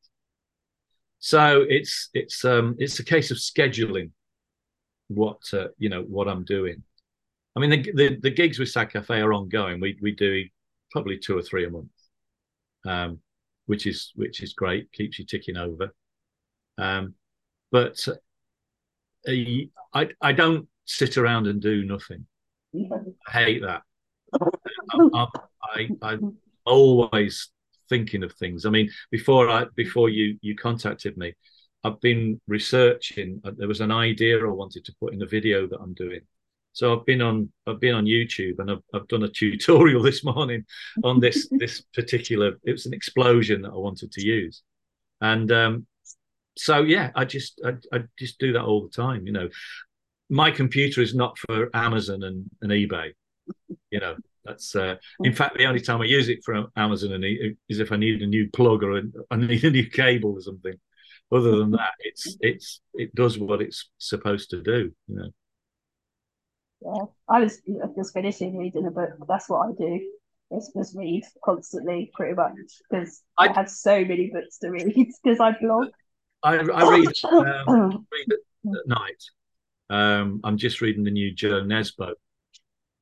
So 1.20 1.64
it's 1.68 2.10
it's 2.14 2.44
um, 2.44 2.76
it's 2.78 2.98
a 2.98 3.04
case 3.04 3.30
of 3.30 3.38
scheduling 3.38 4.10
what 5.08 5.38
uh, 5.52 5.68
you 5.78 5.88
know 5.88 6.02
what 6.02 6.28
I'm 6.28 6.44
doing. 6.44 6.82
I 7.56 7.60
mean, 7.60 7.70
the, 7.70 7.92
the, 7.92 8.18
the 8.22 8.30
gigs 8.30 8.58
with 8.58 8.68
Sad 8.68 8.92
Cafe 8.92 9.20
are 9.20 9.32
ongoing. 9.32 9.80
We 9.80 9.98
we 10.00 10.12
do 10.12 10.44
probably 10.90 11.18
two 11.18 11.36
or 11.36 11.42
three 11.42 11.66
a 11.66 11.70
month, 11.70 11.90
um, 12.86 13.18
which 13.66 13.86
is 13.86 14.12
which 14.14 14.42
is 14.42 14.52
great. 14.52 14.92
Keeps 14.92 15.18
you 15.18 15.24
ticking 15.24 15.56
over. 15.56 15.92
Um, 16.78 17.14
but 17.72 17.98
uh, 18.08 19.32
I 19.94 20.08
I 20.20 20.32
don't 20.32 20.68
sit 20.88 21.16
around 21.16 21.46
and 21.46 21.60
do 21.60 21.84
nothing. 21.84 22.26
I 22.74 23.30
hate 23.30 23.62
that. 23.62 23.82
I, 25.14 25.26
I, 25.62 25.88
I'm 26.02 26.36
always 26.64 27.50
thinking 27.88 28.22
of 28.22 28.32
things. 28.34 28.66
I 28.66 28.70
mean, 28.70 28.90
before 29.10 29.48
I 29.48 29.66
before 29.76 30.08
you 30.08 30.38
you 30.40 30.56
contacted 30.56 31.16
me, 31.16 31.34
I've 31.84 32.00
been 32.00 32.40
researching. 32.46 33.40
Uh, 33.44 33.52
there 33.56 33.68
was 33.68 33.80
an 33.80 33.92
idea 33.92 34.38
I 34.38 34.50
wanted 34.50 34.84
to 34.86 34.94
put 35.00 35.14
in 35.14 35.22
a 35.22 35.26
video 35.26 35.66
that 35.66 35.78
I'm 35.80 35.94
doing. 35.94 36.20
So 36.72 36.96
I've 36.96 37.06
been 37.06 37.22
on 37.22 37.50
I've 37.66 37.80
been 37.80 37.94
on 37.94 38.04
YouTube 38.04 38.58
and 38.58 38.70
I've, 38.70 38.82
I've 38.94 39.08
done 39.08 39.24
a 39.24 39.28
tutorial 39.40 40.02
this 40.02 40.24
morning 40.24 40.64
on 41.04 41.20
this 41.20 41.48
this 41.58 41.82
particular. 41.94 42.52
It 42.64 42.72
was 42.72 42.86
an 42.86 42.94
explosion 42.94 43.62
that 43.62 43.72
I 43.72 43.76
wanted 43.76 44.12
to 44.12 44.24
use, 44.24 44.62
and 45.20 45.50
um, 45.52 45.86
so 46.56 46.82
yeah, 46.82 47.10
I 47.14 47.24
just 47.24 47.60
I, 47.64 47.74
I 47.96 48.04
just 48.18 48.38
do 48.38 48.52
that 48.52 48.64
all 48.64 48.82
the 48.82 48.90
time. 48.90 49.26
You 49.26 49.32
know, 49.32 49.48
my 50.28 50.50
computer 50.50 51.00
is 51.00 51.14
not 51.14 51.38
for 51.38 51.70
Amazon 51.74 52.22
and, 52.22 52.44
and 52.62 52.70
eBay. 52.70 53.12
You 53.90 54.00
know, 54.00 54.16
that's 54.44 54.74
uh, 54.76 54.96
in 55.24 55.32
fact 55.32 55.56
the 55.56 55.66
only 55.66 55.80
time 55.80 56.00
I 56.00 56.04
use 56.04 56.28
it 56.28 56.40
for 56.44 56.66
Amazon 56.76 57.12
and 57.12 57.24
e- 57.24 57.56
is 57.68 57.80
if 57.80 57.92
I 57.92 57.96
need 57.96 58.22
a 58.22 58.26
new 58.26 58.48
plug 58.50 58.82
or 58.82 58.98
a, 58.98 59.02
I 59.30 59.36
need 59.36 59.64
a 59.64 59.70
new 59.70 59.88
cable 59.88 60.32
or 60.32 60.40
something. 60.40 60.74
Other 61.30 61.56
than 61.56 61.72
that, 61.72 61.92
it's 62.00 62.36
it's 62.40 62.80
it 62.94 63.14
does 63.14 63.38
what 63.38 63.60
it's 63.60 63.90
supposed 63.98 64.50
to 64.50 64.62
do. 64.62 64.92
You 65.08 65.16
know. 65.16 65.30
Yeah, 66.80 67.04
I 67.28 67.40
was 67.40 67.60
just 67.96 68.14
finishing 68.14 68.56
reading 68.56 68.86
a 68.86 68.90
book. 68.90 69.10
That's 69.26 69.48
what 69.48 69.68
I 69.68 69.72
do. 69.72 70.00
It's 70.50 70.72
just 70.74 70.96
read 70.96 71.24
constantly, 71.44 72.10
pretty 72.14 72.34
much, 72.34 72.54
because 72.88 73.22
I, 73.36 73.48
I 73.48 73.52
have 73.52 73.68
so 73.68 74.02
many 74.02 74.30
books 74.32 74.58
to 74.58 74.70
read 74.70 74.94
because 75.22 75.40
I 75.40 75.52
blog. 75.60 75.88
I, 76.42 76.54
I 76.54 76.90
read, 76.90 77.12
um, 77.24 78.06
read 78.10 78.28
at, 78.30 78.78
at 78.78 78.86
night. 78.86 79.24
Um, 79.90 80.40
I'm 80.44 80.58
just 80.58 80.80
reading 80.80 81.04
the 81.04 81.10
new 81.10 81.32
Jo 81.32 81.62
Nesbø, 81.62 82.12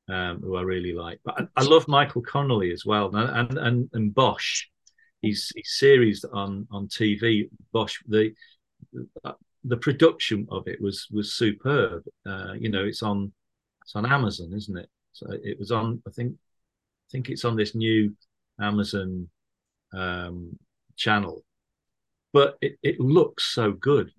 um, 0.09 0.41
who 0.41 0.55
I 0.55 0.61
really 0.61 0.93
like. 0.93 1.19
But 1.23 1.41
I, 1.41 1.61
I, 1.61 1.63
love 1.63 1.87
Michael 1.87 2.21
Connelly 2.21 2.71
as 2.71 2.85
well, 2.85 3.13
and 3.15 3.57
and 3.57 3.89
and 3.93 4.13
Bosch. 4.13 4.65
He's, 5.21 5.51
he's 5.55 5.73
series 5.77 6.23
on 6.23 6.67
on 6.71 6.87
TV. 6.87 7.49
Bosch 7.73 7.97
the 8.07 8.33
the 9.63 9.77
production 9.77 10.47
of 10.49 10.67
it 10.67 10.81
was 10.81 11.07
was 11.11 11.33
superb. 11.33 12.03
Uh, 12.25 12.53
you 12.53 12.69
know, 12.69 12.85
it's 12.85 13.03
on 13.03 13.31
it's 13.81 13.95
on 13.95 14.05
Amazon, 14.05 14.53
isn't 14.53 14.77
it? 14.77 14.89
So 15.13 15.27
it 15.31 15.59
was 15.59 15.71
on. 15.71 16.01
I 16.07 16.11
think 16.11 16.33
I 16.33 17.07
think 17.11 17.29
it's 17.29 17.45
on 17.45 17.55
this 17.55 17.75
new 17.75 18.15
Amazon 18.61 19.29
um, 19.93 20.57
channel, 20.95 21.43
but 22.31 22.57
it, 22.61 22.77
it 22.83 22.99
looks 22.99 23.53
so 23.53 23.71
good 23.71 24.11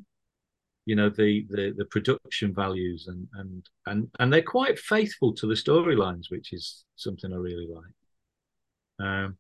you 0.89 0.97
know 0.97 1.11
the 1.11 1.45
the, 1.51 1.75
the 1.77 1.85
production 1.85 2.55
values 2.55 3.09
and 3.09 3.29
and 3.35 3.69
and 3.87 4.09
and 4.19 4.33
they're 4.33 4.55
quite 4.57 4.79
faithful 4.79 5.35
to 5.35 5.47
the 5.47 5.55
storylines 5.55 6.31
which 6.31 6.55
is 6.55 6.85
something 6.97 7.31
i 7.33 7.37
really 7.37 7.69
like 7.69 9.07
um 9.07 9.37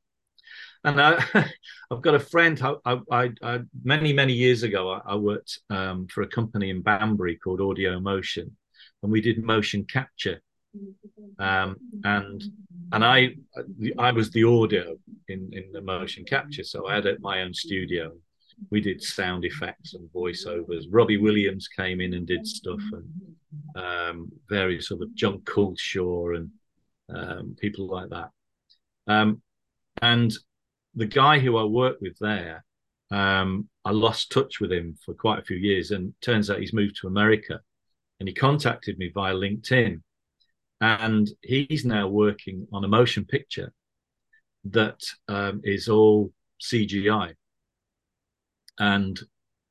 and 0.85 1.01
I, 1.01 1.25
I've 1.91 2.03
got 2.03 2.15
a 2.15 2.21
friend. 2.21 2.61
I, 2.63 2.99
I, 3.11 3.31
I 3.43 3.61
many 3.83 4.13
many 4.13 4.33
years 4.33 4.63
ago, 4.63 4.91
I, 4.91 5.13
I 5.13 5.17
worked 5.17 5.59
um, 5.69 6.07
for 6.07 6.23
a 6.23 6.27
company 6.29 6.71
in 6.71 6.81
Banbury 6.81 7.37
called 7.37 7.61
Audio 7.61 8.01
Motion, 8.01 8.57
and 9.03 9.13
we 9.13 9.21
did 9.21 9.43
motion 9.43 9.85
capture. 9.85 10.41
Um, 11.39 11.77
and 12.05 12.43
and 12.93 13.05
I 13.05 13.35
I 13.99 14.13
was 14.13 14.31
the 14.31 14.45
audio 14.45 14.97
in 15.27 15.51
in 15.53 15.73
the 15.73 15.83
motion 15.83 16.25
capture, 16.25 16.65
so 16.65 16.87
I 16.87 16.95
had 16.95 17.21
my 17.21 17.43
own 17.43 17.53
studio 17.53 18.13
we 18.71 18.81
did 18.81 19.03
sound 19.03 19.45
effects 19.45 19.95
and 19.95 20.09
voiceovers. 20.13 20.85
Robbie 20.91 21.19
Williams 21.19 21.69
came 21.69 22.01
in 22.01 22.15
and 22.15 22.27
did 22.27 22.47
stuff, 22.47 22.81
and 22.93 23.83
um, 23.83 24.31
various 24.49 24.89
sort 24.89 25.03
of 25.03 25.15
Jon 25.15 25.41
Culshaw 25.41 26.37
and 26.37 26.51
um, 27.15 27.57
people 27.59 27.87
like 27.87 28.11
that. 28.11 28.31
Um, 29.07 29.43
and 30.03 30.33
the 30.95 31.07
guy 31.07 31.39
who 31.39 31.57
I 31.57 31.65
worked 31.65 32.03
with 32.03 32.19
there, 32.21 32.65
um, 33.11 33.69
I 33.85 33.93
lost 33.93 34.33
touch 34.33 34.61
with 34.61 34.73
him 34.73 34.97
for 35.05 35.15
quite 35.15 35.39
a 35.39 35.45
few 35.45 35.57
years, 35.57 35.91
and 35.91 36.13
turns 36.21 36.51
out 36.51 36.61
he's 36.61 36.73
moved 36.73 36.97
to 37.01 37.07
America. 37.07 37.61
And 38.21 38.29
he 38.29 38.35
contacted 38.35 38.99
me 38.99 39.13
via 39.15 39.33
LinkedIn, 39.33 40.03
and 40.81 41.29
he's 41.43 41.85
now 41.85 42.09
working 42.09 42.67
on 42.73 42.85
a 42.85 42.89
motion 42.89 43.25
picture 43.25 43.73
that 44.65 45.01
um, 45.29 45.61
is 45.63 45.89
all 45.89 46.33
CGI 46.61 47.35
and 48.79 49.19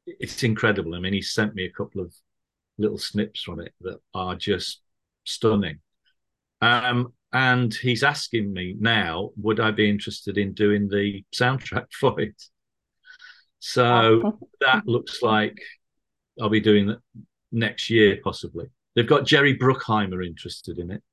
it's 0.06 0.44
incredible. 0.44 0.96
I 0.96 1.00
mean, 1.00 1.14
he 1.14 1.22
sent 1.22 1.56
me 1.56 1.66
a 1.66 1.72
couple 1.72 2.02
of 2.02 2.14
little 2.78 2.98
snips 2.98 3.42
from 3.42 3.60
it 3.60 3.74
that 3.82 4.00
are 4.14 4.36
just 4.36 4.82
stunning. 5.24 5.80
Um, 6.62 7.14
and 7.34 7.74
he's 7.74 8.04
asking 8.04 8.54
me 8.54 8.76
now, 8.80 9.32
would 9.38 9.60
I 9.60 9.72
be 9.72 9.90
interested 9.90 10.38
in 10.38 10.54
doing 10.54 10.88
the 10.88 11.24
soundtrack 11.36 11.88
for 12.00 12.20
it? 12.20 12.42
So 13.60 14.40
that 14.62 14.88
looks 14.88 15.22
like 15.22 15.58
I'll 16.40 16.50
be 16.50 16.60
doing 16.60 16.88
that 16.88 17.00
next 17.52 17.90
year, 17.90 18.20
possibly. 18.24 18.68
They've 18.96 19.08
got 19.08 19.26
Jerry 19.26 19.58
Bruckheimer 19.58 20.26
interested 20.26 20.80
in 20.80 20.92
it. 20.92 21.04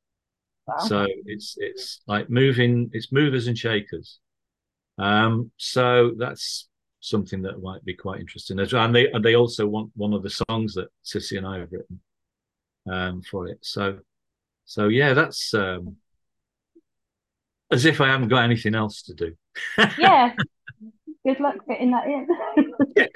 Wow. 0.66 0.78
So 0.78 1.07
it's 1.26 1.57
it's 1.59 2.01
like 2.07 2.30
moving, 2.30 2.90
it's 2.92 3.12
movers 3.12 3.47
and 3.47 3.59
shakers. 3.59 4.18
Um, 4.97 5.51
so 5.59 6.12
that's 6.16 6.68
something 7.05 7.43
that 7.43 7.63
might 7.63 7.85
be 7.85 7.95
quite 7.95 8.21
interesting 8.21 8.59
as 8.59 8.73
well. 8.73 8.85
And 8.85 8.95
they 8.95 9.11
and 9.11 9.25
they 9.25 9.35
also 9.35 9.67
want 9.67 9.91
one 9.95 10.13
of 10.13 10.23
the 10.23 10.31
songs 10.31 10.75
that 10.75 10.89
Sissy 11.05 11.39
and 11.39 11.47
I 11.47 11.59
have 11.59 11.73
written 11.73 12.01
um, 12.91 13.23
for 13.23 13.49
it. 13.49 13.59
So 13.63 13.99
so 14.65 14.89
yeah, 14.89 15.13
that's 15.13 15.53
um, 15.55 15.97
as 17.71 17.85
if 17.85 18.01
I 18.01 18.09
haven't 18.09 18.29
got 18.29 18.45
anything 18.45 18.75
else 18.75 19.03
to 19.03 19.15
do. 19.15 19.35
yeah. 19.99 20.35
Good 21.27 21.41
luck 21.41 21.57
fitting 21.67 21.91
that 21.93 22.07
in. 22.07 22.27
yeah. 22.97 23.07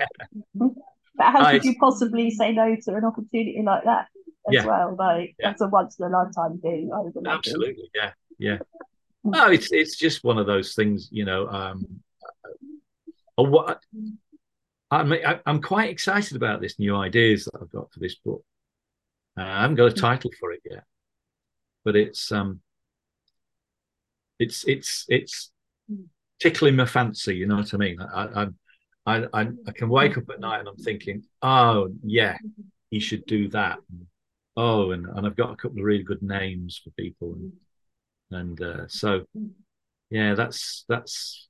But 0.55 1.33
how 1.33 1.43
I, 1.43 1.53
could 1.53 1.65
you 1.65 1.77
possibly 1.79 2.31
say 2.31 2.53
no 2.53 2.77
to 2.85 2.95
an 2.95 3.05
opportunity 3.05 3.61
like 3.65 3.85
that 3.85 4.07
as 4.49 4.55
yeah. 4.55 4.67
well? 4.67 4.97
Like 4.99 5.35
yeah. 5.39 5.49
that's 5.49 5.61
a 5.61 5.69
once 5.69 5.99
in 5.99 6.07
a 6.07 6.09
lifetime 6.09 6.59
thing. 6.61 6.91
I 6.95 7.01
would 7.01 7.17
imagine. 7.17 7.39
Absolutely, 7.39 7.91
yeah, 7.95 8.13
yeah. 8.39 8.59
No, 9.25 9.49
it's 9.51 9.69
it's 9.73 9.97
just 9.97 10.25
one 10.25 10.39
of 10.39 10.47
those 10.47 10.75
things, 10.75 11.09
you 11.11 11.25
know. 11.25 11.49
Um, 11.49 11.98
what 13.47 13.83
I'm, 14.91 15.13
I'm 15.47 15.63
quite 15.63 15.91
excited 15.91 16.37
about 16.37 16.61
this 16.61 16.79
new 16.79 16.97
ideas 16.97 17.45
that 17.45 17.59
I've 17.61 17.71
got 17.71 17.93
for 17.93 18.01
this 18.01 18.17
book. 18.17 18.43
Uh, 19.39 19.43
I 19.43 19.63
haven't 19.63 19.77
got 19.77 19.93
a 19.93 19.95
title 19.95 20.31
for 20.41 20.53
it 20.53 20.61
yet, 20.69 20.85
but 21.85 21.95
it's 21.95 22.33
um, 22.33 22.61
it's 24.39 24.65
it's 24.67 25.05
it's 25.09 25.53
tickling 26.41 26.77
my 26.77 26.87
fancy. 26.87 27.37
You 27.37 27.47
know 27.47 27.57
what 27.57 27.75
I 27.75 27.77
mean? 27.77 28.01
I 28.01 28.47
I 29.07 29.27
I, 29.33 29.49
I 29.67 29.73
can 29.73 29.89
wake 29.89 30.19
up 30.19 30.29
at 30.31 30.41
night 30.41 30.61
and 30.61 30.69
I'm 30.69 30.77
thinking, 30.77 31.25
oh 31.43 31.89
yeah, 32.05 32.37
he 32.91 33.01
should 33.01 33.25
do 33.27 33.49
that. 33.49 33.79
Oh, 34.57 34.91
and, 34.91 35.07
and 35.07 35.27
I've 35.27 35.37
got 35.37 35.53
a 35.53 35.57
couple 35.57 35.79
of 35.79 35.85
really 35.85 36.03
good 36.03 36.23
names 36.23 36.81
for 36.83 36.91
people, 36.91 37.35
and 37.35 37.53
and 38.31 38.61
uh, 38.61 38.89
so 38.89 39.25
yeah, 40.11 40.35
that's 40.35 40.85
that's 40.89 41.49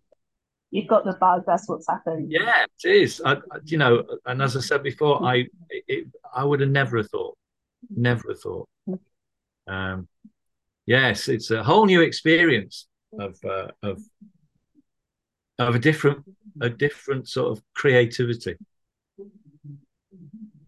you've 0.70 0.88
got 0.88 1.04
the 1.04 1.14
bug. 1.14 1.44
That's 1.46 1.68
what's 1.68 1.88
happened. 1.88 2.30
Yeah, 2.30 2.64
it 2.84 2.90
is. 2.90 3.22
I, 3.24 3.36
you 3.64 3.78
know, 3.78 4.04
and 4.26 4.42
as 4.42 4.56
I 4.56 4.60
said 4.60 4.82
before, 4.82 5.24
I 5.24 5.46
it, 5.70 6.08
I 6.34 6.44
would 6.44 6.60
have 6.60 6.70
never 6.70 6.98
have 6.98 7.10
thought, 7.10 7.36
never 7.94 8.22
have 8.28 8.40
thought. 8.40 8.68
Um, 9.66 10.08
yes, 10.86 11.28
it's 11.28 11.50
a 11.50 11.62
whole 11.62 11.86
new 11.86 12.00
experience 12.00 12.86
of 13.18 13.36
uh, 13.44 13.68
of 13.82 14.02
of 15.58 15.74
a 15.74 15.78
different 15.78 16.24
a 16.60 16.70
different 16.70 17.28
sort 17.28 17.56
of 17.56 17.62
creativity. 17.74 18.56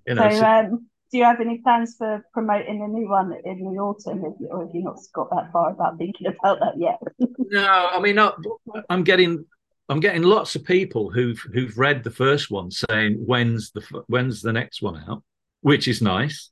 You 0.07 0.15
know, 0.15 0.31
so, 0.31 0.37
so 0.37 0.45
um, 0.45 0.87
do 1.13 1.19
you 1.19 1.25
have 1.25 1.41
any 1.41 1.59
plans 1.59 1.97
for 1.97 2.25
promoting 2.33 2.83
a 2.83 2.89
new 2.89 3.09
one 3.09 3.33
in 3.45 3.59
the 3.61 3.81
autumn, 3.81 4.25
or 4.51 4.67
have 4.67 4.75
you 4.75 4.83
not 4.83 4.99
got 5.13 5.31
that 5.31 5.53
far 5.53 5.71
about 5.71 5.99
thinking 5.99 6.27
about 6.27 6.61
that 6.61 6.79
yet? 6.79 7.01
no, 7.39 7.89
I 7.93 8.01
mean, 8.01 8.19
I'm 8.89 9.05
getting 9.05 9.45
I'm 9.91 9.99
getting 9.99 10.23
lots 10.23 10.55
of 10.55 10.65
people 10.65 11.11
who've 11.11 11.41
who've 11.53 11.77
read 11.77 12.05
the 12.05 12.13
first 12.13 12.49
one 12.49 12.71
saying 12.71 13.15
when's 13.27 13.73
the 13.73 13.83
when's 14.07 14.41
the 14.41 14.53
next 14.53 14.81
one 14.83 15.03
out, 15.09 15.25
which 15.63 15.89
is 15.89 16.01
nice. 16.01 16.51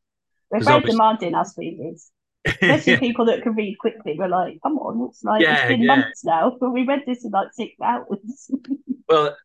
We're 0.51 0.61
very 0.61 0.81
demanding 0.81 1.37
as 1.37 1.55
readers. 1.57 2.11
Especially 2.45 2.95
yeah. 2.95 2.99
people 2.99 3.27
that 3.27 3.43
can 3.43 3.55
read 3.55 3.79
quickly. 3.79 4.17
We're 4.19 4.29
like, 4.29 4.59
come 4.63 4.79
on, 4.79 5.09
it's 5.09 5.23
like 5.23 5.41
yeah, 5.43 5.59
it's 5.59 5.69
been 5.69 5.83
yeah. 5.83 5.97
months 5.97 6.25
now, 6.25 6.57
but 6.61 6.71
we 6.71 6.85
read 6.85 7.03
this 7.07 7.25
in 7.25 7.31
like 7.31 7.53
six 7.53 7.75
hours. 7.81 8.51
well, 9.09 9.37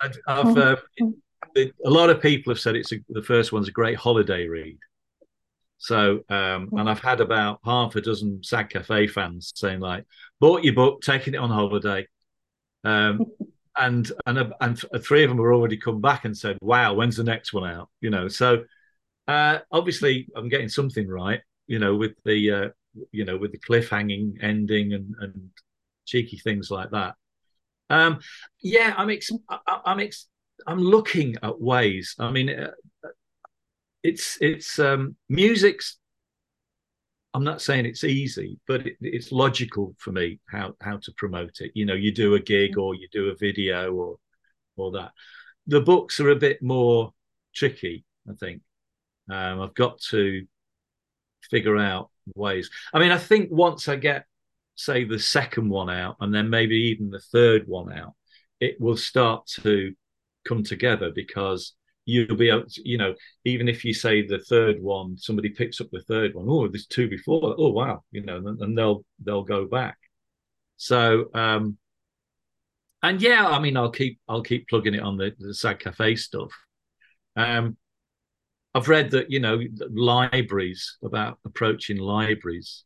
I've, 0.00 0.18
I've 0.26 0.56
uh, 0.56 0.76
a 1.56 1.90
lot 1.90 2.08
of 2.08 2.22
people 2.22 2.52
have 2.52 2.60
said 2.60 2.74
it's 2.74 2.92
a, 2.92 2.96
the 3.10 3.22
first 3.22 3.52
one's 3.52 3.68
a 3.68 3.72
great 3.72 3.96
holiday 3.96 4.46
read. 4.46 4.78
So, 5.76 6.20
um, 6.30 6.70
and 6.72 6.88
I've 6.88 7.00
had 7.00 7.20
about 7.20 7.58
half 7.64 7.96
a 7.96 8.00
dozen 8.00 8.42
Sad 8.44 8.70
Cafe 8.70 9.08
fans 9.08 9.52
saying 9.56 9.80
like, 9.80 10.06
bought 10.40 10.62
your 10.62 10.74
book, 10.74 11.02
taking 11.02 11.34
it 11.34 11.38
on 11.38 11.50
holiday. 11.50 12.06
Um, 12.84 13.26
and 13.78 14.10
and 14.26 14.52
and 14.60 14.78
three 15.02 15.24
of 15.24 15.30
them 15.30 15.38
have 15.38 15.46
already 15.46 15.76
come 15.76 16.00
back 16.00 16.24
and 16.24 16.36
said, 16.36 16.58
"Wow, 16.60 16.94
when's 16.94 17.16
the 17.16 17.24
next 17.24 17.52
one 17.52 17.68
out?" 17.70 17.88
You 18.00 18.10
know, 18.10 18.28
so 18.28 18.64
uh, 19.28 19.60
obviously 19.70 20.28
I'm 20.36 20.48
getting 20.48 20.68
something 20.68 21.08
right. 21.08 21.40
You 21.66 21.78
know, 21.78 21.96
with 21.96 22.12
the 22.24 22.50
uh, 22.50 22.68
you 23.12 23.24
know 23.24 23.36
with 23.38 23.52
the 23.52 23.58
cliffhanging 23.58 24.42
ending 24.42 24.92
and 24.92 25.14
and 25.20 25.50
cheeky 26.06 26.38
things 26.38 26.70
like 26.70 26.90
that. 26.90 27.14
Um, 27.90 28.20
yeah, 28.62 28.94
I'm 28.96 29.10
ex- 29.10 29.30
I, 29.48 29.80
I'm 29.86 30.00
ex- 30.00 30.28
I'm 30.66 30.80
looking 30.80 31.36
at 31.42 31.60
ways. 31.60 32.14
I 32.18 32.30
mean, 32.30 32.50
uh, 32.50 32.72
it's 34.02 34.38
it's 34.40 34.78
um, 34.78 35.16
music's 35.28 35.98
I'm 37.34 37.44
not 37.44 37.62
saying 37.62 37.86
it's 37.86 38.04
easy, 38.04 38.58
but 38.66 38.86
it, 38.86 38.96
it's 39.00 39.32
logical 39.32 39.94
for 39.98 40.12
me 40.12 40.38
how 40.48 40.74
how 40.80 40.98
to 40.98 41.12
promote 41.16 41.60
it. 41.60 41.72
You 41.74 41.86
know, 41.86 41.94
you 41.94 42.12
do 42.12 42.34
a 42.34 42.40
gig 42.40 42.78
or 42.78 42.94
you 42.94 43.08
do 43.10 43.28
a 43.28 43.36
video 43.36 43.92
or 43.92 44.18
or 44.76 44.92
that. 44.92 45.12
The 45.66 45.80
books 45.80 46.20
are 46.20 46.30
a 46.30 46.36
bit 46.36 46.62
more 46.62 47.12
tricky, 47.54 48.04
I 48.28 48.34
think. 48.34 48.62
Um, 49.30 49.60
I've 49.60 49.74
got 49.74 50.00
to 50.10 50.46
figure 51.50 51.76
out 51.76 52.10
ways. 52.34 52.70
I 52.92 52.98
mean, 52.98 53.12
I 53.12 53.18
think 53.18 53.50
once 53.50 53.88
I 53.88 53.96
get, 53.96 54.26
say, 54.74 55.04
the 55.04 55.18
second 55.18 55.68
one 55.68 55.90
out, 55.90 56.16
and 56.20 56.34
then 56.34 56.50
maybe 56.50 56.76
even 56.76 57.10
the 57.10 57.20
third 57.20 57.66
one 57.66 57.92
out, 57.92 58.14
it 58.60 58.80
will 58.80 58.96
start 58.96 59.46
to 59.62 59.94
come 60.46 60.64
together 60.64 61.10
because 61.14 61.74
you'll 62.04 62.36
be 62.36 62.48
able 62.48 62.66
to, 62.66 62.88
you 62.88 62.98
know, 62.98 63.14
even 63.44 63.68
if 63.68 63.84
you 63.84 63.94
say 63.94 64.26
the 64.26 64.38
third 64.38 64.80
one, 64.80 65.16
somebody 65.16 65.50
picks 65.50 65.80
up 65.80 65.88
the 65.92 66.02
third 66.02 66.34
one. 66.34 66.46
Oh, 66.48 66.68
there's 66.68 66.86
two 66.86 67.08
before. 67.08 67.54
Oh, 67.58 67.70
wow, 67.70 68.02
you 68.10 68.22
know, 68.22 68.36
and, 68.36 68.60
and 68.60 68.76
they'll 68.76 69.04
they'll 69.24 69.44
go 69.44 69.66
back. 69.66 69.96
So, 70.76 71.30
um, 71.34 71.78
and 73.02 73.20
yeah, 73.20 73.46
I 73.46 73.58
mean, 73.58 73.76
I'll 73.76 73.90
keep 73.90 74.18
I'll 74.28 74.42
keep 74.42 74.68
plugging 74.68 74.94
it 74.94 75.02
on 75.02 75.16
the, 75.16 75.32
the 75.38 75.54
Sad 75.54 75.80
Cafe 75.80 76.16
stuff. 76.16 76.50
Um, 77.36 77.76
I've 78.74 78.88
read 78.88 79.10
that 79.10 79.30
you 79.30 79.40
know 79.40 79.60
libraries 79.90 80.96
about 81.04 81.38
approaching 81.44 81.98
libraries 81.98 82.84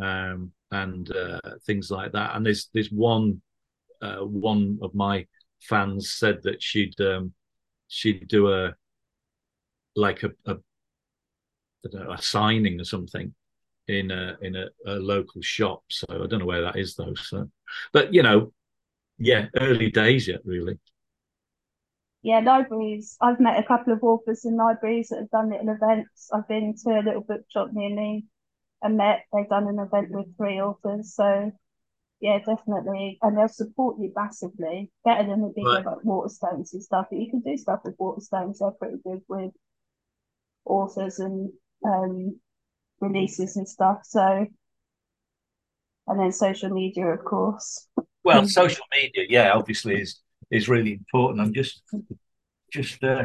um, 0.00 0.52
and 0.70 1.10
uh, 1.14 1.40
things 1.66 1.90
like 1.90 2.12
that. 2.12 2.34
And 2.34 2.44
there's 2.44 2.68
there's 2.74 2.90
one 2.90 3.40
uh, 4.02 4.18
one 4.18 4.78
of 4.82 4.94
my 4.94 5.26
fans 5.60 6.12
said 6.12 6.42
that 6.42 6.62
she'd 6.62 7.00
um, 7.00 7.32
she'd 7.88 8.28
do 8.28 8.52
a 8.52 8.74
like 9.96 10.22
a, 10.24 10.30
a, 10.46 10.56
know, 11.92 12.12
a 12.12 12.20
signing 12.20 12.80
or 12.80 12.84
something 12.84 13.34
in 13.88 14.10
a 14.10 14.36
in 14.40 14.56
a, 14.56 14.66
a, 14.86 14.94
local 14.94 15.42
shop. 15.42 15.82
So 15.88 16.06
I 16.10 16.26
don't 16.26 16.40
know 16.40 16.46
where 16.46 16.62
that 16.62 16.76
is 16.76 16.94
though. 16.96 17.14
So, 17.14 17.50
but 17.92 18.12
you 18.12 18.22
know, 18.22 18.52
yeah, 19.18 19.46
early 19.56 19.90
days 19.90 20.28
yet, 20.28 20.40
really. 20.44 20.78
Yeah, 22.22 22.40
libraries. 22.40 23.18
I've 23.20 23.38
met 23.38 23.58
a 23.58 23.66
couple 23.66 23.92
of 23.92 24.02
authors 24.02 24.46
in 24.46 24.56
libraries 24.56 25.08
that 25.08 25.18
have 25.18 25.30
done 25.30 25.50
little 25.50 25.68
events. 25.68 26.30
I've 26.32 26.48
been 26.48 26.74
to 26.82 26.98
a 26.98 27.04
little 27.04 27.20
bookshop 27.20 27.68
near 27.72 27.94
me 27.94 28.24
and 28.80 28.96
met. 28.96 29.24
They've 29.32 29.48
done 29.48 29.68
an 29.68 29.78
event 29.78 30.10
with 30.10 30.34
three 30.36 30.58
authors. 30.60 31.14
So 31.14 31.52
yeah, 32.24 32.38
definitely. 32.38 33.18
And 33.20 33.36
they'll 33.36 33.48
support 33.48 33.98
you 34.00 34.10
massively, 34.16 34.90
better 35.04 35.28
than 35.28 35.42
the 35.42 35.52
bigger 35.54 35.68
right. 35.68 35.84
like 35.84 35.98
Waterstones 36.06 36.72
and 36.72 36.82
stuff. 36.82 37.08
But 37.10 37.20
you 37.20 37.28
can 37.28 37.40
do 37.40 37.54
stuff 37.58 37.80
with 37.84 37.98
Waterstones, 37.98 38.60
they're 38.60 38.70
pretty 38.70 38.96
good 39.04 39.20
with 39.28 39.52
authors 40.64 41.18
and 41.18 41.52
um, 41.84 42.40
releases 42.98 43.58
and 43.58 43.68
stuff. 43.68 43.98
So, 44.04 44.46
and 46.06 46.18
then 46.18 46.32
social 46.32 46.70
media, 46.70 47.08
of 47.08 47.22
course. 47.26 47.88
Well, 48.24 48.48
social 48.48 48.86
media, 48.90 49.26
yeah, 49.28 49.52
obviously 49.52 50.00
is 50.00 50.20
is 50.50 50.66
really 50.66 50.94
important. 50.94 51.42
I'm 51.42 51.52
just 51.52 51.82
just 52.72 53.04
uh, 53.04 53.24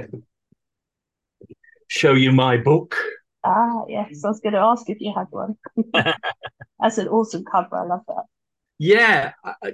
show 1.87 2.15
you 2.15 2.33
my 2.33 2.57
book. 2.57 2.97
Ah, 3.45 3.85
yes, 3.87 4.25
I 4.25 4.27
was 4.27 4.41
going 4.41 4.55
to 4.55 4.59
ask 4.59 4.89
if 4.89 4.99
you 4.99 5.13
had 5.15 5.27
one. 5.29 5.55
That's 6.81 6.97
an 6.97 7.07
awesome 7.07 7.45
cover. 7.45 7.77
I 7.77 7.85
love 7.85 8.01
that. 8.09 8.25
Yeah, 8.79 9.33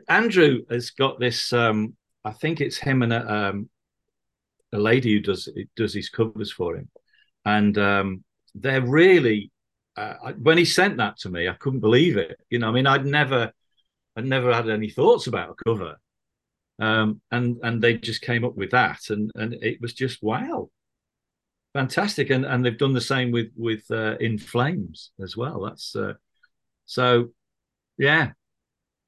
Andrew 0.10 0.66
has 0.70 0.90
got 0.90 1.20
this. 1.20 1.54
Um, 1.54 1.96
I 2.24 2.32
think 2.32 2.60
it's 2.60 2.78
him 2.78 3.04
and 3.04 3.14
a, 3.14 3.34
um, 3.34 3.70
a 4.74 4.80
lady 4.80 5.14
who 5.14 5.20
does 5.20 5.48
does 5.76 5.94
his 5.94 6.10
covers 6.10 6.52
for 6.52 6.76
him, 6.76 6.90
and 7.46 7.78
um, 7.78 8.24
they're 8.56 8.82
really. 8.82 9.52
Uh, 9.96 10.34
when 10.42 10.58
he 10.58 10.66
sent 10.66 10.98
that 10.98 11.18
to 11.20 11.30
me, 11.30 11.48
I 11.48 11.54
couldn't 11.54 11.80
believe 11.80 12.18
it. 12.18 12.38
You 12.50 12.60
know, 12.60 12.68
I 12.68 12.72
mean, 12.72 12.86
I'd 12.86 13.06
never, 13.06 13.54
I'd 14.18 14.26
never 14.26 14.54
had 14.54 14.70
any 14.70 14.90
thoughts 14.90 15.28
about 15.28 15.52
a 15.52 15.64
cover, 15.64 15.98
um, 16.80 17.22
and 17.32 17.58
and 17.64 17.82
they 17.82 17.96
just 17.98 18.22
came 18.22 18.44
up 18.44 18.56
with 18.56 18.72
that, 18.72 19.10
and 19.10 19.32
and 19.36 19.54
it 19.54 19.80
was 19.82 19.94
just 19.94 20.24
wow, 20.24 20.70
fantastic. 21.74 22.30
And 22.32 22.46
and 22.46 22.66
they've 22.66 22.78
done 22.78 22.94
the 22.94 23.02
same 23.02 23.32
with 23.32 23.52
with 23.56 23.90
uh, 23.92 24.18
In 24.20 24.38
Flames 24.40 25.12
as 25.22 25.38
well. 25.38 25.62
That's 25.62 25.96
uh, 25.96 26.14
so, 26.86 27.30
yeah, 27.98 28.32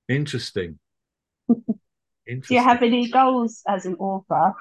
Interesting. 0.10 0.80
Interesting. 2.28 2.42
Do 2.48 2.54
you 2.56 2.64
have 2.64 2.84
any 2.84 3.10
goals 3.10 3.62
as 3.68 3.86
an 3.86 3.96
author? 3.96 4.54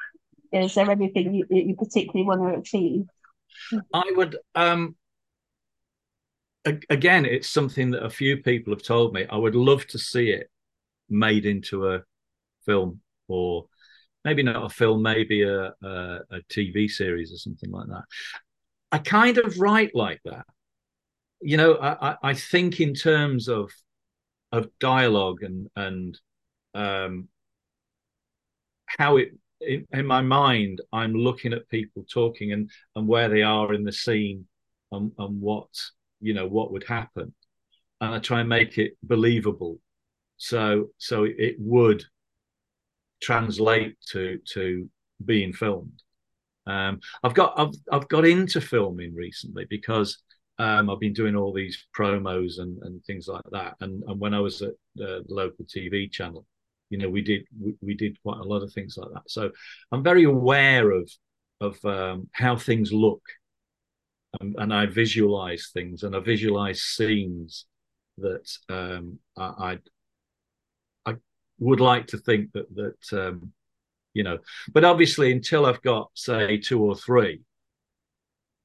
Is 0.53 0.75
there 0.75 0.91
anything 0.91 1.35
you, 1.35 1.47
you 1.51 1.75
particularly 1.75 2.27
want 2.27 2.41
to 2.43 2.61
achieve? 2.61 3.07
I 3.93 4.13
would 4.15 4.37
um 4.55 4.97
again 6.91 7.25
it's 7.25 7.49
something 7.49 7.91
that 7.93 8.05
a 8.05 8.11
few 8.11 8.39
people 8.39 8.73
have 8.73 8.83
told 8.83 9.13
me 9.13 9.25
I 9.31 9.37
would 9.37 9.55
love 9.55 9.87
to 9.89 9.99
see 9.99 10.31
it 10.31 10.51
made 11.09 11.47
into 11.47 11.89
a 11.89 12.03
film 12.65 13.01
or 13.29 13.67
maybe 14.25 14.43
not 14.43 14.65
a 14.65 14.69
film 14.69 15.03
maybe 15.03 15.43
a, 15.43 15.67
a, 15.67 16.21
a 16.31 16.41
TV 16.51 16.91
series 16.91 17.33
or 17.33 17.37
something 17.37 17.71
like 17.71 17.87
that 17.87 18.05
I 18.91 18.99
kind 18.99 19.39
of 19.39 19.59
write 19.61 19.95
like 19.95 20.21
that 20.25 20.45
you 21.41 21.57
know 21.57 21.79
I, 21.81 22.17
I 22.23 22.35
think 22.35 22.81
in 22.81 22.95
terms 22.95 23.49
of 23.49 23.71
of 24.57 24.71
dialogue 24.79 25.43
and 25.43 25.69
and 25.77 26.19
um, 26.75 27.29
how 28.87 29.17
it 29.17 29.33
in, 29.61 29.87
in, 29.93 30.07
my 30.07 30.21
mind 30.21 30.81
I'm 30.93 31.15
looking 31.15 31.53
at 31.53 31.69
people 31.69 32.05
talking 32.11 32.53
and 32.53 32.71
and 32.95 33.09
where 33.09 33.29
they 33.29 33.43
are 33.43 33.73
in 33.73 33.85
the 33.85 33.93
scene 33.93 34.47
and, 34.93 35.13
and 35.19 35.41
what 35.41 35.69
you 36.21 36.35
know 36.35 36.47
what 36.47 36.73
would 36.73 36.85
happen. 36.85 37.35
And 38.01 38.15
I 38.15 38.19
try 38.19 38.41
and 38.41 38.49
make 38.49 38.79
it 38.79 38.97
believable. 39.03 39.79
So 40.37 40.91
so 40.99 41.25
it 41.25 41.57
would 41.59 42.05
translate 43.23 43.97
to 44.13 44.39
to 44.53 44.89
being 45.25 45.53
filmed. 45.53 46.03
Um, 46.67 47.01
I've 47.23 47.35
got 47.35 47.55
I've 47.59 47.75
I've 47.91 48.09
got 48.09 48.27
into 48.27 48.61
filming 48.61 49.15
recently 49.15 49.67
because 49.69 50.19
um, 50.59 50.89
I've 50.89 51.01
been 51.01 51.13
doing 51.13 51.37
all 51.37 51.53
these 51.53 51.87
promos 51.97 52.59
and, 52.59 52.83
and 52.83 53.05
things 53.05 53.29
like 53.29 53.45
that. 53.53 53.75
And, 53.81 54.03
and 54.07 54.19
when 54.19 54.35
I 54.35 54.41
was 54.41 54.63
at 54.63 54.73
the 54.95 55.25
local 55.29 55.65
TV 55.65 56.11
channel, 56.11 56.47
you 56.89 56.99
know, 56.99 57.09
we 57.11 57.21
did 57.21 57.43
we, 57.61 57.75
we 57.83 57.95
did 57.95 58.21
quite 58.23 58.39
a 58.39 58.45
lot 58.45 58.63
of 58.63 58.73
things 58.73 58.97
like 58.97 59.11
that. 59.13 59.29
So 59.31 59.51
I'm 59.93 60.03
very 60.03 60.25
aware 60.25 60.91
of 60.91 61.11
of 61.61 61.83
um, 61.85 62.29
how 62.33 62.57
things 62.57 62.93
look, 62.93 63.23
and, 64.41 64.55
and, 64.59 64.73
I 64.73 64.87
visualize 64.87 65.71
things, 65.73 66.03
and 66.03 66.15
I 66.15 66.21
visualize 66.21 66.83
scenes 66.83 67.65
that 68.19 68.47
um, 68.69 69.19
I, 69.39 69.79
I, 71.07 71.11
I 71.11 71.15
would 71.59 71.81
like 71.81 72.09
to 72.09 72.19
think 72.19 72.53
that 72.53 72.67
that 72.75 73.19
um, 73.19 73.53
you 74.15 74.23
know, 74.23 74.39
but 74.73 74.85
obviously 74.85 75.33
until 75.33 75.67
I've 75.67 75.83
got 75.83 76.11
say 76.15 76.59
two 76.59 76.83
or 76.83 76.95
three, 76.95 77.41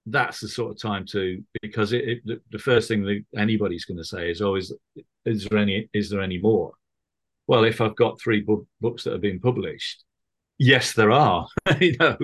that's 0.05 0.39
the 0.39 0.47
sort 0.47 0.71
of 0.71 0.81
time 0.81 1.05
to 1.07 1.43
because 1.61 1.93
it, 1.93 2.21
it, 2.25 2.41
the 2.51 2.59
first 2.59 2.87
thing 2.87 3.03
that 3.03 3.23
anybody's 3.37 3.85
going 3.85 3.97
to 3.97 4.03
say 4.03 4.31
is, 4.31 4.41
"Oh, 4.41 4.55
is, 4.55 4.73
is 5.25 5.45
there 5.45 5.59
any 5.59 5.89
is 5.93 6.09
there 6.09 6.21
any 6.21 6.39
more?" 6.39 6.73
Well, 7.47 7.63
if 7.65 7.81
I've 7.81 7.95
got 7.95 8.19
three 8.19 8.41
bu- 8.41 8.65
books 8.79 9.03
that 9.03 9.13
have 9.13 9.21
been 9.21 9.39
published, 9.39 10.03
yes, 10.57 10.93
there 10.93 11.11
are. 11.11 11.47
you 11.79 11.95
know, 11.99 12.17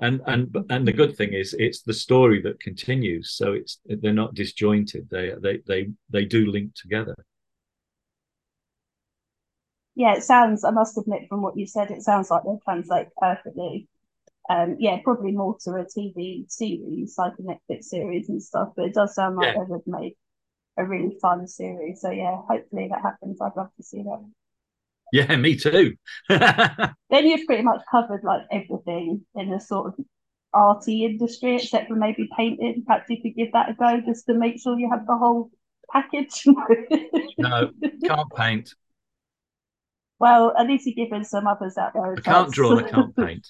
and 0.00 0.20
and 0.26 0.54
and 0.70 0.86
the 0.86 0.92
good 0.92 1.16
thing 1.16 1.32
is 1.32 1.54
it's 1.58 1.82
the 1.82 1.92
story 1.94 2.42
that 2.42 2.60
continues, 2.60 3.32
so 3.32 3.52
it's 3.52 3.80
they're 3.86 4.12
not 4.12 4.34
disjointed. 4.34 5.08
They 5.10 5.32
they 5.40 5.58
they 5.66 5.90
they 6.10 6.24
do 6.24 6.46
link 6.50 6.74
together. 6.74 7.14
Yeah, 9.94 10.14
it 10.16 10.24
sounds. 10.24 10.64
I 10.64 10.70
must 10.70 10.98
admit, 10.98 11.28
from 11.28 11.40
what 11.40 11.56
you 11.56 11.66
said, 11.66 11.90
it 11.90 12.02
sounds 12.02 12.30
like 12.30 12.42
they 12.42 12.58
translate 12.64 13.08
perfectly 13.16 13.88
um, 14.50 14.76
yeah, 14.78 14.98
probably 15.02 15.32
more 15.32 15.56
to 15.64 15.70
a 15.70 15.84
TV 15.84 16.50
series, 16.50 17.14
like 17.16 17.32
a 17.38 17.42
Netflix 17.42 17.84
series 17.84 18.28
and 18.28 18.42
stuff. 18.42 18.70
But 18.76 18.86
it 18.86 18.94
does 18.94 19.14
sound 19.14 19.36
like 19.36 19.54
yeah. 19.54 19.64
they 19.64 19.70
would 19.70 19.86
make 19.86 20.16
a 20.76 20.84
really 20.84 21.16
fun 21.20 21.46
series. 21.46 22.00
So 22.00 22.10
yeah, 22.10 22.36
hopefully 22.48 22.88
that 22.90 23.02
happens. 23.02 23.40
I'd 23.40 23.56
love 23.56 23.70
to 23.76 23.82
see 23.82 24.02
that. 24.02 24.24
Yeah, 25.12 25.36
me 25.36 25.56
too. 25.56 25.94
then 26.28 26.94
you've 27.10 27.46
pretty 27.46 27.62
much 27.62 27.82
covered 27.90 28.24
like 28.24 28.42
everything 28.50 29.24
in 29.34 29.50
the 29.50 29.60
sort 29.60 29.88
of 29.88 30.04
arty 30.52 31.04
industry, 31.04 31.56
except 31.56 31.88
for 31.88 31.94
maybe 31.94 32.28
painting. 32.36 32.82
Perhaps 32.86 33.10
you 33.10 33.22
could 33.22 33.36
give 33.36 33.52
that 33.52 33.70
a 33.70 33.74
go 33.74 34.00
just 34.04 34.26
to 34.26 34.34
make 34.34 34.60
sure 34.60 34.78
you 34.78 34.90
have 34.90 35.06
the 35.06 35.16
whole 35.16 35.50
package. 35.92 36.44
no, 37.38 37.70
can't 38.04 38.30
paint. 38.34 38.74
Well, 40.24 40.54
at 40.56 40.66
least 40.66 40.86
you're 40.86 41.04
giving 41.04 41.22
some 41.22 41.46
others 41.46 41.76
out 41.76 41.92
there. 41.92 42.14
I 42.14 42.20
can't 42.22 42.50
draw 42.50 42.78
and 42.78 42.86
I 42.86 42.88
can't 42.88 43.14
paint. 43.26 43.46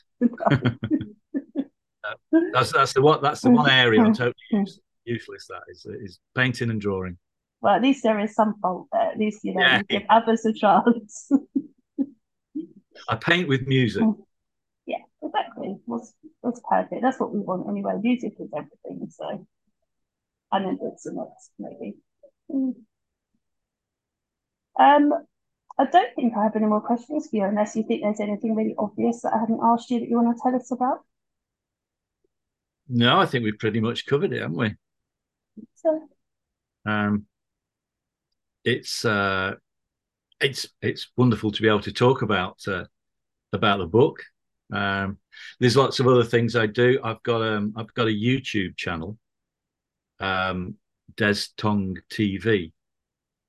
that's 2.52 2.72
that's 2.72 2.92
the 2.94 3.00
one 3.00 3.22
that's 3.22 3.42
the 3.42 3.50
one 3.50 3.70
area 3.70 4.00
I'm 4.02 4.12
totally 4.12 4.34
useless, 4.50 4.80
useless. 5.04 5.46
That 5.46 5.62
is 5.68 5.86
is 5.86 6.18
painting 6.34 6.70
and 6.70 6.80
drawing. 6.80 7.16
Well, 7.60 7.76
at 7.76 7.82
least 7.82 8.02
there 8.02 8.18
is 8.18 8.34
some 8.34 8.56
fault 8.60 8.88
there. 8.90 9.02
At 9.02 9.18
least 9.18 9.44
you 9.44 9.54
know 9.54 9.60
yeah. 9.60 9.82
you 9.88 10.00
give 10.00 10.02
others 10.10 10.44
a 10.46 10.52
chance. 10.52 11.30
I 13.08 13.14
paint 13.20 13.46
with 13.46 13.68
music. 13.68 14.02
Yeah, 14.84 14.98
exactly. 15.22 15.76
That's, 15.86 16.12
that's 16.42 16.60
perfect. 16.68 17.02
That's 17.02 17.20
what 17.20 17.32
we 17.32 17.38
want 17.38 17.68
anyway. 17.68 18.00
Music 18.02 18.32
is 18.40 18.50
everything. 18.52 19.08
So, 19.10 19.46
and 20.50 20.66
then 20.66 20.76
books 20.76 21.06
and 21.06 21.14
books 21.14 21.50
maybe. 21.56 21.94
Mm. 22.50 22.74
Um, 24.76 25.12
I 25.76 25.86
don't 25.86 26.14
think 26.14 26.34
I 26.36 26.44
have 26.44 26.56
any 26.56 26.66
more 26.66 26.80
questions 26.80 27.28
for 27.28 27.36
you, 27.36 27.44
unless 27.44 27.74
you 27.74 27.82
think 27.82 28.02
there's 28.02 28.20
anything 28.20 28.54
really 28.54 28.74
obvious 28.78 29.22
that 29.22 29.32
I 29.34 29.40
haven't 29.40 29.60
asked 29.62 29.90
you 29.90 30.00
that 30.00 30.08
you 30.08 30.16
want 30.16 30.36
to 30.36 30.42
tell 30.42 30.54
us 30.54 30.70
about. 30.70 30.98
No, 32.88 33.18
I 33.18 33.26
think 33.26 33.44
we've 33.44 33.58
pretty 33.58 33.80
much 33.80 34.06
covered 34.06 34.32
it, 34.32 34.42
haven't 34.42 34.56
we? 34.56 34.74
So, 35.76 36.08
um, 36.86 37.26
it's 38.64 39.04
uh, 39.04 39.54
it's 40.40 40.66
it's 40.80 41.10
wonderful 41.16 41.50
to 41.50 41.62
be 41.62 41.68
able 41.68 41.80
to 41.80 41.92
talk 41.92 42.22
about 42.22 42.58
uh, 42.68 42.84
about 43.52 43.78
the 43.78 43.86
book. 43.86 44.22
Um, 44.72 45.18
there's 45.60 45.76
lots 45.76 45.98
of 46.00 46.06
other 46.06 46.24
things 46.24 46.56
I 46.56 46.66
do. 46.66 47.00
I've 47.02 47.22
got 47.22 47.42
um 47.42 47.74
I've 47.76 47.92
got 47.94 48.06
a 48.06 48.10
YouTube 48.10 48.76
channel, 48.76 49.18
um, 50.20 50.76
Des 51.16 51.46
Tong 51.56 51.96
TV, 52.10 52.72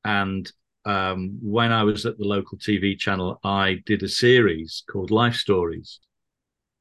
and 0.03 0.51
um, 0.85 1.39
when 1.41 1.71
I 1.71 1.83
was 1.83 2.05
at 2.05 2.17
the 2.17 2.25
local 2.25 2.57
TV 2.57 2.97
channel, 2.97 3.39
I 3.43 3.81
did 3.85 4.03
a 4.03 4.07
series 4.07 4.83
called 4.89 5.11
Life 5.11 5.35
Stories, 5.35 5.99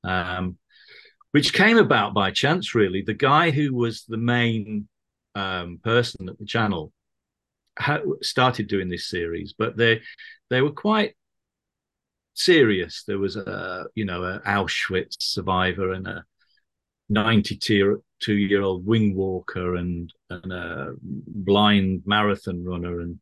um, 0.03 0.59
which 1.31 1.55
came 1.55 1.79
about 1.79 2.13
by 2.15 2.31
chance. 2.31 2.75
Really, 2.75 3.03
the 3.03 3.15
guy 3.15 3.51
who 3.51 3.75
was 3.75 4.05
the 4.05 4.19
main 4.19 4.89
um, 5.35 5.81
person 5.83 6.29
at 6.29 6.39
the 6.39 6.45
channel 6.45 6.93
ha- 7.79 8.03
started 8.23 8.69
doing 8.69 8.89
this 8.89 9.09
series, 9.09 9.55
but 9.57 9.77
they 9.77 10.03
they 10.51 10.61
were 10.61 10.73
quite 10.73 11.15
serious. 12.35 13.05
There 13.07 13.19
was 13.19 13.37
a 13.37 13.87
you 13.95 14.05
know 14.05 14.25
an 14.25 14.41
Auschwitz 14.47 15.17
survivor 15.21 15.93
and 15.93 16.07
a 16.07 16.25
92 17.09 18.03
year 18.29 18.63
old 18.63 18.87
wing 18.87 19.15
walker 19.15 19.77
and, 19.77 20.13
and 20.31 20.53
a 20.53 20.95
blind 21.01 22.03
marathon 22.07 22.65
runner 22.65 23.01
and 23.01 23.19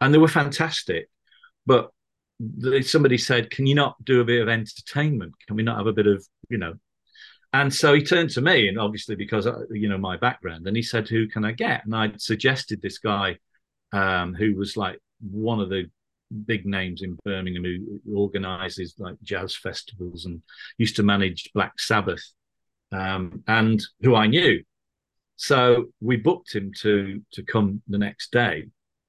and 0.00 0.12
they 0.12 0.18
were 0.18 0.28
fantastic. 0.28 1.08
But 1.66 1.90
somebody 2.82 3.18
said 3.18 3.50
can 3.50 3.66
you 3.66 3.74
not 3.74 4.02
do 4.04 4.20
a 4.20 4.24
bit 4.24 4.40
of 4.40 4.48
entertainment? 4.48 5.34
Can 5.46 5.56
we 5.56 5.62
not 5.62 5.78
have 5.78 5.86
a 5.86 5.92
bit 5.92 6.06
of 6.06 6.24
you 6.48 6.58
know? 6.58 6.74
And 7.52 7.74
so 7.74 7.94
he 7.94 8.02
turned 8.02 8.30
to 8.30 8.42
me 8.42 8.68
and 8.68 8.78
obviously 8.78 9.16
because 9.16 9.48
you 9.70 9.88
know 9.88 9.98
my 9.98 10.16
background 10.16 10.66
and 10.66 10.76
he 10.76 10.82
said 10.82 11.08
who 11.08 11.28
can 11.28 11.44
i 11.44 11.52
get? 11.52 11.84
And 11.84 11.94
i 11.94 12.12
suggested 12.16 12.80
this 12.80 12.98
guy 12.98 13.38
um, 13.92 14.34
who 14.34 14.54
was 14.54 14.76
like 14.76 14.98
one 15.20 15.60
of 15.60 15.68
the 15.68 15.90
big 16.44 16.66
names 16.66 17.00
in 17.02 17.18
birmingham 17.24 17.64
who 17.64 18.00
organizes 18.14 18.94
like 18.98 19.16
jazz 19.22 19.56
festivals 19.56 20.26
and 20.26 20.42
used 20.76 20.96
to 20.96 21.02
manage 21.02 21.50
black 21.54 21.80
sabbath 21.80 22.22
um, 22.92 23.42
and 23.46 23.82
who 24.00 24.14
I 24.14 24.26
knew. 24.26 24.62
So 25.36 25.86
we 26.00 26.16
booked 26.16 26.54
him 26.54 26.72
to 26.80 27.22
to 27.32 27.42
come 27.42 27.82
the 27.88 27.98
next 27.98 28.32
day, 28.32 28.64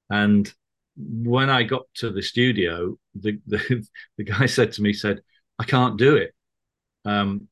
and 0.08 0.52
when 0.96 1.50
I 1.50 1.62
got 1.62 1.82
to 1.96 2.10
the 2.10 2.22
studio, 2.22 2.98
the 3.14 3.38
the, 3.46 3.86
the 4.18 4.24
guy 4.24 4.46
said 4.46 4.72
to 4.72 4.82
me, 4.82 4.92
said, 4.92 5.20
"I 5.58 5.64
can't 5.64 5.98
do 5.98 6.16
it." 6.16 6.34
Um, 7.04 7.48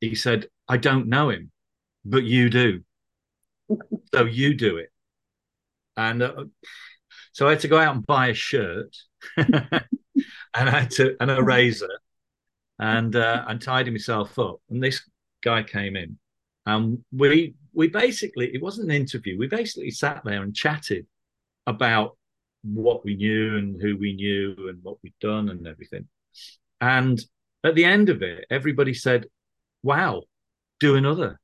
he 0.00 0.14
said, 0.14 0.48
"I 0.68 0.76
don't 0.76 1.08
know 1.08 1.30
him, 1.30 1.50
but 2.04 2.24
you 2.24 2.50
do, 2.50 2.82
so 4.14 4.24
you 4.24 4.54
do 4.54 4.78
it." 4.78 4.90
And 5.96 6.22
uh, 6.22 6.44
so 7.32 7.46
I 7.46 7.50
had 7.50 7.60
to 7.60 7.68
go 7.68 7.78
out 7.78 7.94
and 7.94 8.06
buy 8.06 8.28
a 8.28 8.34
shirt, 8.34 8.96
and 9.36 9.84
I 10.54 10.70
had 10.70 10.90
to 10.92 11.16
and 11.20 11.30
a 11.30 11.42
razor, 11.42 12.00
and 12.78 13.14
uh, 13.14 13.44
and 13.46 13.60
tidy 13.60 13.90
myself 13.90 14.38
up. 14.38 14.60
And 14.70 14.82
this 14.82 15.02
guy 15.46 15.62
came 15.62 15.94
in, 15.96 16.18
and 16.66 16.98
we 17.12 17.54
we 17.72 17.88
basically 17.88 18.52
it 18.52 18.62
wasn't 18.62 18.90
an 18.90 18.96
interview. 18.96 19.38
We 19.38 19.46
basically 19.46 19.90
sat 19.90 20.22
there 20.24 20.42
and 20.42 20.54
chatted 20.54 21.06
about 21.66 22.18
what 22.62 23.04
we 23.04 23.14
knew 23.14 23.56
and 23.56 23.80
who 23.80 23.96
we 23.96 24.14
knew 24.14 24.54
and 24.68 24.82
what 24.82 24.96
we'd 25.02 25.14
done 25.20 25.48
and 25.48 25.66
everything. 25.66 26.08
And 26.80 27.24
at 27.62 27.76
the 27.76 27.84
end 27.84 28.08
of 28.08 28.22
it, 28.22 28.44
everybody 28.50 28.92
said, 28.92 29.26
"Wow, 29.82 30.24
do 30.80 30.96
another." 30.96 31.40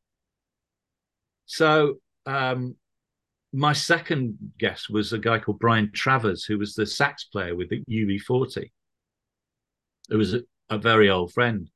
So 1.46 1.96
um, 2.26 2.76
my 3.52 3.72
second 3.72 4.38
guest 4.58 4.90
was 4.90 5.12
a 5.12 5.18
guy 5.18 5.38
called 5.38 5.60
Brian 5.60 5.92
Travers, 5.92 6.44
who 6.44 6.58
was 6.58 6.74
the 6.74 6.86
sax 6.86 7.24
player 7.24 7.54
with 7.54 7.68
the 7.70 7.84
UB40. 7.88 8.70
It 10.10 10.16
was 10.16 10.34
a, 10.34 10.42
a 10.70 10.78
very 10.78 11.08
old 11.08 11.32
friend 11.32 11.70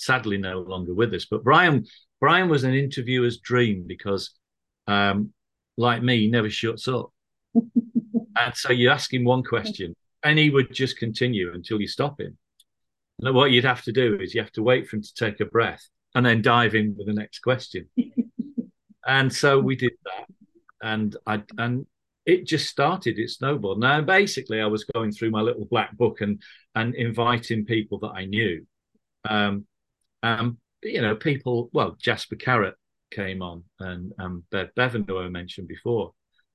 sadly 0.00 0.38
no 0.38 0.60
longer 0.60 0.94
with 0.94 1.12
us. 1.14 1.26
But 1.30 1.44
Brian, 1.44 1.86
Brian 2.20 2.48
was 2.48 2.64
an 2.64 2.74
interviewer's 2.74 3.38
dream 3.38 3.84
because, 3.86 4.32
um, 4.86 5.32
like 5.76 6.02
me, 6.02 6.20
he 6.20 6.30
never 6.30 6.50
shuts 6.50 6.88
up. 6.88 7.10
and 7.54 8.54
so 8.54 8.72
you 8.72 8.90
ask 8.90 9.12
him 9.12 9.24
one 9.24 9.42
question, 9.42 9.94
and 10.22 10.38
he 10.38 10.50
would 10.50 10.72
just 10.72 10.98
continue 10.98 11.52
until 11.54 11.80
you 11.80 11.88
stop 11.88 12.20
him. 12.20 12.36
And 13.20 13.34
what 13.34 13.50
you'd 13.50 13.64
have 13.64 13.82
to 13.82 13.92
do 13.92 14.18
is 14.20 14.34
you 14.34 14.40
have 14.40 14.52
to 14.52 14.62
wait 14.62 14.88
for 14.88 14.96
him 14.96 15.02
to 15.02 15.14
take 15.14 15.40
a 15.40 15.44
breath 15.44 15.86
and 16.14 16.24
then 16.24 16.42
dive 16.42 16.74
in 16.74 16.94
with 16.96 17.06
the 17.06 17.12
next 17.12 17.40
question. 17.40 17.88
and 19.06 19.32
so 19.32 19.58
we 19.58 19.76
did 19.76 19.92
that, 20.04 20.26
and 20.82 21.16
I 21.26 21.42
and 21.58 21.86
it 22.26 22.46
just 22.46 22.68
started. 22.68 23.18
It 23.18 23.30
snowballed. 23.30 23.80
Now, 23.80 24.00
basically, 24.00 24.60
I 24.60 24.66
was 24.66 24.84
going 24.84 25.12
through 25.12 25.30
my 25.30 25.40
little 25.40 25.66
black 25.66 25.96
book 25.96 26.20
and 26.20 26.40
and 26.74 26.94
inviting 26.94 27.64
people 27.64 27.98
that 28.00 28.12
I 28.14 28.24
knew. 28.24 28.66
Um, 29.28 29.66
um, 30.22 30.58
you 30.82 31.00
know, 31.00 31.14
people. 31.14 31.70
Well, 31.72 31.96
Jasper 32.00 32.36
Carrott 32.36 32.74
came 33.10 33.42
on, 33.42 33.64
and 33.78 34.12
um, 34.18 34.44
Bev 34.50 34.74
Bevan, 34.74 35.04
who 35.06 35.18
I 35.18 35.28
mentioned 35.28 35.68
before, 35.68 36.12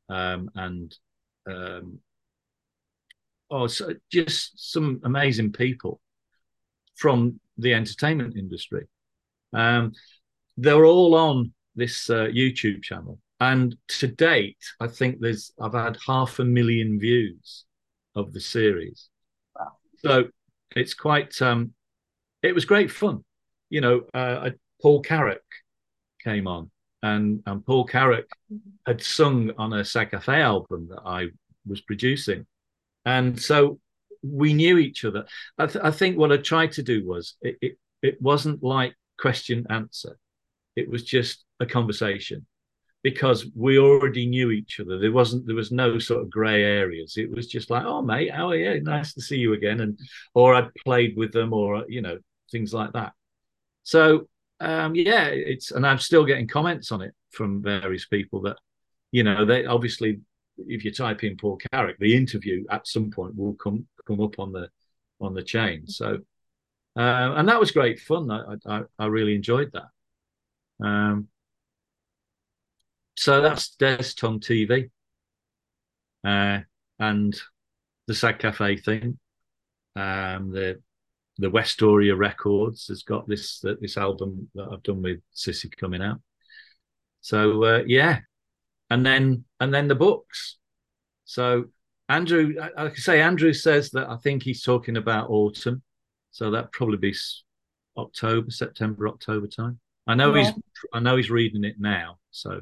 um, 0.09 0.49
and 0.55 0.95
um, 1.47 1.99
oh, 3.49 3.67
so 3.67 3.93
just 4.11 4.71
some 4.73 5.01
amazing 5.03 5.51
people 5.51 5.99
from 6.95 7.39
the 7.57 7.73
entertainment 7.73 8.35
industry. 8.37 8.85
Um, 9.53 9.93
they're 10.57 10.85
all 10.85 11.15
on 11.15 11.53
this 11.75 12.09
uh, 12.09 12.25
YouTube 12.25 12.83
channel, 12.83 13.19
and 13.39 13.75
to 13.89 14.07
date, 14.07 14.63
I 14.79 14.87
think 14.87 15.19
there's 15.19 15.51
I've 15.59 15.73
had 15.73 15.97
half 16.05 16.39
a 16.39 16.45
million 16.45 16.99
views 16.99 17.65
of 18.15 18.31
the 18.33 18.39
series. 18.39 19.09
Wow. 19.57 19.73
So 19.97 20.25
it's 20.75 20.93
quite 20.93 21.41
um, 21.41 21.73
it 22.41 22.55
was 22.55 22.65
great 22.65 22.91
fun 22.91 23.24
you 23.69 23.81
know, 23.81 24.03
uh, 24.13 24.51
Paul 24.81 25.01
Carrack 25.01 25.41
came 26.23 26.47
on, 26.47 26.71
and 27.03 27.41
and 27.45 27.65
Paul 27.65 27.85
Carrack 27.85 28.25
had 28.85 29.01
sung 29.01 29.51
on 29.57 29.73
a 29.73 29.85
Sad 29.85 30.11
Cafe 30.11 30.41
album 30.41 30.87
that 30.89 31.01
I 31.05 31.27
was 31.67 31.81
producing, 31.81 32.45
and 33.05 33.39
so 33.41 33.79
we 34.23 34.53
knew 34.53 34.77
each 34.77 35.05
other. 35.05 35.25
I, 35.57 35.67
th- 35.67 35.83
I 35.83 35.91
think 35.91 36.17
what 36.17 36.31
I 36.31 36.37
tried 36.37 36.71
to 36.73 36.83
do 36.83 37.05
was 37.05 37.35
it, 37.41 37.57
it 37.61 37.77
it 38.01 38.21
wasn't 38.21 38.63
like 38.63 38.95
question 39.17 39.65
answer, 39.69 40.17
it 40.75 40.89
was 40.89 41.03
just 41.03 41.45
a 41.59 41.65
conversation 41.65 42.45
because 43.03 43.45
we 43.55 43.77
already 43.77 44.25
knew 44.25 44.51
each 44.51 44.79
other. 44.79 44.97
There 44.99 45.11
wasn't 45.11 45.45
there 45.45 45.55
was 45.55 45.71
no 45.71 45.99
sort 45.99 46.21
of 46.21 46.29
grey 46.29 46.63
areas. 46.63 47.17
It 47.17 47.29
was 47.29 47.47
just 47.47 47.69
like, 47.69 47.83
oh 47.85 48.01
mate, 48.01 48.31
how 48.31 48.49
are 48.49 48.55
you? 48.55 48.81
Nice 48.81 49.13
to 49.13 49.21
see 49.21 49.37
you 49.37 49.53
again. 49.53 49.79
And 49.81 49.99
or 50.33 50.55
I'd 50.55 50.73
played 50.83 51.15
with 51.15 51.31
them 51.31 51.53
or 51.53 51.85
you 51.87 52.01
know 52.01 52.17
things 52.51 52.73
like 52.73 52.93
that. 52.93 53.13
So 53.85 54.27
um, 54.59 54.95
yeah, 54.95 55.27
it's 55.27 55.71
and 55.71 55.87
I'm 55.87 55.99
still 55.99 56.25
getting 56.25 56.49
comments 56.49 56.91
on 56.91 57.01
it 57.01 57.13
from 57.31 57.63
various 57.63 58.07
people 58.07 58.41
that 58.43 58.57
you 59.13 59.23
know 59.23 59.45
they 59.45 59.65
obviously 59.65 60.19
if 60.57 60.85
you 60.85 60.91
type 60.93 61.23
in 61.23 61.37
Paul 61.37 61.59
Carrack, 61.71 61.97
the 61.99 62.17
interview 62.17 62.65
at 62.71 62.87
some 62.87 63.11
point 63.11 63.37
will 63.37 63.55
come 63.55 63.87
come 64.07 64.21
up 64.21 64.39
on 64.39 64.51
the 64.51 64.69
on 65.21 65.33
the 65.35 65.43
chain. 65.43 65.87
So 65.87 66.19
uh, 66.97 67.33
and 67.37 67.49
that 67.49 67.59
was 67.61 67.71
great 67.71 67.99
fun. 67.99 68.31
I, 68.31 68.55
I, 68.67 68.81
I 68.99 69.05
really 69.07 69.35
enjoyed 69.35 69.71
that. 69.73 70.85
Um, 70.85 71.29
so 73.17 73.41
that's 73.41 73.75
Des 73.75 74.13
Tong 74.17 74.39
TV. 74.39 74.89
uh, 76.23 76.59
and 76.99 77.39
the 78.07 78.15
Sad 78.15 78.39
Cafe 78.39 78.77
thing. 78.77 79.19
Um, 79.95 80.51
the 80.51 80.81
the 81.37 81.49
Westoria 81.49 82.15
Records 82.15 82.87
has 82.87 83.03
got 83.03 83.27
this 83.27 83.63
uh, 83.65 83.75
this 83.81 83.97
album 83.97 84.49
that 84.55 84.69
I've 84.71 84.83
done 84.83 85.01
with 85.01 85.19
Sissy 85.35 85.75
coming 85.75 86.01
out. 86.01 86.21
So 87.21 87.63
uh, 87.63 87.83
yeah, 87.85 88.19
and 88.89 89.05
then 89.05 89.45
and 89.59 89.73
then 89.73 89.87
the 89.87 89.95
books. 89.95 90.57
So 91.25 91.65
Andrew, 92.07 92.55
I 92.77 92.87
can 92.89 92.97
say, 92.97 93.21
Andrew 93.21 93.51
says 93.51 93.89
that 93.91 94.09
I 94.09 94.17
think 94.17 94.43
he's 94.43 94.61
talking 94.61 94.95
about 94.95 95.29
autumn, 95.29 95.81
so 96.31 96.51
that 96.51 96.71
probably 96.71 96.97
be 96.97 97.15
October, 97.97 98.51
September, 98.51 99.07
October 99.07 99.47
time. 99.47 99.79
I 100.07 100.13
know 100.13 100.35
yeah. 100.35 100.43
he's 100.43 100.53
I 100.93 100.99
know 100.99 101.17
he's 101.17 101.31
reading 101.31 101.63
it 101.63 101.75
now, 101.79 102.19
so 102.31 102.61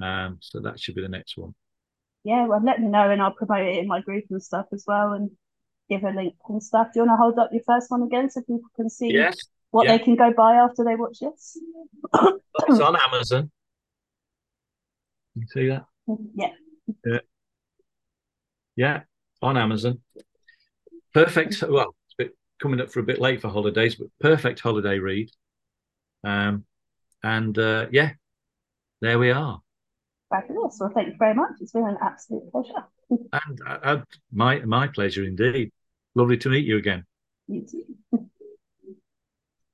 um, 0.00 0.38
so 0.40 0.60
that 0.60 0.80
should 0.80 0.94
be 0.94 1.02
the 1.02 1.08
next 1.08 1.36
one. 1.36 1.54
Yeah, 2.24 2.46
well, 2.46 2.62
let 2.64 2.80
me 2.80 2.88
know 2.88 3.10
and 3.10 3.22
I'll 3.22 3.32
promote 3.32 3.66
it 3.66 3.78
in 3.78 3.86
my 3.86 4.00
group 4.00 4.24
and 4.30 4.42
stuff 4.42 4.66
as 4.72 4.84
well, 4.86 5.12
and 5.12 5.30
give 5.88 6.04
a 6.04 6.10
link 6.10 6.34
and 6.48 6.62
stuff. 6.62 6.88
Do 6.92 7.00
you 7.00 7.06
want 7.06 7.18
to 7.18 7.22
hold 7.22 7.38
up 7.38 7.50
your 7.52 7.62
first 7.66 7.90
one 7.90 8.02
again 8.02 8.30
so 8.30 8.40
people 8.40 8.68
can 8.74 8.90
see 8.90 9.12
yes. 9.12 9.36
what 9.70 9.86
yeah. 9.86 9.96
they 9.96 10.04
can 10.04 10.16
go 10.16 10.32
buy 10.32 10.54
after 10.54 10.84
they 10.84 10.96
watch 10.96 11.18
this? 11.20 11.58
it's 12.14 12.80
on 12.80 12.96
Amazon. 12.96 13.50
You 15.34 15.46
see 15.52 15.68
that? 15.68 15.86
Yeah. 16.34 16.50
Yeah. 17.04 17.18
Yeah, 18.76 19.00
on 19.42 19.56
Amazon. 19.56 20.00
Perfect. 21.14 21.62
Well, 21.68 21.94
it's 22.06 22.14
a 22.18 22.24
bit 22.24 22.36
coming 22.60 22.80
up 22.80 22.90
for 22.90 23.00
a 23.00 23.04
bit 23.04 23.20
late 23.20 23.40
for 23.40 23.48
holidays, 23.48 23.96
but 23.96 24.08
perfect 24.20 24.60
holiday 24.60 24.98
read. 24.98 25.30
Um, 26.22 26.64
and 27.22 27.58
uh, 27.58 27.86
yeah, 27.90 28.12
there 29.00 29.18
we 29.18 29.30
are. 29.30 29.60
Fabulous. 30.30 30.76
Well, 30.78 30.90
thank 30.94 31.08
you 31.08 31.14
very 31.18 31.34
much. 31.34 31.52
It's 31.60 31.72
been 31.72 31.86
an 31.86 31.98
absolute 32.02 32.50
pleasure. 32.52 32.84
and 33.10 33.60
uh, 33.66 33.78
uh, 33.82 34.02
my 34.32 34.60
my 34.60 34.88
pleasure 34.88 35.24
indeed. 35.24 35.72
Lovely 36.16 36.38
to 36.38 36.48
meet 36.48 36.64
you 36.64 36.78
again. 36.78 37.04
You 37.46 37.64
too. 37.64 37.84